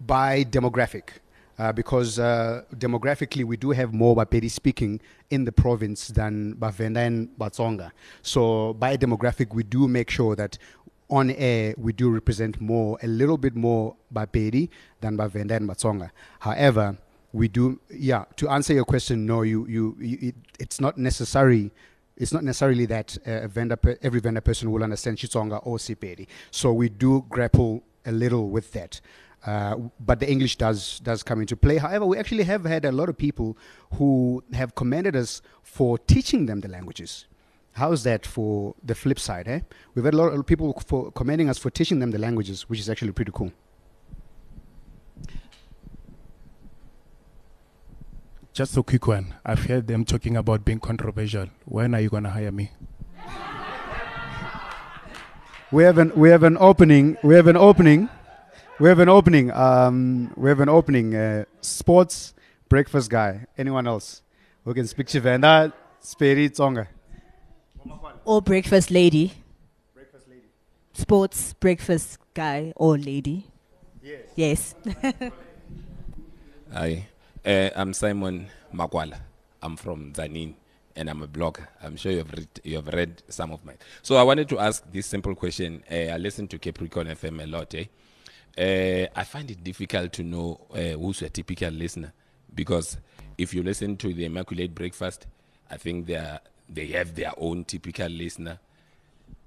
by 0.00 0.44
demographic. 0.44 1.10
uh, 1.58 1.72
because 1.72 2.18
uh, 2.18 2.62
demographically 2.76 3.44
we 3.44 3.56
do 3.56 3.70
have 3.70 3.92
more 3.92 4.14
Bapedi 4.14 4.50
speaking 4.50 5.00
in 5.30 5.44
the 5.44 5.52
province 5.52 6.08
than 6.08 6.54
Bavenda 6.54 7.06
and 7.06 7.28
Batsonga. 7.38 7.90
So 8.22 8.74
by 8.74 8.96
demographic, 8.96 9.54
we 9.54 9.62
do 9.62 9.88
make 9.88 10.10
sure 10.10 10.36
that 10.36 10.58
on 11.08 11.30
air 11.30 11.74
we 11.76 11.92
do 11.92 12.10
represent 12.10 12.60
more, 12.60 12.98
a 13.02 13.06
little 13.06 13.38
bit 13.38 13.54
more—by 13.54 14.26
Bapedi 14.26 14.68
than 15.00 15.16
Bavenda 15.16 15.56
and 15.56 15.68
Batsonga. 15.68 16.10
However, 16.40 16.98
we 17.32 17.48
do, 17.48 17.80
yeah. 17.90 18.24
To 18.36 18.48
answer 18.48 18.72
your 18.72 18.84
question, 18.84 19.26
no, 19.26 19.42
you, 19.42 19.66
you, 19.66 19.96
you 20.00 20.18
it, 20.28 20.34
it's 20.58 20.80
not 20.80 20.96
necessary. 20.96 21.70
It's 22.16 22.32
not 22.32 22.44
necessarily 22.44 22.86
that 22.86 23.18
uh, 23.26 23.42
a 23.42 23.48
Venda 23.48 23.76
per, 23.76 23.98
every 24.02 24.20
Venda 24.20 24.40
person 24.40 24.70
will 24.72 24.82
understand 24.82 25.18
Xitsonga 25.18 25.60
or 25.66 25.76
Sepedi. 25.76 26.26
So 26.50 26.72
we 26.72 26.88
do 26.88 27.26
grapple 27.28 27.82
a 28.06 28.12
little 28.12 28.48
with 28.48 28.72
that. 28.72 29.00
Uh, 29.44 29.76
but 30.00 30.18
the 30.18 30.28
English 30.28 30.56
does 30.56 30.98
does 31.00 31.22
come 31.22 31.40
into 31.40 31.56
play. 31.56 31.76
However, 31.76 32.06
we 32.06 32.16
actually 32.16 32.44
have 32.44 32.64
had 32.64 32.84
a 32.84 32.90
lot 32.90 33.08
of 33.08 33.16
people 33.18 33.56
who 33.94 34.42
have 34.54 34.74
commended 34.74 35.14
us 35.14 35.42
for 35.62 35.98
teaching 35.98 36.46
them 36.46 36.60
the 36.60 36.68
languages. 36.68 37.26
How's 37.76 38.04
that 38.04 38.24
for 38.24 38.74
the 38.82 38.94
flip 38.94 39.18
side? 39.18 39.46
Eh? 39.46 39.60
We've 39.94 40.04
had 40.06 40.14
a 40.14 40.16
lot 40.16 40.32
of 40.32 40.46
people 40.46 40.82
for 40.86 41.12
commending 41.12 41.50
us 41.50 41.58
for 41.58 41.68
teaching 41.68 41.98
them 41.98 42.10
the 42.10 42.16
languages, 42.16 42.62
which 42.70 42.80
is 42.80 42.88
actually 42.88 43.12
pretty 43.12 43.32
cool. 43.34 43.52
Just 48.54 48.78
a 48.78 48.82
quick 48.82 49.06
one. 49.06 49.34
I've 49.44 49.66
heard 49.66 49.88
them 49.88 50.06
talking 50.06 50.38
about 50.38 50.64
being 50.64 50.80
controversial. 50.80 51.48
When 51.66 51.94
are 51.94 52.00
you 52.00 52.08
going 52.08 52.24
to 52.24 52.30
hire 52.30 52.50
me? 52.50 52.70
We 55.72 55.82
have 55.82 55.98
an 55.98 56.12
we 56.14 56.30
have 56.30 56.44
an 56.44 56.56
opening. 56.58 57.18
We 57.24 57.34
have 57.34 57.48
an 57.48 57.56
opening. 57.56 58.08
We 58.78 58.88
have 58.88 59.00
an 59.00 59.08
opening. 59.10 59.50
Um, 59.50 60.32
we 60.36 60.48
have 60.48 60.60
an 60.60 60.68
opening. 60.68 61.14
Uh, 61.14 61.44
sports 61.60 62.34
breakfast 62.68 63.10
guy. 63.10 63.46
Anyone 63.58 63.86
else 63.86 64.22
who 64.64 64.72
can 64.72 64.86
speak 64.86 65.08
Tshivenda, 65.08 65.72
Speri, 66.00 66.48
Tsonga? 66.48 66.86
Or 68.24 68.42
breakfast 68.42 68.90
lady. 68.90 69.32
Breakfast 69.94 70.28
lady. 70.28 70.42
Sports 70.92 71.54
breakfast 71.54 72.18
guy 72.34 72.72
or 72.76 72.98
lady. 72.98 73.46
Yes. 74.02 74.22
Yes. 74.36 74.74
Hi, 76.72 77.06
uh, 77.44 77.70
I'm 77.76 77.92
Simon 77.94 78.48
Makwala. 78.74 79.18
I'm 79.62 79.76
from 79.76 80.12
Tzaneen 80.12 80.54
and 80.96 81.08
I'm 81.08 81.22
a 81.22 81.28
blogger. 81.28 81.66
I'm 81.82 81.96
sure 81.96 82.12
you 82.12 82.18
have 82.18 82.32
read, 82.32 82.48
you 82.64 82.76
have 82.76 82.88
read 82.88 83.22
some 83.28 83.52
of 83.52 83.64
mine. 83.64 83.78
So 84.02 84.16
I 84.16 84.22
wanted 84.22 84.48
to 84.50 84.58
ask 84.58 84.82
this 84.92 85.06
simple 85.06 85.34
question. 85.34 85.82
Uh, 85.90 85.94
I 85.94 86.16
listen 86.16 86.48
to 86.48 86.58
Capricorn 86.58 87.06
FM 87.06 87.42
a 87.42 87.46
lot. 87.46 87.74
Eh? 87.74 87.84
Uh, 88.58 89.06
I 89.14 89.24
find 89.24 89.50
it 89.50 89.62
difficult 89.62 90.12
to 90.14 90.22
know 90.22 90.60
uh, 90.72 90.98
who's 90.98 91.22
a 91.22 91.28
typical 91.28 91.70
listener 91.70 92.12
because 92.54 92.96
if 93.38 93.52
you 93.54 93.62
listen 93.62 93.96
to 93.98 94.12
the 94.12 94.24
Immaculate 94.24 94.74
Breakfast, 94.74 95.26
I 95.70 95.76
think 95.76 96.06
they 96.06 96.16
are, 96.16 96.40
they 96.68 96.86
have 96.88 97.14
their 97.14 97.32
own 97.36 97.64
typical 97.64 98.08
listener. 98.08 98.58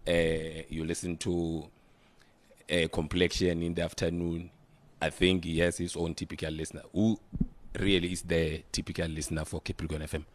Uh, 0.08 0.64
you 0.70 0.84
listen 0.86 1.18
to 1.18 1.66
uh, 2.72 2.88
Complexion 2.92 3.62
in 3.62 3.74
the 3.74 3.84
afternoon. 3.84 4.50
I 5.02 5.10
think 5.10 5.46
he 5.46 5.60
has 5.60 5.78
his 5.78 5.96
own 5.96 6.14
typical 6.14 6.52
listener. 6.52 6.84
Who 6.94 7.20
really 7.78 8.12
is 8.12 8.22
the 8.22 8.64
typical 8.72 9.08
listener 9.08 9.46
for 9.46 9.62
Capricorn 9.62 10.02
FM? 10.02 10.26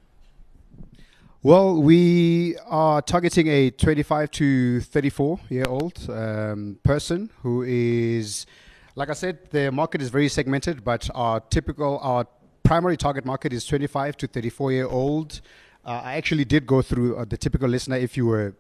Well, 1.43 1.83
we 1.83 2.57
are 2.67 3.03
targeting 3.03 3.49
a 3.49 3.71
25 3.71 4.31
to 4.31 4.81
34 4.81 5.41
year 5.51 5.67
old 5.69 6.09
um, 6.09 6.79
person 6.83 7.29
who 7.43 7.63
is, 7.63 8.47
like 8.95 9.11
I 9.11 9.13
said, 9.13 9.51
the 9.51 9.71
market 9.71 10.01
is 10.01 10.09
very 10.09 10.29
segmented, 10.29 10.83
but 10.83 11.11
our 11.15 11.41
typical, 11.41 11.99
our 11.99 12.27
primary 12.63 12.97
target 12.97 13.27
market 13.27 13.53
is 13.53 13.67
25 13.67 14.17
to 14.17 14.27
34 14.27 14.73
year 14.73 14.87
old. 14.87 15.43
Uh, 15.85 16.01
I 16.03 16.15
actually 16.15 16.45
did 16.45 16.67
go 16.67 16.81
through 16.81 17.17
uh, 17.17 17.25
the 17.27 17.37
typical 17.37 17.69
listener 17.69 17.97
if 17.97 18.17
you 18.17 18.27
were 18.27 18.55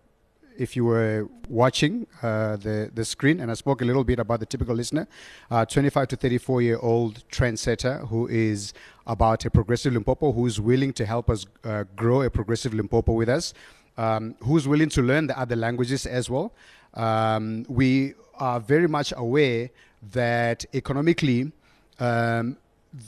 if 0.56 0.76
you 0.76 0.84
were 0.84 1.28
watching 1.48 2.06
uh, 2.22 2.56
the 2.56 2.90
the 2.94 3.04
screen, 3.04 3.40
and 3.40 3.50
I 3.50 3.54
spoke 3.54 3.80
a 3.80 3.84
little 3.84 4.04
bit 4.04 4.18
about 4.18 4.40
the 4.40 4.46
typical 4.46 4.74
listener, 4.74 5.08
uh, 5.50 5.64
25 5.64 6.08
to 6.08 6.16
34 6.16 6.62
year 6.62 6.78
old 6.80 7.24
trendsetter 7.28 8.06
who 8.08 8.28
is 8.28 8.72
about 9.06 9.44
a 9.44 9.50
progressive 9.50 9.94
Limpopo, 9.94 10.32
who's 10.32 10.60
willing 10.60 10.92
to 10.92 11.06
help 11.06 11.30
us 11.30 11.46
uh, 11.64 11.84
grow 11.96 12.22
a 12.22 12.30
progressive 12.30 12.74
Limpopo 12.74 13.12
with 13.12 13.28
us, 13.28 13.54
um, 13.96 14.34
who's 14.40 14.68
willing 14.68 14.90
to 14.90 15.02
learn 15.02 15.26
the 15.26 15.38
other 15.38 15.56
languages 15.56 16.06
as 16.06 16.28
well. 16.28 16.52
Um, 16.92 17.64
we 17.68 18.14
are 18.38 18.60
very 18.60 18.86
much 18.86 19.12
aware 19.16 19.70
that 20.12 20.64
economically, 20.74 21.50
um, 21.98 22.58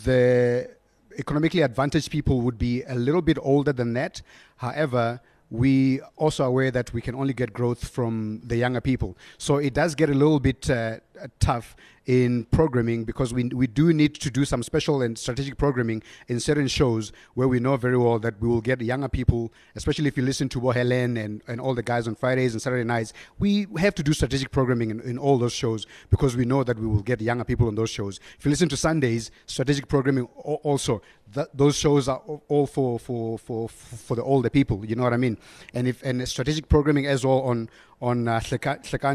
the 0.05 0.76
economically 1.19 1.62
advantaged 1.62 2.11
people 2.11 2.41
would 2.43 2.59
be 2.59 2.83
a 2.85 2.95
little 2.95 3.23
bit 3.23 3.39
older 3.41 3.73
than 3.73 3.95
that. 3.95 4.23
However, 4.57 5.21
we 5.51 6.01
also 6.17 6.45
aware 6.45 6.71
that 6.73 6.93
we 6.93 7.01
can 7.01 7.14
only 7.14 7.33
get 7.33 7.53
growth 7.53 7.89
from 7.89 8.41
the 8.45 8.57
younger 8.57 8.81
people. 8.81 9.17
So 9.39 9.59
it 9.59 9.75
does 9.75 9.95
get 9.95 10.11
a 10.11 10.14
little 10.14 10.41
bit 10.41 10.69
uh, 10.69 10.99
tough 11.39 11.77
in 12.07 12.44
programming 12.46 13.04
because 13.04 13.34
we, 13.34 13.44
we 13.44 13.66
do 13.66 13.92
need 13.92 14.14
to 14.14 14.30
do 14.30 14.44
some 14.44 14.62
special 14.62 15.02
and 15.02 15.18
strategic 15.18 15.59
programming 15.59 16.02
in 16.28 16.38
certain 16.38 16.68
shows 16.68 17.12
where 17.34 17.48
we 17.48 17.59
know 17.59 17.76
very 17.76 17.98
well 17.98 18.18
that 18.20 18.40
we 18.40 18.48
will 18.48 18.61
get 18.61 18.80
younger 18.80 19.09
people, 19.09 19.52
especially 19.74 20.07
if 20.07 20.16
you 20.16 20.22
listen 20.22 20.48
to 20.48 20.70
Helen 20.70 21.16
and, 21.16 21.42
and 21.48 21.61
all 21.61 21.74
the 21.74 21.82
guys 21.82 22.07
on 22.07 22.14
Fridays 22.14 22.52
and 22.52 22.62
Saturday 22.62 22.84
nights. 22.84 23.12
We 23.38 23.66
have 23.78 23.94
to 23.96 24.02
do 24.04 24.12
strategic 24.12 24.52
programming 24.52 24.90
in, 24.90 25.00
in 25.00 25.18
all 25.18 25.36
those 25.36 25.52
shows 25.52 25.86
because 26.09 26.36
we 26.36 26.44
know 26.44 26.62
that 26.62 26.78
we 26.78 26.86
will 26.86 27.02
get 27.02 27.20
younger 27.20 27.44
people 27.44 27.66
on 27.66 27.74
those 27.74 27.90
shows. 27.90 28.20
If 28.38 28.44
you 28.44 28.50
listen 28.50 28.68
to 28.68 28.76
Sundays, 28.76 29.32
strategic 29.46 29.88
programming 29.88 30.26
also, 30.36 31.02
th- 31.34 31.48
those 31.54 31.76
shows 31.76 32.09
are 32.09 32.22
all 32.48 32.66
for, 32.66 33.00
for, 33.00 33.38
for, 33.38 33.68
for 33.68 34.14
the 34.14 34.22
older 34.22 34.50
people, 34.50 34.84
you 34.84 34.94
know 34.94 35.02
what 35.02 35.12
I 35.12 35.16
mean? 35.16 35.38
And 35.74 35.88
if 35.88 36.02
and 36.04 36.26
strategic 36.28 36.68
programming 36.68 37.07
as 37.07 37.26
well 37.26 37.40
on 37.40 37.68
on 38.01 38.28
uh, 38.28 38.40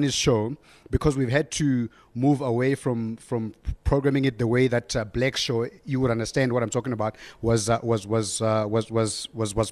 show 0.10 0.58
because 0.90 1.16
we've 1.16 1.30
had 1.30 1.52
to 1.52 1.90
move 2.14 2.42
away 2.42 2.76
from 2.76 3.16
from 3.18 3.54
programming 3.84 4.26
it 4.26 4.38
the 4.38 4.48
way 4.48 4.68
that 4.68 4.96
uh, 4.96 5.06
Black 5.06 5.38
show 5.38 5.68
you 5.86 6.00
would 6.00 6.12
understand 6.12 6.52
what 6.52 6.62
I'm 6.64 6.70
talking 6.70 6.92
about 6.92 7.16
was 7.42 7.70
uh, 7.70 7.80
was 7.84 8.06
was, 8.06 8.42
uh, 8.42 8.66
was 8.68 8.92
was 8.92 9.28
was 9.34 9.56
was 9.56 9.72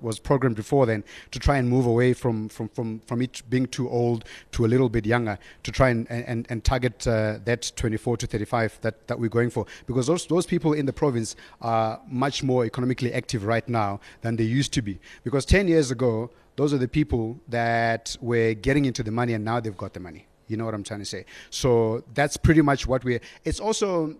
was 0.00 0.18
programmed 0.20 0.56
before 0.56 0.86
then 0.86 1.02
to 1.32 1.38
try 1.38 1.56
and 1.56 1.68
move 1.68 1.86
away 1.86 2.12
from 2.12 2.48
from 2.48 2.68
from 2.68 3.00
from 3.00 3.22
it 3.22 3.42
being 3.50 3.66
too 3.66 3.88
old 3.88 4.24
to 4.52 4.64
a 4.64 4.68
little 4.68 4.88
bit 4.88 5.06
younger 5.06 5.38
to 5.64 5.72
try 5.72 5.88
and 5.88 6.08
and, 6.10 6.46
and 6.48 6.64
target 6.64 7.06
uh, 7.06 7.38
that 7.44 7.72
24 7.76 8.18
to 8.18 8.26
35 8.26 8.78
that 8.82 9.06
that 9.08 9.18
we're 9.18 9.28
going 9.28 9.50
for. 9.50 9.66
Because 9.86 10.06
those 10.06 10.26
those 10.26 10.46
people 10.46 10.72
in 10.74 10.86
the 10.86 10.92
province 10.92 11.34
are 11.60 12.00
much 12.08 12.42
more 12.42 12.64
economically 12.64 13.12
active 13.12 13.44
right 13.44 13.68
now 13.68 14.00
than 14.20 14.36
they 14.36 14.44
used 14.44 14.72
to 14.74 14.82
be. 14.82 15.00
Because 15.24 15.44
10 15.44 15.66
years 15.66 15.90
ago 15.90 16.30
those 16.60 16.74
are 16.74 16.78
the 16.78 16.94
people 17.00 17.40
that 17.48 18.14
were 18.20 18.52
getting 18.52 18.84
into 18.84 19.02
the 19.02 19.10
money 19.10 19.32
and 19.32 19.42
now 19.42 19.58
they've 19.60 19.78
got 19.78 19.94
the 19.94 20.00
money. 20.08 20.26
You 20.46 20.58
know 20.58 20.66
what 20.66 20.74
I'm 20.74 20.82
trying 20.82 21.00
to 21.00 21.06
say? 21.06 21.24
So 21.48 22.04
that's 22.12 22.36
pretty 22.36 22.60
much 22.60 22.86
what 22.86 23.02
we're. 23.02 23.22
It's 23.46 23.60
also 23.60 24.14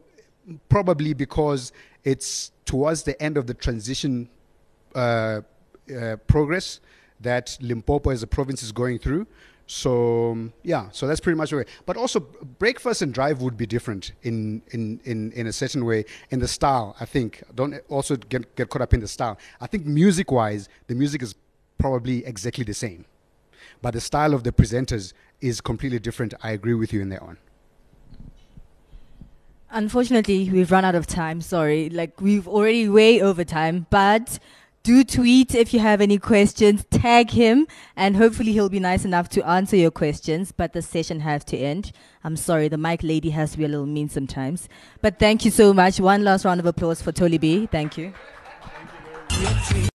probably 0.71 1.13
because 1.13 1.71
it's 2.03 2.53
towards 2.65 3.03
the 3.03 3.21
end 3.23 3.37
of 3.37 3.47
the 3.47 3.53
transition 3.53 4.31
uh, 4.95 5.43
uh, 5.95 6.17
progress 6.29 6.81
that 7.21 7.59
Limpopo 7.61 8.09
as 8.09 8.23
a 8.23 8.27
province 8.27 8.63
is 8.63 8.73
going 8.73 8.99
through. 9.01 9.27
So 9.67 10.31
um, 10.31 10.55
yeah, 10.63 10.89
so 10.93 11.07
that's 11.07 11.21
pretty 11.21 11.37
much 11.37 11.53
way. 11.53 11.67
But 11.85 11.99
also, 11.99 12.21
breakfast 12.59 13.03
and 13.03 13.13
drive 13.13 13.43
would 13.43 13.59
be 13.59 13.67
different 13.67 14.13
in, 14.23 14.63
in, 14.71 14.99
in, 15.05 15.31
in 15.33 15.47
a 15.47 15.53
certain 15.53 15.85
way 15.85 16.07
in 16.31 16.39
the 16.39 16.49
style. 16.49 16.97
I 17.01 17.05
think 17.05 17.43
don't 17.55 17.75
also 17.91 18.17
get 18.17 18.57
get 18.57 18.71
caught 18.71 18.81
up 18.81 18.95
in 18.95 19.01
the 19.01 19.09
style. 19.09 19.37
I 19.61 19.67
think 19.67 19.85
music 19.85 20.33
wise, 20.33 20.71
the 20.87 20.95
music 20.95 21.23
is 21.23 21.35
probably 21.81 22.25
exactly 22.25 22.65
the 22.65 22.75
same. 22.75 23.05
But 23.83 23.95
the 23.95 24.01
style 24.01 24.35
of 24.35 24.45
the 24.45 24.53
presenters 24.53 25.13
is 25.41 25.61
completely 25.61 25.99
different. 25.99 26.35
I 26.43 26.51
agree 26.53 26.75
with 26.75 26.93
you 26.93 27.01
in 27.01 27.09
that 27.09 27.23
one. 27.23 27.39
Unfortunately, 29.71 30.51
we've 30.51 30.71
run 30.71 30.85
out 30.85 30.95
of 30.95 31.07
time. 31.07 31.41
Sorry. 31.41 31.89
Like, 31.89 32.21
we've 32.21 32.47
already 32.47 32.89
way 32.89 33.23
over 33.23 33.45
time. 33.45 33.87
But 33.89 34.39
do 34.83 35.05
tweet 35.05 35.55
if 35.55 35.73
you 35.73 35.81
have 35.81 36.01
any 36.01 36.19
questions, 36.19 36.85
tag 36.91 37.31
him, 37.31 37.67
and 37.97 38.17
hopefully 38.17 38.53
he'll 38.53 38.69
be 38.69 38.81
nice 38.81 39.05
enough 39.05 39.29
to 39.31 39.47
answer 39.47 39.77
your 39.77 39.91
questions. 39.91 40.53
But 40.53 40.73
the 40.73 40.83
session 40.83 41.21
has 41.21 41.45
to 41.47 41.57
end. 41.57 41.93
I'm 42.25 42.37
sorry, 42.37 42.69
the 42.69 42.79
mic 42.79 43.03
lady 43.03 43.31
has 43.31 43.53
to 43.53 43.59
be 43.59 43.65
a 43.65 43.69
little 43.69 43.87
mean 43.87 44.09
sometimes. 44.09 44.69
But 45.01 45.19
thank 45.19 45.45
you 45.45 45.51
so 45.51 45.73
much. 45.73 46.01
One 46.01 46.25
last 46.25 46.45
round 46.45 46.61
of 46.61 46.67
applause 46.67 47.01
for 47.01 47.13
Tholi 47.13 47.41
B. 47.41 47.67
Thank 47.67 47.97
you. 47.97 48.13